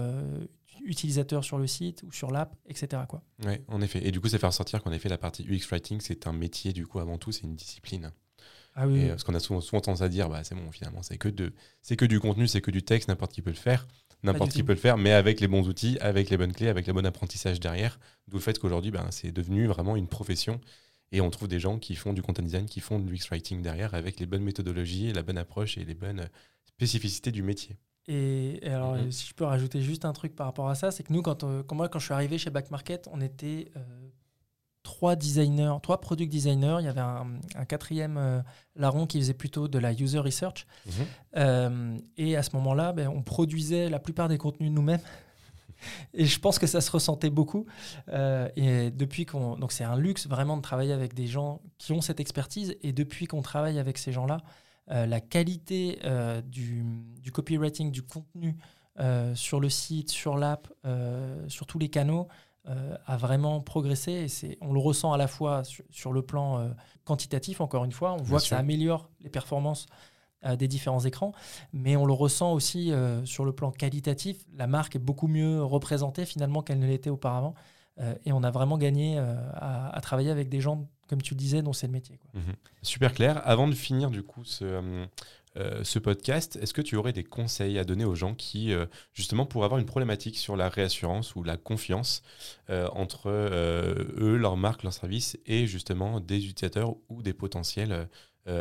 utilisateur 0.84 1.44
sur 1.44 1.58
le 1.58 1.68
site 1.68 2.04
ou 2.04 2.12
sur 2.12 2.32
l'app, 2.32 2.56
etc. 2.68 3.04
Quoi. 3.08 3.24
Oui, 3.46 3.56
en 3.68 3.82
effet. 3.82 4.06
Et 4.06 4.12
du 4.12 4.20
coup, 4.20 4.28
c'est 4.28 4.38
faire 4.38 4.54
sortir 4.54 4.84
qu'en 4.84 4.92
effet, 4.92 5.10
la 5.10 5.18
partie 5.18 5.44
UX 5.44 5.68
Writing, 5.72 6.00
c'est 6.00 6.28
un 6.28 6.34
métier, 6.34 6.74
du 6.74 6.86
coup, 6.86 7.00
avant 7.00 7.18
tout, 7.18 7.32
c'est 7.32 7.44
une 7.44 7.56
discipline. 7.56 8.12
Ah 8.76 8.88
oui, 8.88 9.08
parce 9.08 9.24
qu'on 9.24 9.34
a 9.34 9.40
souvent, 9.40 9.62
souvent, 9.62 9.80
tendance 9.80 10.02
à 10.02 10.10
dire, 10.10 10.30
bah, 10.30 10.44
c'est 10.44 10.54
bon, 10.54 10.70
finalement, 10.70 11.02
c'est 11.02 11.18
que, 11.18 11.30
de, 11.30 11.54
que 11.98 12.06
du 12.06 12.20
contenu, 12.20 12.46
c'est 12.46 12.60
que 12.60 12.72
du 12.72 12.84
texte, 12.84 13.08
n'importe 13.08 13.32
qui 13.32 13.42
peut 13.42 13.50
le 13.50 13.56
faire. 13.56 13.88
N'importe 14.26 14.52
qui 14.52 14.64
peut 14.64 14.74
le 14.74 14.80
faire, 14.80 14.98
mais 14.98 15.12
avec 15.12 15.40
les 15.40 15.48
bons 15.48 15.68
outils, 15.68 15.98
avec 16.02 16.30
les 16.30 16.38
bonnes 16.38 16.54
clés, 16.54 16.68
avec 16.68 16.88
le 16.88 16.94
bon 16.94 17.06
apprentissage 17.06 17.60
derrière. 17.60 18.00
D'où 18.28 18.38
le 18.38 18.42
fait 18.42 18.58
qu'aujourd'hui, 18.60 18.92
ben, 18.92 19.08
c'est 19.12 19.32
devenu 19.32 19.68
vraiment 19.68 19.96
une 19.96 20.08
profession. 20.08 20.60
Et 21.12 21.22
on 21.22 21.30
trouve 21.30 21.48
des 21.48 21.60
gens 21.60 21.78
qui 21.78 21.96
font 21.96 22.14
du 22.14 22.22
content 22.22 22.42
design, 22.42 22.66
qui 22.66 22.80
font 22.80 23.00
du 23.00 23.14
UX 23.14 23.30
writing 23.30 23.62
derrière, 23.62 23.94
avec 23.94 24.20
les 24.20 24.26
bonnes 24.26 24.44
méthodologies, 24.44 25.14
la 25.14 25.24
bonne 25.24 25.38
approche 25.38 25.78
et 25.78 25.86
les 25.86 25.94
bonnes 25.94 26.28
spécificités 26.66 27.32
du 27.32 27.44
métier. 27.44 27.78
Et, 28.08 28.60
alors, 28.66 28.96
mhm. 28.96 29.12
si 29.12 29.28
je 29.28 29.34
peux 29.34 29.46
rajouter 29.46 29.82
juste 29.82 30.06
un 30.06 30.14
truc 30.14 30.36
par 30.36 30.48
rapport 30.48 30.70
à 30.70 30.76
ça, 30.76 30.92
c'est 30.92 31.04
que 31.04 31.14
nous, 31.14 31.22
quand, 31.22 31.44
euh, 31.44 31.64
quand, 31.64 31.76
moi, 31.76 31.90
quand 31.90 32.00
je 32.00 32.06
suis 32.06 32.14
arrivé 32.14 32.38
chez 32.38 32.50
Back 32.50 32.70
Market, 32.72 33.08
on 33.12 33.22
était 33.22 33.72
euh, 33.76 33.80
trois 34.86 35.16
designers, 35.16 35.74
trois 35.82 36.00
product 36.00 36.32
designers. 36.32 36.78
Il 36.80 36.86
y 36.86 36.88
avait 36.88 37.02
un, 37.02 37.66
quatrième 37.68 38.18
euh, 38.18 38.42
larron 38.76 39.08
qui 39.08 39.20
faisait 39.20 39.34
plutôt 39.34 39.68
de 39.68 39.80
la 39.80 39.92
user 39.92 40.20
research. 40.20 40.66
Mhm. 40.86 40.94
Euh, 41.36 41.98
et 42.18 42.38
à 42.38 42.44
ce 42.44 42.56
moment-là, 42.56 42.94
ben, 42.94 43.10
on 43.10 43.24
produisait 43.24 43.90
la 43.90 44.00
plupart 44.00 44.30
des 44.30 44.38
contenus 44.38 44.72
nous-mêmes. 44.72 45.02
Et 46.14 46.26
je 46.26 46.40
pense 46.40 46.58
que 46.58 46.68
ça 46.68 46.80
se 46.80 46.90
ressentait 46.90 47.30
beaucoup. 47.30 47.66
Euh, 48.08 48.48
et 48.56 48.92
depuis 48.92 49.26
qu'on, 49.26 49.58
donc 49.58 49.72
c'est 49.74 49.84
un 49.84 49.98
luxe 49.98 50.26
vraiment 50.26 50.56
de 50.56 50.62
travailler 50.62 50.94
avec 50.94 51.14
des 51.14 51.28
gens 51.28 51.62
qui 51.78 51.92
ont 51.92 52.00
cette 52.00 52.22
expertise. 52.22 52.76
Et 52.82 52.94
depuis 52.94 53.28
qu'on 53.28 53.42
travaille 53.42 53.78
avec 53.78 53.98
ces 53.98 54.14
gens-là, 54.14 54.38
la 54.88 55.20
qualité 55.20 56.00
du, 56.46 56.86
du, 57.22 57.32
copywriting, 57.32 57.92
du 57.92 58.04
contenu 58.04 58.56
sur 59.34 59.60
le 59.60 59.70
site, 59.70 60.10
sur 60.10 60.38
l'app, 60.38 60.70
sur 61.50 61.66
tous 61.66 61.78
les 61.78 61.90
canaux, 61.90 62.30
euh, 62.68 62.98
a 63.06 63.16
vraiment 63.16 63.62
progressé. 63.62 64.12
Et 64.12 64.28
c'est, 64.28 64.58
on 64.60 64.74
le 64.74 64.80
ressent 64.80 65.14
à 65.14 65.18
la 65.18 65.28
fois 65.28 65.62
sur, 65.92 66.14
le 66.14 66.22
plan 66.24 66.60
euh, 66.60 66.70
quantitatif, 67.04 67.62
encore 67.62 67.86
une 67.86 67.92
fois, 67.92 68.14
on 68.14 68.24
voit 68.24 68.40
que 68.40 68.48
ça 68.48 68.58
améliore 68.58 69.10
les 69.22 69.30
performances 69.30 69.86
euh, 70.46 70.56
des 70.56 70.68
différents 70.68 71.02
écrans, 71.02 71.32
mais 71.74 71.96
on 71.96 72.06
le 72.06 72.14
ressent 72.14 72.54
aussi 72.54 72.92
sur 73.26 73.46
le 73.46 73.52
plan 73.52 73.72
qualitatif. 73.72 74.38
La 74.56 74.66
marque 74.66 74.96
est 74.96 75.00
beaucoup 75.00 75.28
mieux 75.28 75.64
représentée 75.64 76.26
finalement 76.26 76.64
qu'elle 76.64 76.80
ne 76.80 76.88
l'était 76.88 77.12
auparavant. 77.12 77.54
et 78.26 78.32
on 78.34 78.44
a 78.44 78.52
vraiment 78.52 78.78
gagné 78.78 79.20
à, 79.20 80.00
travailler 80.02 80.32
avec 80.32 80.50
des 80.50 80.60
gens, 80.60 80.88
comme 81.08 81.22
tu 81.22 81.34
le 81.36 81.40
disais, 81.40 81.62
dont 81.62 81.74
c'est 81.74 81.88
le 81.88 81.94
métier. 81.94 82.20
Mhm. 82.34 82.56
Super 82.82 83.14
clair. 83.14 83.42
Avant 83.46 83.68
de 83.68 83.76
finir 83.76 84.10
du 84.10 84.24
coup 84.24 84.44
ce, 84.44 85.06
ce 85.84 86.00
podcast, 86.00 86.58
est-ce 86.62 86.74
que 86.74 86.82
tu 86.82 86.96
aurais 86.96 87.14
des 87.14 87.24
conseils 87.24 87.78
à 87.78 87.84
donner 87.84 88.06
aux 88.06 88.16
gens 88.16 88.36
qui, 88.36 88.74
euh, 88.74 88.86
justement, 89.14 89.46
pourraient 89.46 89.66
avoir 89.66 89.80
une 89.80 89.86
problématique 89.86 90.38
sur 90.38 90.56
la 90.56 90.70
réassurance 90.70 91.36
ou 91.36 91.44
la 91.44 91.58
confiance 91.58 92.24
euh, 92.70 92.88
entre 92.94 93.30
eux, 93.30 94.36
leur 94.38 94.58
marque, 94.58 94.84
leur 94.84 94.94
service 94.94 95.38
et 95.46 95.68
justement 95.68 96.20
des 96.20 96.46
utilisateurs 96.48 96.96
ou 97.10 97.22
des 97.22 97.34
potentiels 97.34 98.08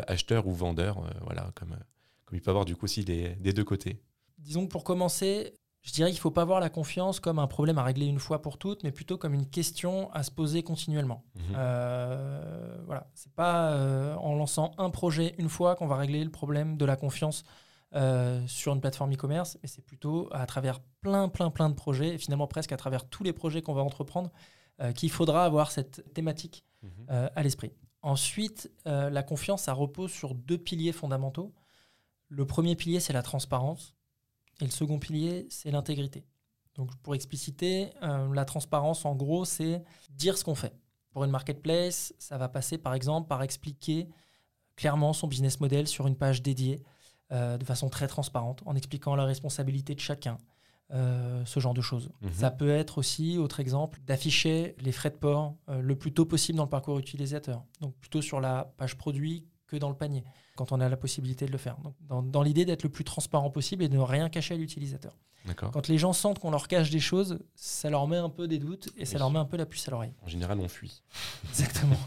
acheteurs 0.06 0.46
ou 0.46 0.52
vendeurs, 0.52 1.02
voilà, 1.22 1.50
comme, 1.54 1.76
comme 2.24 2.38
il 2.38 2.40
peut 2.40 2.48
y 2.48 2.50
avoir 2.50 2.64
du 2.64 2.74
coup 2.74 2.84
aussi 2.84 3.04
des, 3.04 3.30
des 3.36 3.52
deux 3.52 3.64
côtés? 3.64 4.00
Disons 4.38 4.66
que 4.66 4.70
pour 4.70 4.84
commencer, 4.84 5.52
je 5.84 5.92
dirais 5.92 6.10
qu'il 6.10 6.18
ne 6.18 6.22
faut 6.22 6.30
pas 6.30 6.46
voir 6.46 6.60
la 6.60 6.70
confiance 6.70 7.20
comme 7.20 7.38
un 7.38 7.46
problème 7.46 7.76
à 7.76 7.82
régler 7.82 8.06
une 8.06 8.18
fois 8.18 8.40
pour 8.40 8.56
toutes, 8.56 8.82
mais 8.84 8.90
plutôt 8.90 9.18
comme 9.18 9.34
une 9.34 9.46
question 9.46 10.10
à 10.12 10.22
se 10.22 10.30
poser 10.30 10.62
continuellement. 10.62 11.24
Mhm. 11.34 11.42
Euh, 11.56 12.78
voilà, 12.86 13.06
c'est 13.14 13.32
pas 13.34 13.72
euh, 13.72 14.14
en 14.16 14.34
lançant 14.34 14.72
un 14.78 14.88
projet 14.88 15.34
une 15.36 15.50
fois 15.50 15.76
qu'on 15.76 15.86
va 15.86 15.96
régler 15.96 16.24
le 16.24 16.30
problème 16.30 16.78
de 16.78 16.86
la 16.86 16.96
confiance 16.96 17.44
euh, 17.94 18.42
sur 18.46 18.72
une 18.72 18.80
plateforme 18.80 19.12
e-commerce, 19.12 19.58
mais 19.62 19.68
c'est 19.68 19.84
plutôt 19.84 20.30
à 20.32 20.46
travers 20.46 20.80
plein, 21.02 21.28
plein, 21.28 21.50
plein 21.50 21.68
de 21.68 21.74
projets, 21.74 22.14
et 22.14 22.18
finalement 22.18 22.46
presque 22.46 22.72
à 22.72 22.78
travers 22.78 23.06
tous 23.06 23.22
les 23.22 23.34
projets 23.34 23.60
qu'on 23.60 23.74
va 23.74 23.82
entreprendre, 23.82 24.30
qu'il 24.96 25.10
faudra 25.10 25.44
avoir 25.44 25.70
cette 25.70 26.12
thématique 26.14 26.64
mhm. 26.82 27.30
à 27.36 27.42
l'esprit. 27.44 27.72
Ensuite, 28.02 28.72
la 28.86 29.22
confiance, 29.22 29.62
ça 29.62 29.72
repose 29.72 30.10
sur 30.10 30.34
deux 30.34 30.58
piliers 30.58 30.90
fondamentaux. 30.90 31.54
Le 32.28 32.44
premier 32.44 32.74
pilier, 32.74 32.98
c'est 32.98 33.12
la 33.12 33.22
transparence. 33.22 33.94
Et 34.60 34.64
le 34.64 34.70
second 34.70 34.98
pilier, 34.98 35.46
c'est 35.50 35.70
l'intégrité. 35.70 36.24
Donc 36.76 36.94
pour 36.98 37.14
expliciter, 37.14 37.90
euh, 38.02 38.32
la 38.34 38.44
transparence, 38.44 39.04
en 39.04 39.14
gros, 39.14 39.44
c'est 39.44 39.82
dire 40.10 40.36
ce 40.36 40.44
qu'on 40.44 40.54
fait. 40.54 40.74
Pour 41.10 41.24
une 41.24 41.30
marketplace, 41.30 42.14
ça 42.18 42.38
va 42.38 42.48
passer 42.48 42.78
par 42.78 42.94
exemple 42.94 43.28
par 43.28 43.42
expliquer 43.42 44.08
clairement 44.74 45.12
son 45.12 45.28
business 45.28 45.60
model 45.60 45.86
sur 45.86 46.06
une 46.06 46.16
page 46.16 46.42
dédiée 46.42 46.82
de 47.30 47.64
façon 47.64 47.88
très 47.88 48.06
transparente, 48.06 48.62
en 48.64 48.76
expliquant 48.76 49.16
la 49.16 49.24
responsabilité 49.24 49.96
de 49.96 50.00
chacun, 50.00 50.38
ce 50.90 51.58
genre 51.60 51.74
de 51.74 51.80
choses. 51.80 52.10
Mhm. 52.20 52.32
Ça 52.32 52.50
peut 52.52 52.70
être 52.70 52.98
aussi, 52.98 53.38
autre 53.38 53.58
exemple, 53.58 53.98
d'afficher 54.06 54.76
les 54.78 54.92
frais 54.92 55.10
de 55.10 55.16
port 55.16 55.56
le 55.68 55.96
plus 55.96 56.12
tôt 56.12 56.26
possible 56.26 56.58
dans 56.58 56.64
le 56.64 56.70
parcours 56.70 56.98
utilisateur. 56.98 57.64
Donc 57.80 57.96
plutôt 57.96 58.22
sur 58.22 58.40
la 58.40 58.72
page 58.76 58.96
produit 58.96 59.46
que 59.66 59.76
dans 59.76 59.88
le 59.88 59.96
panier, 59.96 60.24
quand 60.56 60.72
on 60.72 60.80
a 60.80 60.88
la 60.88 60.96
possibilité 60.96 61.46
de 61.46 61.52
le 61.52 61.58
faire. 61.58 61.76
Donc, 62.08 62.30
dans 62.30 62.42
l'idée 62.42 62.64
d'être 62.64 62.82
le 62.82 62.88
plus 62.88 63.04
transparent 63.04 63.50
possible 63.50 63.84
et 63.84 63.88
de 63.88 63.96
ne 63.96 64.02
rien 64.02 64.28
cacher 64.28 64.54
à 64.54 64.56
l'utilisateur. 64.56 65.16
Quand 65.56 65.88
les 65.88 65.98
gens 65.98 66.12
sentent 66.12 66.38
qu'on 66.38 66.50
leur 66.50 66.68
cache 66.68 66.90
des 66.90 67.00
choses, 67.00 67.38
ça 67.54 67.90
leur 67.90 68.06
met 68.06 68.16
un 68.16 68.30
peu 68.30 68.48
des 68.48 68.58
doutes 68.58 68.88
et 68.96 69.04
ça 69.04 69.18
leur 69.18 69.30
met 69.30 69.38
un 69.38 69.44
peu 69.44 69.58
la 69.58 69.66
puce 69.66 69.86
à 69.88 69.90
l'oreille. 69.90 70.14
En 70.22 70.28
général, 70.28 70.58
on 70.58 70.68
fuit. 70.68 71.02
Exactement. 71.50 71.98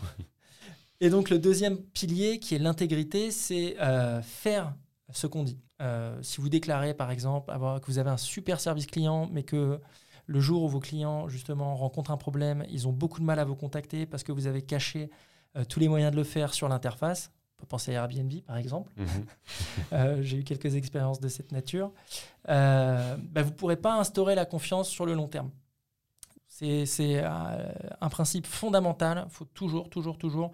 et 1.02 1.10
donc 1.10 1.30
le 1.30 1.38
deuxième 1.38 1.78
pilier, 1.78 2.40
qui 2.40 2.56
est 2.56 2.60
l'intégrité, 2.60 3.30
c'est 3.30 3.80
euh, 3.80 4.22
faire 4.24 4.74
ce 5.12 5.28
qu'on 5.28 5.44
dit. 5.44 5.60
Euh, 5.82 6.20
si 6.24 6.42
vous 6.42 6.50
déclarez, 6.50 6.96
par 6.96 7.12
exemple, 7.12 7.52
avoir, 7.52 7.80
que 7.80 7.86
vous 7.86 8.00
avez 8.00 8.10
un 8.10 8.18
super 8.18 8.60
service 8.60 8.88
client, 8.88 9.30
mais 9.32 9.44
que 9.44 9.80
le 10.26 10.40
jour 10.40 10.64
où 10.64 10.68
vos 10.68 10.80
clients, 10.80 11.30
justement, 11.30 11.76
rencontrent 11.76 12.12
un 12.12 12.18
problème, 12.18 12.66
ils 12.70 12.88
ont 12.88 12.92
beaucoup 12.94 13.20
de 13.20 13.26
mal 13.26 13.40
à 13.40 13.46
vous 13.46 13.56
contacter 13.56 14.06
parce 14.08 14.24
que 14.24 14.32
vous 14.32 14.48
avez 14.48 14.64
caché 14.64 15.12
euh, 15.56 15.64
tous 15.64 15.80
les 15.80 15.88
moyens 15.88 16.12
de 16.12 16.18
le 16.18 16.24
faire 16.24 16.54
sur 16.54 16.68
l'interface, 16.68 17.32
peut 17.58 17.66
penser 17.66 17.96
à 17.96 18.04
Airbnb, 18.04 18.32
par 18.46 18.58
exemple. 18.58 18.92
Mhm. 18.98 19.08
Euh, 19.94 20.22
j'ai 20.22 20.38
eu 20.38 20.44
quelques 20.44 20.76
expériences 20.76 21.20
de 21.20 21.30
cette 21.30 21.52
nature. 21.52 21.94
Euh, 22.50 23.16
bah, 23.18 23.44
vous 23.44 23.52
ne 23.52 23.56
pourrez 23.56 23.78
pas 23.78 23.98
instaurer 23.98 24.36
la 24.36 24.46
confiance 24.46 24.90
sur 24.90 25.06
le 25.06 25.14
long 25.14 25.28
terme. 25.28 25.50
C'est 26.48 26.86
euh, 27.00 27.70
un 28.02 28.10
principe 28.10 28.48
fondamental. 28.48 29.24
Il 29.28 29.32
faut 29.32 29.46
toujours, 29.46 29.90
toujours, 29.90 30.18
toujours 30.18 30.52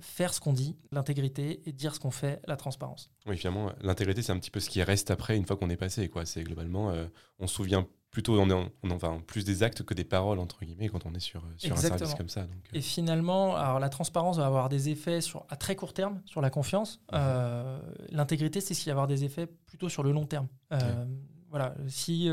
faire 0.00 0.34
ce 0.34 0.40
qu'on 0.40 0.52
dit, 0.52 0.76
l'intégrité, 0.90 1.62
et 1.64 1.72
dire 1.72 1.94
ce 1.94 2.00
qu'on 2.00 2.10
fait, 2.10 2.42
la 2.46 2.56
transparence. 2.56 3.08
Oui, 3.26 3.38
finalement, 3.38 3.72
l'intégrité, 3.80 4.20
c'est 4.20 4.32
un 4.32 4.38
petit 4.38 4.50
peu 4.50 4.60
ce 4.60 4.68
qui 4.68 4.82
reste 4.82 5.10
après, 5.12 5.36
une 5.36 5.46
fois 5.46 5.56
qu'on 5.56 5.70
est 5.70 5.76
passé. 5.76 6.10
C'est 6.24 6.42
globalement, 6.42 6.92
on 7.38 7.46
se 7.46 7.54
souvient 7.54 7.86
plutôt 8.16 8.40
on, 8.40 8.48
est 8.48 8.70
on 8.82 8.90
enfin 8.92 9.20
plus 9.26 9.44
des 9.44 9.62
actes 9.62 9.82
que 9.82 9.92
des 9.92 10.02
paroles 10.02 10.38
entre 10.38 10.64
guillemets 10.64 10.88
quand 10.88 11.04
on 11.04 11.12
est 11.12 11.20
sur, 11.20 11.42
sur 11.58 11.74
un 11.74 11.76
service 11.76 12.14
comme 12.14 12.30
ça. 12.30 12.44
Donc, 12.44 12.64
euh. 12.72 12.78
Et 12.78 12.80
finalement, 12.80 13.56
alors 13.56 13.78
la 13.78 13.90
transparence 13.90 14.38
va 14.38 14.46
avoir 14.46 14.70
des 14.70 14.88
effets 14.88 15.20
sur, 15.20 15.44
à 15.50 15.56
très 15.56 15.76
court 15.76 15.92
terme 15.92 16.22
sur 16.24 16.40
la 16.40 16.48
confiance. 16.48 17.02
Mhm. 17.12 17.18
Euh, 17.20 17.78
l'intégrité, 18.08 18.62
c'est 18.62 18.72
ce 18.72 18.80
qui 18.80 18.88
va 18.88 18.92
avoir 18.92 19.06
des 19.06 19.24
effets 19.24 19.46
plutôt 19.46 19.90
sur 19.90 20.02
le 20.02 20.12
long 20.12 20.24
terme. 20.24 20.48
Euh, 20.72 21.04
voilà, 21.50 21.74
si 21.88 22.30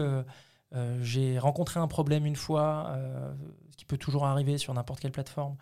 j'ai 1.01 1.37
rencontré 1.37 1.81
un 1.81 1.87
problème 1.87 2.25
une 2.25 2.37
fois, 2.37 2.97
ce 3.69 3.75
qui 3.75 3.83
peut 3.83 3.97
toujours 3.97 4.25
arriver 4.25 4.57
sur 4.57 4.73
n'importe 4.73 5.01
quelle 5.01 5.11
plateforme, 5.11 5.57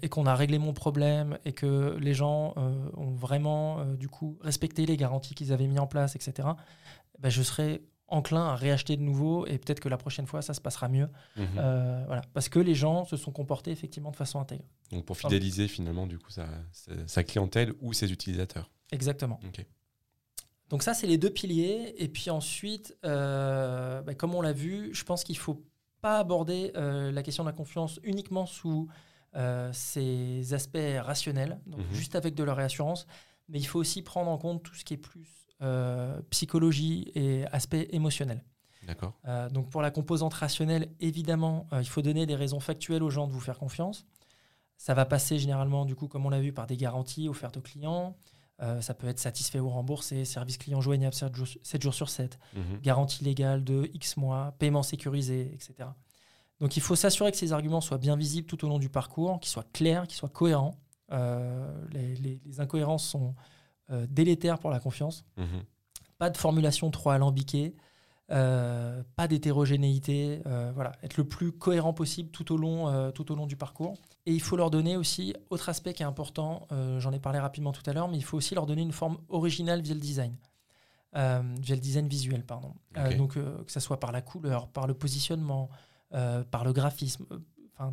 et 0.00 0.08
qu'on 0.08 0.26
a 0.26 0.36
réglé 0.36 0.60
mon 0.60 0.74
problème 0.74 1.38
et 1.44 1.52
que 1.52 1.96
les 2.00 2.14
gens 2.14 2.54
ont 2.96 3.10
vraiment 3.10 3.84
du 3.96 4.08
coup 4.08 4.38
respecté 4.42 4.86
les 4.86 4.96
garanties 4.96 5.34
qu'ils 5.34 5.52
avaient 5.52 5.66
mis 5.66 5.80
en 5.80 5.88
place, 5.88 6.14
etc. 6.14 6.50
Ben, 7.18 7.30
je 7.30 7.42
serai 7.42 7.82
enclin 8.10 8.46
à 8.46 8.56
réacheter 8.56 8.96
de 8.96 9.02
nouveau 9.02 9.46
et 9.46 9.58
peut-être 9.58 9.80
que 9.80 9.88
la 9.88 9.96
prochaine 9.96 10.26
fois, 10.26 10.42
ça 10.42 10.52
se 10.52 10.60
passera 10.60 10.88
mieux. 10.88 11.08
Mhm. 11.36 11.46
Euh, 11.56 12.02
voilà, 12.06 12.22
parce 12.34 12.48
que 12.48 12.58
les 12.58 12.74
gens 12.74 13.04
se 13.04 13.16
sont 13.16 13.32
comportés 13.32 13.70
effectivement 13.70 14.10
de 14.10 14.16
façon 14.16 14.40
intègre. 14.40 14.64
Donc 14.90 15.06
pour 15.06 15.16
fidéliser 15.16 15.68
finalement 15.68 16.06
du 16.06 16.18
coup 16.18 16.30
sa, 16.30 16.46
sa, 17.06 17.24
clientèle 17.24 17.72
ou 17.80 17.92
ses 17.92 18.12
utilisateurs. 18.12 18.70
Exactement. 18.92 19.40
Donc 20.68 20.82
ça, 20.82 20.94
c'est 20.94 21.06
les 21.06 21.18
deux 21.18 21.30
piliers. 21.30 21.94
Et 21.98 22.08
puis 22.08 22.30
ensuite, 22.30 22.96
euh, 23.04 24.02
bah, 24.02 24.14
comme 24.14 24.34
on 24.34 24.42
l'a 24.42 24.52
vu, 24.52 24.90
je 24.92 25.04
pense 25.04 25.24
qu'il 25.24 25.36
ne 25.36 25.40
faut 25.40 25.64
pas 26.00 26.18
aborder 26.18 26.72
euh, 26.76 27.12
la 27.12 27.22
question 27.22 27.44
de 27.44 27.48
la 27.48 27.54
confiance 27.54 28.00
uniquement 28.02 28.46
sous 28.46 28.88
ses 29.72 30.54
aspects 30.54 30.76
rationnels, 30.98 31.60
donc 31.64 31.78
mhm. 31.78 31.94
juste 31.94 32.16
avec 32.16 32.34
de 32.34 32.42
la 32.42 32.52
réassurance, 32.52 33.06
mais 33.48 33.60
il 33.60 33.64
faut 33.64 33.78
aussi 33.78 34.02
prendre 34.02 34.28
en 34.28 34.38
compte 34.38 34.64
tout 34.64 34.74
ce 34.74 34.84
qui 34.84 34.94
est 34.94 34.96
plus 34.96 35.39
psychologie 36.30 37.10
et 37.14 37.44
aspect 37.52 37.88
émotionnel. 37.92 38.42
D'accord. 38.86 39.14
Euh, 39.26 39.48
donc 39.50 39.68
pour 39.68 39.82
la 39.82 39.90
composante 39.90 40.34
rationnelle, 40.34 40.88
évidemment, 41.00 41.66
euh, 41.72 41.82
il 41.82 41.88
faut 41.88 42.02
donner 42.02 42.26
des 42.26 42.34
raisons 42.34 42.60
factuelles 42.60 43.02
aux 43.02 43.10
gens 43.10 43.26
de 43.26 43.32
vous 43.32 43.40
faire 43.40 43.58
confiance. 43.58 44.06
Ça 44.76 44.94
va 44.94 45.04
passer 45.04 45.38
généralement, 45.38 45.84
du 45.84 45.94
coup, 45.94 46.08
comme 46.08 46.24
on 46.24 46.30
l'a 46.30 46.40
vu, 46.40 46.52
par 46.52 46.66
des 46.66 46.76
garanties 46.76 47.28
offertes 47.28 47.58
aux 47.58 47.62
clients. 47.62 48.16
ça 48.80 48.94
peut 48.94 49.08
être 49.08 49.18
satisfait 49.18 49.60
ou 49.60 49.68
remboursé, 49.68 50.24
service 50.24 50.56
client 50.56 50.80
joignable 50.80 51.14
7 51.14 51.34
jours, 51.82 51.94
sur 51.94 52.08
7, 52.08 52.38
mhm. 52.54 52.80
garantie 52.82 53.22
légale 53.24 53.62
de 53.62 53.90
X 53.94 54.16
mois, 54.16 54.54
paiement 54.58 54.82
sécurisé, 54.82 55.52
etc. 55.54 55.90
Donc 56.60 56.76
il 56.76 56.82
faut 56.82 56.96
s'assurer 56.96 57.30
que 57.30 57.36
ces 57.36 57.52
arguments 57.52 57.82
soient 57.82 57.98
bien 57.98 58.16
visibles 58.16 58.46
tout 58.46 58.64
au 58.64 58.68
long 58.68 58.78
du 58.78 58.88
parcours, 58.88 59.38
qu'ils 59.40 59.50
soient 59.50 59.66
clairs, 59.72 60.06
qu'ils 60.06 60.16
soient 60.16 60.30
cohérents. 60.30 60.78
les, 61.10 62.14
les, 62.16 62.60
incohérences 62.60 63.06
sont, 63.06 63.34
euh, 63.90 64.06
délétère 64.08 64.58
pour 64.58 64.70
la 64.70 64.80
confiance. 64.80 65.24
Mhm. 65.36 65.62
Pas 66.18 66.30
de 66.30 66.36
formulation 66.36 66.90
trop 66.90 67.10
alambiquée. 67.10 67.74
Euh, 68.30 69.02
pas 69.16 69.26
d'hétérogénéité, 69.26 70.40
euh, 70.46 70.70
voilà, 70.72 70.92
être 71.02 71.16
le 71.16 71.24
plus 71.24 71.50
cohérent 71.50 71.92
possible 71.92 72.30
tout 72.30 72.52
au, 72.52 72.56
long, 72.56 73.10
tout 73.10 73.32
au 73.32 73.34
long 73.34 73.46
du 73.46 73.56
parcours. 73.56 73.94
Et 74.24 74.32
il 74.32 74.40
faut 74.40 74.56
leur 74.56 74.70
donner 74.70 74.96
aussi, 74.96 75.34
autre 75.48 75.68
aspect 75.68 75.94
qui 75.94 76.04
est 76.04 76.06
important, 76.06 76.68
j'en 76.98 77.10
ai 77.12 77.18
parlé 77.18 77.40
rapidement 77.40 77.72
tout 77.72 77.82
à 77.86 77.92
l'heure, 77.92 78.06
mais 78.06 78.18
il 78.18 78.24
faut 78.24 78.36
aussi 78.36 78.54
leur 78.54 78.66
donner 78.66 78.82
une 78.82 78.92
forme 78.92 79.18
originale 79.30 79.80
via 79.80 79.94
le 79.94 80.00
design. 80.00 80.36
via 81.12 81.74
le 81.74 81.80
design 81.80 82.06
visuel, 82.06 82.44
pardon. 82.44 82.74
donc 83.18 83.34
que 83.34 83.72
ce 83.72 83.80
soit 83.80 83.98
par 83.98 84.12
la 84.12 84.22
couleur, 84.22 84.68
par 84.68 84.86
le 84.86 84.94
positionnement, 84.94 85.68
par 86.10 86.62
le 86.62 86.72
graphisme, 86.72 87.26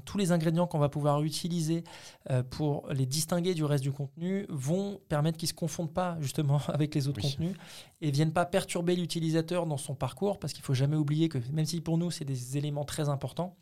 tous 0.06 0.18
les 0.18 0.32
ingrédients 0.32 0.68
qu'on 0.68 0.80
va 0.80 0.90
pouvoir 0.90 1.24
utiliser 1.24 1.84
euh, 2.30 2.44
pour 2.44 2.88
les 2.92 3.06
distinguer 3.06 3.54
du 3.54 3.64
reste 3.64 3.84
du 3.84 3.92
contenu 3.92 4.46
vont 4.50 5.00
permettre 5.08 5.38
qu'ils 5.38 5.48
ne 5.48 5.52
se 5.52 5.56
confondent 5.56 5.94
pas 5.94 6.18
justement 6.20 6.62
avec 6.68 6.94
les 6.94 7.08
autres 7.08 7.22
contenus 7.22 7.56
et 8.02 8.12
viennent 8.12 8.34
pas 8.34 8.46
perturber 8.46 8.96
l'utilisateur 8.96 9.66
dans 9.66 9.78
son 9.78 9.96
parcours 9.96 10.40
parce 10.40 10.54
qu'il 10.54 10.64
faut 10.64 10.74
jamais 10.74 10.96
oublier 10.96 11.30
que 11.30 11.40
même 11.52 11.66
si 11.66 11.82
pour 11.82 11.98
nous 11.98 12.12
c'est 12.12 12.26
des 12.26 12.58
éléments 12.58 12.86
très 12.86 13.10
importants, 13.10 13.56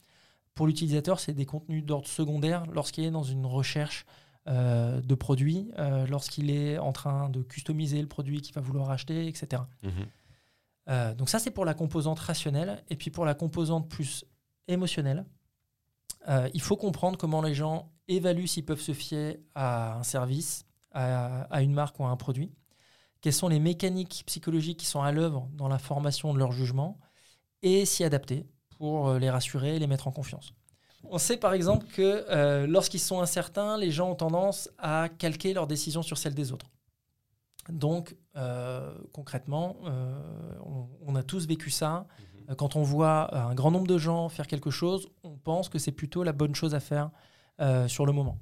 pour 0.55 0.67
l'utilisateur 0.67 1.19
c'est 1.19 1.33
des 1.33 1.45
contenus 1.45 1.83
d'ordre 1.83 2.07
secondaire 2.07 2.65
lorsqu'il 2.67 3.03
est 3.05 3.11
dans 3.11 3.23
une 3.23 3.45
recherche 3.45 4.05
euh, 4.47 5.01
de 5.01 5.15
produits, 5.15 5.71
euh, 5.79 6.05
lorsqu'il 6.07 6.49
est 6.49 6.77
en 6.77 6.91
train 6.91 7.29
de 7.29 7.41
customiser 7.41 8.01
le 8.01 8.07
produit 8.07 8.41
qu'il 8.41 8.53
va 8.53 8.61
vouloir 8.61 8.89
acheter, 8.89 9.27
etc. 9.27 9.63
Mhm. 9.83 11.15
donc 11.15 11.29
ça 11.29 11.39
c'est 11.39 11.51
pour 11.51 11.65
la 11.65 11.73
composante 11.73 12.19
rationnelle 12.19 12.83
et 12.89 12.95
puis 12.95 13.11
pour 13.11 13.25
la 13.25 13.33
composante 13.33 13.89
plus 13.89 14.25
émotionnelle. 14.67 15.25
Euh, 16.27 16.49
il 16.53 16.61
faut 16.61 16.77
comprendre 16.77 17.17
comment 17.17 17.41
les 17.41 17.53
gens 17.53 17.91
évaluent 18.07 18.47
s'ils 18.47 18.65
peuvent 18.65 18.81
se 18.81 18.93
fier 18.93 19.39
à 19.53 19.97
un 19.97 20.03
service, 20.03 20.65
à, 20.91 21.61
une 21.61 21.73
marque 21.73 21.99
ou 21.99 22.05
à 22.05 22.09
un 22.09 22.15
produit. 22.15 22.51
Quelles 23.21 23.33
sont 23.33 23.49
les 23.49 23.59
mécaniques 23.59 24.23
psychologiques 24.25 24.79
qui 24.79 24.85
sont 24.85 25.01
à 25.01 25.11
l'œuvre 25.11 25.49
dans 25.53 25.67
la 25.67 25.77
formation 25.77 26.33
de 26.33 26.39
leur 26.39 26.51
jugement 26.51 26.99
et 27.63 27.85
s'y 27.85 28.03
adapter 28.03 28.45
pour 28.77 29.09
euh, 29.09 29.19
les 29.19 29.29
rassurer 29.29 29.75
et 29.75 29.79
les 29.79 29.87
mettre 29.87 30.07
en 30.07 30.11
confiance. 30.11 30.53
On 31.09 31.17
sait 31.17 31.37
par 31.37 31.53
exemple 31.53 31.85
que 31.87 32.25
euh, 32.29 32.65
lorsqu'ils 32.65 32.99
sont 32.99 33.21
incertains, 33.21 33.77
les 33.77 33.91
gens 33.91 34.11
ont 34.11 34.15
tendance 34.15 34.69
à 34.77 35.09
calquer 35.09 35.53
leurs 35.53 35.67
décisions 35.67 36.01
sur 36.01 36.17
celles 36.17 36.33
des 36.33 36.51
autres. 36.51 36.67
Donc, 37.69 38.15
concrètement, 39.11 39.75
on, 41.01 41.15
a 41.15 41.23
tous 41.23 41.47
vécu 41.47 41.71
ça. 41.71 42.05
Euh, 42.49 42.55
quand 42.55 42.75
on 42.75 42.83
voit 42.83 43.29
euh, 43.33 43.37
un 43.37 43.55
grand 43.55 43.71
nombre 43.71 43.87
de 43.87 43.97
gens 43.97 44.29
faire 44.29 44.47
quelque 44.47 44.71
chose, 44.71 45.07
on 45.23 45.37
pense 45.37 45.69
que 45.69 45.79
c'est 45.79 45.91
plutôt 45.91 46.23
la 46.23 46.33
bonne 46.33 46.55
chose 46.55 46.75
à 46.75 46.79
faire 46.79 47.11
euh, 47.61 47.87
sur 47.87 48.05
le 48.05 48.11
moment. 48.11 48.37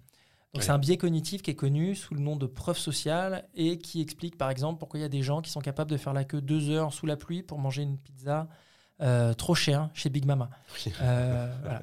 Donc 0.54 0.62
c'est 0.62 0.72
un 0.72 0.78
biais 0.78 0.98
cognitif 0.98 1.42
qui 1.42 1.50
est 1.50 1.56
connu 1.56 1.96
sous 1.96 2.14
le 2.14 2.20
nom 2.20 2.36
de 2.36 2.46
preuve 2.46 2.78
sociale 2.78 3.50
et 3.56 3.80
qui 3.80 4.02
explique 4.02 4.38
par 4.38 4.52
exemple 4.52 4.78
pourquoi 4.78 5.00
il 5.00 5.02
y 5.02 5.06
a 5.06 5.10
des 5.10 5.24
gens 5.24 5.42
qui 5.42 5.50
sont 5.50 5.62
capables 5.62 5.90
de 5.90 5.98
faire 5.98 6.14
la 6.14 6.26
queue 6.26 6.42
deux 6.42 6.70
heures 6.70 6.94
sous 6.94 7.08
la 7.08 7.18
pluie 7.18 7.42
pour 7.42 7.58
manger 7.58 7.82
une 7.82 7.98
pizza 7.98 8.48
trop 9.38 9.56
chère 9.56 9.90
chez 9.94 10.10
Big 10.10 10.26
Mama. 10.26 10.50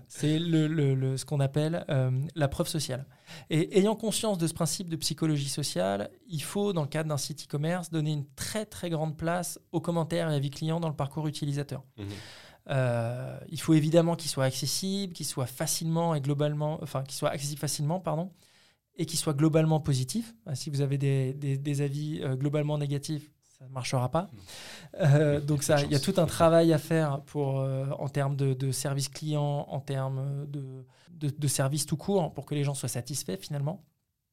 C'est 0.09 0.38
le, 0.38 1.16
ce 1.16 1.25
qu'on 1.25 1.40
appelle 1.40 1.85
la 2.35 2.49
preuve 2.49 2.68
sociale. 2.68 3.07
Et 3.49 3.79
ayant 3.79 3.94
conscience 3.94 4.38
de 4.38 4.47
ce 4.47 4.55
principe 4.55 4.89
de 4.89 4.97
psychologie 4.97 5.49
sociale, 5.49 6.11
il 6.28 6.43
faut, 6.43 6.72
dans 6.72 6.82
le 6.82 6.89
cadre 6.89 7.09
d'un 7.09 7.16
site 7.16 7.45
e-commerce, 7.45 7.91
donner 7.91 8.12
une 8.12 8.26
très 8.34 8.66
très 8.66 8.91
grande 8.91 9.16
place 9.16 9.61
aux 9.72 9.80
commentaires 9.80 10.30
et 10.30 10.34
avis 10.34 10.51
clients 10.51 10.80
dans 10.80 10.89
le 10.89 10.97
parcours 10.97 11.26
utilisateur. 11.26 11.84
Mhm. 11.99 12.07
Euh, 12.68 13.39
il 13.49 13.61
faut 13.61 13.74
évidemment 13.74 14.16
qu'il 14.16 14.30
soit 14.30 14.45
accessible, 14.45 15.12
qu'il 15.12 15.26
soit 15.26 15.47
facilement 15.47 16.14
et 16.14 16.20
globalement, 16.20 16.78
enfin 16.82 17.03
qu'il 17.03 17.14
soit 17.14 17.30
accessible 17.30 17.61
facilement, 17.61 18.01
pardon, 18.01 18.30
et 18.97 19.07
qu'il 19.07 19.18
soit 19.18 19.32
globalement 19.32 19.80
positif. 19.80 20.34
Si 20.55 20.70
vous 20.70 20.80
avez 20.80 20.99
des, 20.99 21.32
des, 21.32 21.80
avis 21.80 22.20
euh, 22.22 22.37
globalement 22.37 22.78
négatifs, 22.78 23.30
ça 23.61 23.66
ne 23.66 23.72
marchera 23.72 24.11
pas. 24.11 24.28
Euh, 25.00 25.40
donc 25.40 25.62
ça, 25.62 25.80
il 25.82 25.92
y 25.92 25.94
a 25.94 26.00
tout 26.00 26.14
un 26.16 26.26
travail 26.26 26.72
à 26.72 26.78
faire 26.78 27.20
pour, 27.20 27.56
en 27.56 28.08
termes 28.08 28.34
de, 28.34 28.54
de 28.54 28.72
service 28.72 29.08
client, 29.08 29.66
en 29.68 29.78
termes 29.78 30.46
de 30.48 30.84
de, 31.28 31.48
services 31.48 31.86
tout 31.86 31.96
court 31.96 32.32
pour 32.32 32.46
que 32.46 32.54
les 32.54 32.64
gens 32.64 32.74
soient 32.74 32.88
satisfaits 32.88 33.36
finalement. 33.40 33.84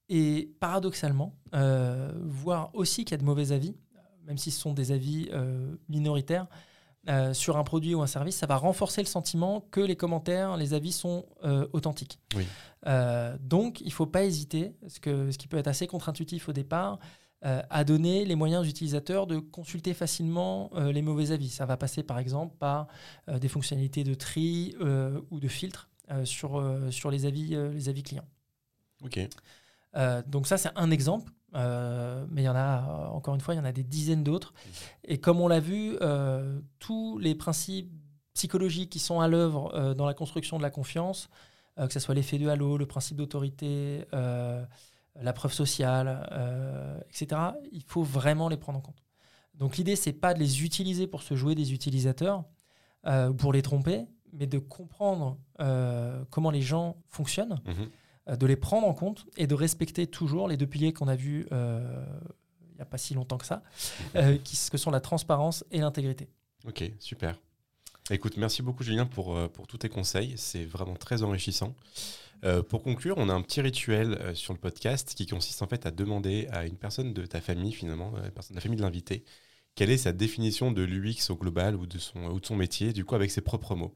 Et 0.10 0.54
paradoxalement, 0.60 1.36
euh, 1.54 2.12
voir 2.24 2.70
aussi 2.74 3.04
qu'il 3.04 3.12
y 3.12 3.16
a 3.16 3.18
de 3.18 3.26
mauvais 3.26 3.52
avis, 3.52 3.76
même 4.26 4.38
si 4.38 4.52
ce 4.52 4.60
sont 4.60 4.74
des 4.74 4.92
avis 4.92 5.30
euh, 5.34 5.76
minoritaires, 5.90 6.48
euh, 7.10 7.34
sur 7.34 7.58
un 7.58 7.64
produit 7.64 7.96
ou 7.96 8.02
un 8.02 8.08
service, 8.08 8.36
ça 8.36 8.48
va 8.48 8.58
renforcer 8.58 9.02
le 9.02 9.08
sentiment 9.08 9.62
que 9.72 9.80
les 9.80 9.96
commentaires, 9.96 10.58
les 10.58 10.74
avis 10.74 10.92
sont 10.92 11.26
euh, 11.44 11.68
authentiques. 11.74 12.20
donc, 13.42 13.82
il 13.82 13.88
ne 13.88 13.92
faut 13.92 14.06
pas 14.06 14.24
hésiter, 14.24 14.76
ce, 14.88 15.00
que, 15.00 15.32
ce 15.32 15.38
qui 15.38 15.48
peut 15.48 15.58
être 15.58 15.68
assez 15.68 15.88
contre-intuitif 15.88 16.48
au 16.50 16.54
départ, 16.54 17.00
à 17.42 17.84
donner 17.84 18.26
les 18.26 18.36
moyens 18.36 18.66
aux 18.66 18.70
utilisateurs 18.70 19.28
de 19.28 19.38
consulter 19.38 19.94
facilement 19.94 20.72
les 20.76 21.04
mauvais 21.04 21.32
avis. 21.32 21.50
Ça 21.50 21.66
va 21.68 21.78
passer 21.78 22.02
par 22.02 22.18
exemple 22.18 22.56
par 22.58 22.88
des 23.28 23.48
fonctionnalités 23.48 24.04
de 24.04 24.16
tri 24.16 24.76
ou 25.30 25.40
de 25.40 25.48
filtre 25.48 25.88
sur, 26.24 26.64
sur 26.90 27.12
les, 27.12 27.26
avis, 27.26 27.56
les 27.56 27.90
avis 27.90 28.02
clients. 28.02 28.28
Ok. 29.04 29.20
donc 30.28 30.48
ça, 30.48 30.58
c'est 30.58 30.72
un 30.76 30.90
exemple. 30.90 31.32
Euh, 31.56 32.26
mais 32.30 32.44
il 32.44 32.46
y 32.46 32.50
en 32.50 32.56
a, 32.56 32.84
euh, 32.84 33.08
encore 33.08 33.34
une 33.36 33.42
fois, 33.42 33.54
il 33.54 33.58
y 33.58 33.60
en 33.60 33.66
a 33.66 33.72
des 33.72 33.84
dizaines 33.84 34.24
d'autres. 34.24 34.54
Et 35.06 35.20
comme 35.20 35.40
on 35.40 35.48
l'a 35.48 35.60
vu, 35.60 35.98
euh, 36.02 36.60
tous 36.80 37.18
les 37.20 37.36
principes 37.36 37.92
psychologiques 38.34 38.92
qui 38.92 39.00
sont 39.00 39.20
à 39.20 39.28
l'œuvre 39.28 39.96
dans 39.96 40.06
la 40.06 40.14
construction 40.14 40.58
de 40.58 40.62
la 40.62 40.70
confiance, 40.70 41.28
que 41.76 41.92
ce 41.92 42.00
soit 42.00 42.14
l'effet 42.14 42.38
de 42.38 42.48
halo, 42.48 42.78
le 42.78 42.86
principe 42.86 43.18
d'autorité, 43.18 44.06
la 45.22 45.34
preuve 45.34 45.54
sociale, 45.54 47.04
etc., 47.10 47.42
il 47.72 47.84
faut 47.84 48.04
vraiment 48.04 48.50
les 48.50 48.58
prendre 48.58 48.80
en 48.80 48.82
compte. 48.82 49.04
Donc 49.56 49.78
l'idée, 49.78 49.96
c'est 49.96 50.14
pas 50.14 50.34
de 50.34 50.40
les 50.40 50.64
utiliser 50.64 51.08
pour 51.08 51.24
se 51.24 51.36
jouer 51.36 51.56
des 51.56 51.74
utilisateurs, 51.74 52.44
pour 53.38 53.54
les 53.54 53.62
tromper, 53.62 54.06
mais 54.32 54.48
de 54.48 54.60
comprendre 54.60 55.38
comment 56.30 56.52
les 56.52 56.62
gens 56.62 56.98
fonctionnent. 57.08 57.60
Mhm. 57.66 57.90
Euh, 58.30 58.36
de 58.36 58.46
les 58.46 58.56
prendre 58.56 58.88
en 58.88 58.94
compte 58.94 59.26
et 59.38 59.48
de 59.48 59.56
respecter 59.56 60.08
toujours 60.08 60.48
les 60.48 60.58
deux 60.58 60.68
piliers 60.68 60.92
qu'on 60.94 61.08
a 61.08 61.16
vus 61.16 61.48
euh, 61.52 62.06
il 62.72 62.76
n'y 62.76 62.82
a 62.82 62.86
pas 62.86 62.98
si 62.98 63.14
longtemps 63.14 63.38
que 63.38 63.46
ça, 63.46 63.64
euh, 64.16 64.38
qui, 64.38 64.58
que 64.70 64.78
sont 64.78 64.92
la 64.92 65.00
transparence 65.00 65.64
et 65.72 65.80
l'intégrité. 65.80 66.28
Ok, 66.68 66.84
super. 67.00 67.40
Écoute, 68.12 68.38
merci 68.38 68.62
beaucoup 68.62 68.84
Julien 68.84 69.06
pour, 69.06 69.36
pour 69.50 69.66
tous 69.68 69.80
tes 69.80 69.90
conseils, 69.90 70.34
c'est 70.38 70.64
vraiment 70.64 70.96
très 70.96 71.24
enrichissant. 71.24 71.76
Pour 72.70 72.84
conclure, 72.84 73.16
on 73.18 73.30
a 73.30 73.34
un 73.34 73.42
petit 73.42 73.62
rituel 73.62 74.36
sur 74.36 74.54
le 74.54 74.60
podcast 74.60 75.14
qui 75.16 75.26
consiste 75.26 75.62
en 75.62 75.68
fait 75.68 75.86
à 75.86 75.92
demander 75.92 76.48
à 76.52 76.66
une 76.66 76.78
personne 76.78 77.14
de 77.14 77.26
ta 77.26 77.42
famille, 77.42 77.74
finalement, 77.74 78.14
une 78.24 78.32
personne 78.32 78.56
la 78.56 78.62
famille 78.62 78.78
de 78.78 78.84
l'invité, 78.84 79.24
quelle 79.78 79.92
est 79.92 79.98
sa 79.98 80.12
définition 80.12 80.72
de 80.72 80.82
l'UX 80.82 81.30
au 81.30 81.36
global 81.36 81.76
ou 81.76 81.86
de, 81.86 82.00
son, 82.00 82.26
ou 82.26 82.40
de 82.40 82.46
son 82.46 82.56
métier, 82.56 82.94
du 82.94 83.06
coup 83.06 83.16
avec 83.16 83.32
ses 83.32 83.42
propres 83.42 83.76
mots. 83.76 83.96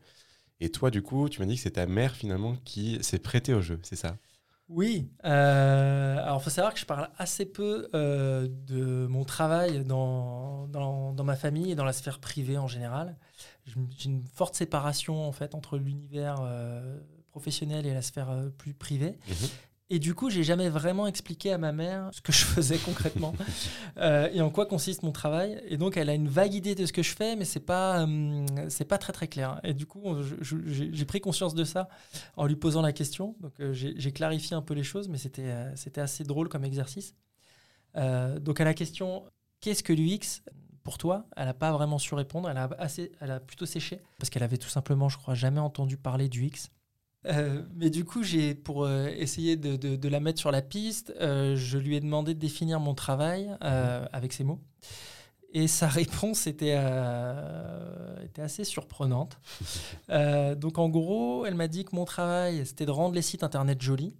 Et 0.60 0.70
toi, 0.70 0.92
du 0.92 1.02
coup, 1.02 1.28
tu 1.28 1.42
m'as 1.42 1.48
dit 1.48 1.56
que 1.56 1.62
c'est 1.62 1.72
ta 1.72 1.88
mère 1.88 2.16
finalement 2.16 2.56
qui 2.64 3.04
s'est 3.04 3.20
prêtée 3.20 3.54
au 3.54 3.62
jeu, 3.62 3.80
c'est 3.82 3.96
ça? 3.96 4.18
Oui. 4.70 5.12
Euh, 5.26 6.18
alors, 6.18 6.40
il 6.40 6.44
faut 6.44 6.50
savoir 6.52 6.74
que 6.74 6.80
je 6.80 6.86
parle 6.86 7.10
assez 7.18 7.46
peu 7.46 7.90
euh, 7.94 8.48
de 8.48 9.08
mon 9.08 9.26
travail 9.26 9.84
dans, 9.84 10.68
dans, 10.68 11.24
ma 11.24 11.36
famille 11.36 11.72
et 11.72 11.76
dans 11.76 11.84
la 11.84 11.92
sphère 11.94 12.20
privée 12.20 12.58
en 12.58 12.68
général. 12.68 13.18
J'ai 13.66 14.06
une 14.06 14.24
forte 14.28 14.56
séparation 14.56 15.28
en 15.28 15.32
fait 15.32 15.56
entre 15.56 15.78
l'univers 15.78 16.38
euh, 16.42 17.02
professionnel 17.32 17.86
et 17.88 17.94
la 17.94 18.02
sphère 18.02 18.30
plus 18.58 18.74
privée. 18.74 19.18
Mhm. 19.28 19.50
Et 19.94 20.00
du 20.00 20.16
coup, 20.16 20.30
j'ai 20.30 20.46
jamais 20.46 20.70
vraiment 20.70 21.06
expliqué 21.06 21.52
à 21.52 21.58
ma 21.58 21.74
mère 21.74 22.12
ce 22.14 22.22
que 22.22 22.32
je 22.32 22.46
faisais 22.46 22.78
concrètement 22.86 23.34
euh, 23.98 24.30
et 24.32 24.40
en 24.40 24.50
quoi 24.50 24.66
consiste 24.66 25.04
mon 25.04 25.12
travail. 25.12 25.62
Et 25.68 25.76
donc, 25.76 25.98
elle 25.98 26.10
a 26.10 26.14
une 26.14 26.30
vague 26.30 26.54
idée 26.54 26.76
de 26.76 26.86
ce 26.86 26.94
que 26.94 27.04
je 27.04 27.14
fais, 27.14 27.36
mais 27.36 27.44
c'est 27.44 27.60
pas 27.60 28.08
euh, 28.08 28.46
c'est 28.70 28.86
pas 28.86 28.98
très 28.98 29.12
très 29.12 29.28
clair. 29.28 29.60
Et 29.66 29.74
du 29.74 29.86
coup, 29.86 30.16
j'ai 30.40 31.06
pris 31.06 31.20
conscience 31.20 31.54
de 31.56 31.66
ça 31.66 31.90
en 32.38 32.46
lui 32.46 32.56
posant 32.56 32.82
la 32.82 32.94
question. 32.94 33.36
Donc, 33.42 33.60
euh, 33.60 33.74
j'ai 33.74 34.12
clarifié 34.14 34.56
un 34.56 34.62
peu 34.62 34.74
les 34.74 34.84
choses, 34.84 35.10
mais 35.10 35.18
c'était 35.18 35.54
c'était 35.76 36.02
assez 36.02 36.24
drôle 36.24 36.48
comme 36.48 36.64
exercice. 36.64 37.14
donc, 37.94 38.62
à 38.62 38.64
la 38.64 38.74
question 38.74 39.26
qu'est-ce 39.60 39.84
que 39.84 39.92
l'UX 39.92 40.42
pour 40.84 40.98
toi, 40.98 41.26
elle 41.36 41.46
n'a 41.46 41.54
pas 41.54 41.74
vraiment 41.74 42.00
su 42.00 42.16
répondre. 42.16 42.50
Elle 42.50 42.58
a 42.58 42.70
assez, 42.80 43.12
elle 43.20 43.32
a 43.32 43.42
plutôt 43.42 43.66
séché 43.66 44.00
parce 44.20 44.30
qu'elle 44.30 44.44
avait 44.44 44.58
tout 44.58 44.70
simplement, 44.70 45.10
je 45.10 45.18
crois, 45.18 45.36
jamais 45.36 45.60
entendu 45.60 45.98
parler 45.98 46.30
du 46.30 46.46
X. 46.46 46.72
Euh, 47.28 47.62
mais 47.76 47.90
du 47.90 48.04
coup, 48.04 48.24
j'ai 48.24 48.56
pour 48.56 48.86
euh, 48.86 49.08
essayer 49.16 49.56
de, 49.56 49.76
de, 49.76 50.10
la 50.10 50.20
mettre 50.20 50.40
sur 50.40 50.52
la 50.52 50.62
piste, 50.62 51.14
euh, 51.22 51.56
je 51.56 51.78
lui 51.78 51.96
ai 51.96 52.00
demandé 52.00 52.34
de 52.34 52.40
définir 52.40 52.80
mon 52.80 52.96
travail 52.96 53.46
mhm. 53.62 54.10
avec 54.12 54.34
ces 54.34 54.44
mots. 54.44 54.60
Et 55.54 55.68
sa 55.68 55.88
réponse 55.90 56.48
était, 56.48 56.78
était 58.24 58.42
assez 58.42 58.64
surprenante. 58.64 59.38
donc 60.58 60.78
en 60.78 60.90
gros, 60.90 61.46
elle 61.46 61.56
m'a 61.56 61.68
dit 61.68 61.86
que 61.86 61.96
mon 61.96 62.06
travail, 62.06 62.66
c'était 62.66 62.86
de 62.86 62.92
rendre 62.92 63.16
les 63.16 63.22
sites 63.22 63.44
internet 63.44 63.82
jolis. 63.82 64.16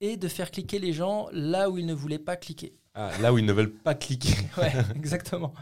Et 0.00 0.16
de 0.16 0.28
faire 0.28 0.50
cliquer 0.50 0.80
les 0.80 0.92
gens 0.92 1.28
là 1.32 1.70
où 1.70 1.78
ils 1.78 1.86
ne 1.86 1.94
voulaient 1.94 2.18
pas 2.18 2.36
cliquer. 2.36 2.76
Ah, 2.94 3.12
là 3.20 3.32
où 3.32 3.38
ils 3.38 3.44
ne 3.44 3.52
veulent 3.52 3.72
pas 3.72 3.94
cliquer. 3.94 4.34
ouais, 4.58 4.72
exactement. 4.96 5.54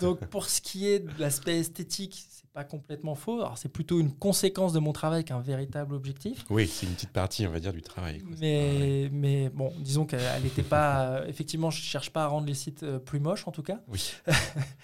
Donc 0.00 0.26
pour 0.26 0.48
ce 0.48 0.60
qui 0.60 0.88
est 0.88 0.98
de 0.98 1.20
l'aspect 1.20 1.58
esthétique, 1.58 2.26
pas 2.52 2.64
complètement 2.64 3.14
faux. 3.14 3.40
Alors, 3.40 3.58
c'est 3.58 3.68
plutôt 3.68 4.00
une 4.00 4.12
conséquence 4.12 4.72
de 4.72 4.78
mon 4.78 4.92
travail 4.92 5.24
qu'un 5.24 5.40
véritable 5.40 5.94
objectif. 5.94 6.44
Oui, 6.50 6.66
c'est 6.66 6.86
une 6.86 6.92
petite 6.92 7.12
partie, 7.12 7.46
on 7.46 7.50
va 7.50 7.60
dire, 7.60 7.72
du 7.72 7.82
travail. 7.82 8.22
Mais, 8.40 9.08
mais 9.12 9.48
bon, 9.50 9.72
disons 9.78 10.06
qu'elle 10.06 10.42
n'était 10.42 10.62
pas. 10.62 11.22
effectivement, 11.26 11.70
je 11.70 11.80
ne 11.80 11.84
cherche 11.84 12.10
pas 12.10 12.24
à 12.24 12.26
rendre 12.26 12.46
les 12.46 12.54
sites 12.54 12.82
euh, 12.82 12.98
plus 12.98 13.20
moches, 13.20 13.46
en 13.46 13.52
tout 13.52 13.62
cas. 13.62 13.80
Oui. 13.88 14.12
oui, 14.26 14.34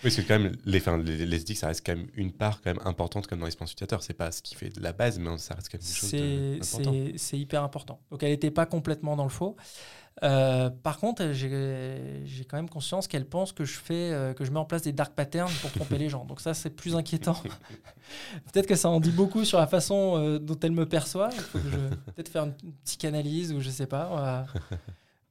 parce 0.03 0.17
que 0.17 0.23
quand 0.23 0.39
même, 0.39 0.53
les, 0.65 0.79
enfin, 0.79 0.99
les, 0.99 1.27
les 1.27 1.55
ça 1.55 1.69
reste 1.69 1.85
quand 1.85 1.97
même 1.97 2.09
une 2.15 2.33
part 2.33 2.61
quand 2.63 2.75
même 2.75 2.87
importante, 2.87 3.27
comme 3.27 3.39
dans 3.39 3.47
l'expérience 3.47 3.73
utilisateur. 3.73 4.03
C'est 4.03 4.15
pas 4.15 4.33
ce 4.33 4.43
qui 4.43 4.55
fait 4.55 4.71
de 4.71 4.81
la 4.81 4.93
base, 4.93 5.19
mais 5.19 5.37
ça 5.39 5.55
reste 5.55 5.69
quand 5.71 5.79
même 5.79 5.87
quelque 5.87 7.11
chose 7.11 7.15
C'est 7.17 7.39
hyper 7.39 7.63
important. 7.63 8.01
Donc, 8.11 8.23
elle 8.23 8.31
n'était 8.31 8.51
pas 8.51 8.67
complètement 8.67 9.17
dans 9.17 9.25
le 9.25 9.31
faux. 9.31 9.57
Euh, 10.23 10.71
par 10.71 10.99
contre, 10.99 11.33
j'ai 11.33 12.45
quand 12.49 12.57
même 12.57 12.69
conscience 12.69 13.09
qu'elle 13.09 13.27
pense 13.27 13.53
que 13.53 13.65
je 13.65 13.75
fais, 13.75 14.13
euh, 14.13 14.33
que 14.33 14.45
je 14.45 14.51
mets 14.53 14.59
en 14.59 14.65
place 14.65 14.83
des 14.83 14.93
dark 14.93 15.13
patterns 15.15 15.53
pour 15.61 15.73
tromper 15.73 15.99
les 15.99 16.09
gens. 16.09 16.25
Donc 16.25 16.41
ça, 16.41 16.55
c'est 16.55 16.71
plus 16.71 16.95
inquiétant. 16.95 17.37
peut-être 18.53 18.67
que 18.67 18.77
ça 18.77 18.89
en 18.89 19.01
dit 19.01 19.11
beaucoup 19.11 19.45
sur 19.45 19.59
la 19.59 19.67
façon 19.67 20.17
euh, 20.17 20.39
dont 20.39 20.59
elle 20.63 20.73
me 20.73 20.87
perçoit. 20.87 21.31
Il 21.33 21.41
faut 21.41 21.59
que 21.59 21.69
je 21.69 22.13
peut-être 22.13 22.29
faire 22.29 22.45
une, 22.45 22.55
psychanalyse 22.85 23.53
ou 23.53 23.61
je 23.61 23.71
sais 23.71 23.87
pas. 23.87 24.47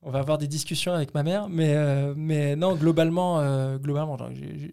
On 0.06 0.12
va, 0.12 0.20
avoir 0.20 0.38
des 0.38 0.48
discussions 0.48 0.92
avec 0.92 1.14
ma 1.14 1.24
mère, 1.24 1.48
mais, 1.48 1.78
mais 2.18 2.58
non, 2.58 2.76
globalement, 2.76 3.38
globalement, 3.78 4.18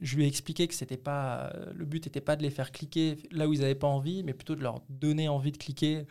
je, 0.02 0.16
lui 0.16 0.24
ai 0.24 0.26
expliqué 0.26 0.66
que 0.66 0.74
c'était 0.74 0.96
pas 0.96 1.52
le 1.72 1.84
but 1.84 2.04
n'était 2.04 2.20
pas 2.20 2.34
de 2.34 2.42
les 2.42 2.50
faire 2.50 2.72
cliquer 2.72 3.16
là 3.30 3.46
où 3.46 3.52
ils 3.52 3.60
n'avaient 3.60 3.76
pas 3.76 3.86
envie, 3.86 4.24
mais 4.24 4.34
plutôt 4.34 4.56
de 4.56 4.62
leur 4.62 4.82
donner 4.88 5.28
envie 5.28 5.52
de 5.52 5.56
cliquer, 5.56 6.04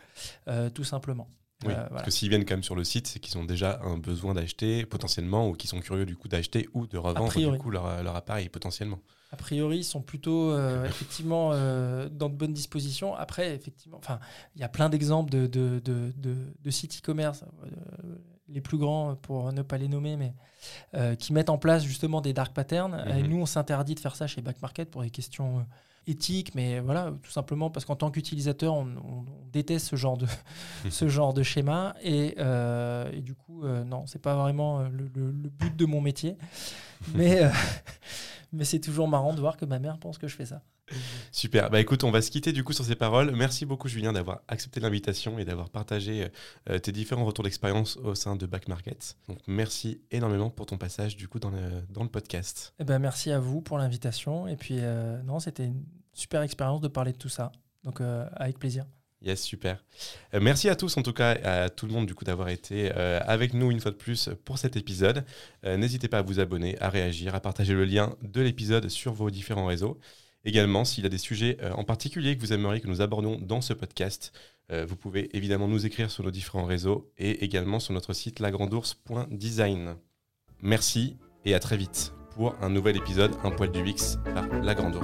tout 0.72 0.84
simplement. 0.84 1.28
Oui, 1.66 1.74
euh, 1.76 1.88
parce 1.90 2.04
que 2.04 2.10
s'ils 2.10 2.30
viennent 2.30 2.44
quand 2.44 2.54
même 2.54 2.62
sur 2.62 2.74
le 2.74 2.84
site, 2.84 3.06
c'est 3.06 3.18
qu'ils 3.18 3.36
ont 3.36 3.44
déjà 3.44 3.80
un 3.84 3.98
besoin 3.98 4.32
d'acheter 4.32 4.86
potentiellement 4.86 5.48
ou 5.48 5.52
qu'ils 5.52 5.68
sont 5.68 5.80
curieux 5.80 6.06
du 6.06 6.16
coup 6.16 6.28
d'acheter 6.28 6.68
ou 6.72 6.86
de 6.86 6.96
revendre 6.96 7.32
du 7.32 7.58
coup 7.58 7.70
leur, 7.70 8.02
leur, 8.02 8.16
appareil 8.16 8.48
potentiellement. 8.48 8.98
A 9.32 9.36
priori, 9.36 9.78
ils 9.78 9.84
sont 9.84 10.00
plutôt 10.00 10.50
euh, 10.50 10.84
effectivement 10.88 11.50
euh, 11.52 12.08
dans 12.08 12.30
de 12.30 12.34
bonnes 12.34 12.54
dispositions. 12.54 13.14
Après, 13.14 13.54
effectivement, 13.54 13.98
enfin, 13.98 14.20
il 14.54 14.60
y 14.60 14.64
a 14.64 14.68
plein 14.68 14.88
d'exemples 14.88 15.30
de, 15.30 15.46
de, 15.46 15.80
de, 15.84 16.12
de, 16.16 16.70
sites 16.70 16.98
e-commerce, 16.98 17.44
les 18.48 18.62
plus 18.62 18.78
grands 18.78 19.14
pour 19.16 19.52
ne 19.52 19.62
pas 19.62 19.76
les 19.76 19.88
nommer, 19.88 20.16
mais 20.16 21.16
qui 21.16 21.34
mettent 21.34 21.50
en 21.50 21.58
place 21.58 21.84
justement 21.84 22.22
des 22.22 22.32
dark 22.32 22.54
patterns. 22.54 23.04
Et 23.06 23.22
mhm. 23.22 23.28
nous, 23.28 23.36
on 23.36 23.46
s'interdit 23.46 23.94
de 23.94 24.00
faire 24.00 24.16
ça 24.16 24.26
chez 24.26 24.40
Back 24.40 24.62
Market 24.62 24.90
pour 24.90 25.02
des 25.02 25.10
questions 25.10 25.66
éthique, 26.06 26.54
mais 26.54 26.80
voilà, 26.80 27.12
tout 27.22 27.30
simplement 27.30 27.70
parce 27.70 27.84
qu'en 27.84 27.96
tant 27.96 28.10
qu'utilisateur, 28.10 28.74
on, 28.74 29.24
déteste 29.52 29.88
ce 29.88 29.96
genre 29.96 30.16
de, 30.16 30.26
ce 30.90 31.08
genre 31.08 31.34
de 31.34 31.42
schéma. 31.42 31.94
Et, 32.02 32.34
euh, 32.38 33.10
et 33.12 33.20
du 33.20 33.34
coup, 33.34 33.64
euh, 33.64 33.84
non, 33.84 34.06
c'est 34.06 34.22
pas 34.22 34.36
vraiment 34.36 34.80
euh, 34.80 34.88
le, 34.88 35.48
but 35.48 35.74
de 35.74 35.86
mon 35.86 36.00
métier. 36.00 36.36
Mais, 37.14 37.40
mais 38.52 38.64
c'est 38.64 38.78
toujours 38.78 39.08
marrant 39.08 39.32
de 39.32 39.40
voir 39.40 39.56
que 39.56 39.64
ma 39.64 39.78
mère 39.78 39.96
pense 39.98 40.18
que 40.18 40.28
je 40.28 40.36
fais 40.36 40.44
ça. 40.44 40.60
Super. 41.32 41.70
Bah 41.70 41.80
écoute, 41.80 42.02
on 42.02 42.10
va 42.10 42.22
se 42.22 42.30
quitter 42.30 42.52
du 42.52 42.64
coup 42.64 42.72
sur 42.72 42.84
ces 42.84 42.96
paroles. 42.96 43.30
Merci 43.30 43.64
beaucoup 43.64 43.86
Julien 43.86 44.12
d'avoir 44.12 44.40
accepté 44.48 44.80
l'invitation 44.80 45.38
et 45.38 45.44
d'avoir 45.44 45.70
partagé 45.70 46.28
euh, 46.68 46.78
tes 46.78 46.90
différents 46.90 47.24
retours 47.24 47.44
d'expérience 47.44 47.96
au 47.98 48.16
sein 48.16 48.34
de 48.34 48.46
Back 48.46 48.66
Market. 48.66 49.16
Donc 49.28 49.38
merci 49.46 50.00
énormément 50.10 50.50
pour 50.50 50.66
ton 50.66 50.76
passage 50.76 51.16
du 51.16 51.28
coup 51.28 51.38
dans 51.38 51.50
le, 51.50 51.82
dans 51.88 52.02
le 52.02 52.08
podcast. 52.08 52.74
Eh 52.80 52.84
ben, 52.84 52.98
merci 52.98 53.30
à 53.30 53.38
vous 53.38 53.60
pour 53.60 53.78
l'invitation. 53.78 54.48
Et 54.48 54.56
puis 54.56 54.78
euh, 54.80 55.22
non, 55.22 55.38
c'était 55.38 55.66
une 55.66 55.84
super 56.12 56.42
expérience 56.42 56.80
de 56.80 56.88
parler 56.88 57.12
de 57.12 57.18
tout 57.18 57.28
ça. 57.28 57.52
Donc 57.84 58.00
euh, 58.00 58.26
avec 58.34 58.58
plaisir. 58.58 58.84
Yes, 59.22 59.42
super. 59.42 59.84
merci 60.32 60.70
à 60.70 60.76
tous, 60.76 60.96
en 60.96 61.02
tout 61.02 61.12
cas, 61.12 61.32
à 61.44 61.68
tout 61.68 61.86
le 61.86 61.92
monde, 61.92 62.06
du 62.06 62.14
coup, 62.14 62.24
d'avoir 62.24 62.48
été 62.48 62.90
avec 62.90 63.52
nous 63.52 63.70
une 63.70 63.78
fois 63.78 63.90
de 63.90 63.96
plus 63.96 64.30
pour 64.46 64.56
cet 64.56 64.78
épisode. 64.78 65.26
N'hésitez 65.62 66.08
pas 66.08 66.20
à 66.20 66.22
vous 66.22 66.40
abonner, 66.40 66.80
à 66.80 66.88
réagir, 66.88 67.34
à 67.34 67.40
partager 67.40 67.74
le 67.74 67.84
lien 67.84 68.16
de 68.22 68.40
l'épisode 68.40 68.88
sur 68.88 69.12
vos 69.12 69.30
différents 69.30 69.66
réseaux. 69.66 70.00
Également, 70.44 70.84
s'il 70.84 71.04
y 71.04 71.06
a 71.06 71.10
des 71.10 71.18
sujets 71.18 71.58
euh, 71.62 71.72
en 71.72 71.84
particulier 71.84 72.36
que 72.36 72.40
vous 72.40 72.52
aimeriez 72.52 72.80
que 72.80 72.88
nous 72.88 73.00
abordions 73.00 73.38
dans 73.40 73.60
ce 73.60 73.72
podcast, 73.72 74.32
euh, 74.72 74.86
vous 74.86 74.96
pouvez 74.96 75.34
évidemment 75.36 75.68
nous 75.68 75.84
écrire 75.84 76.10
sur 76.10 76.24
nos 76.24 76.30
différents 76.30 76.64
réseaux 76.64 77.12
et 77.18 77.44
également 77.44 77.80
sur 77.80 77.92
notre 77.92 78.12
site 78.12 78.40
lagrandours.design. 78.40 79.96
Merci 80.62 81.16
et 81.44 81.54
à 81.54 81.60
très 81.60 81.76
vite 81.76 82.12
pour 82.34 82.54
un 82.62 82.70
nouvel 82.70 82.96
épisode 82.96 83.32
Un 83.44 83.50
poil 83.50 83.70
du 83.70 83.86
X 83.86 84.18
par 84.34 84.46
La 84.62 84.74
Grande. 84.74 85.00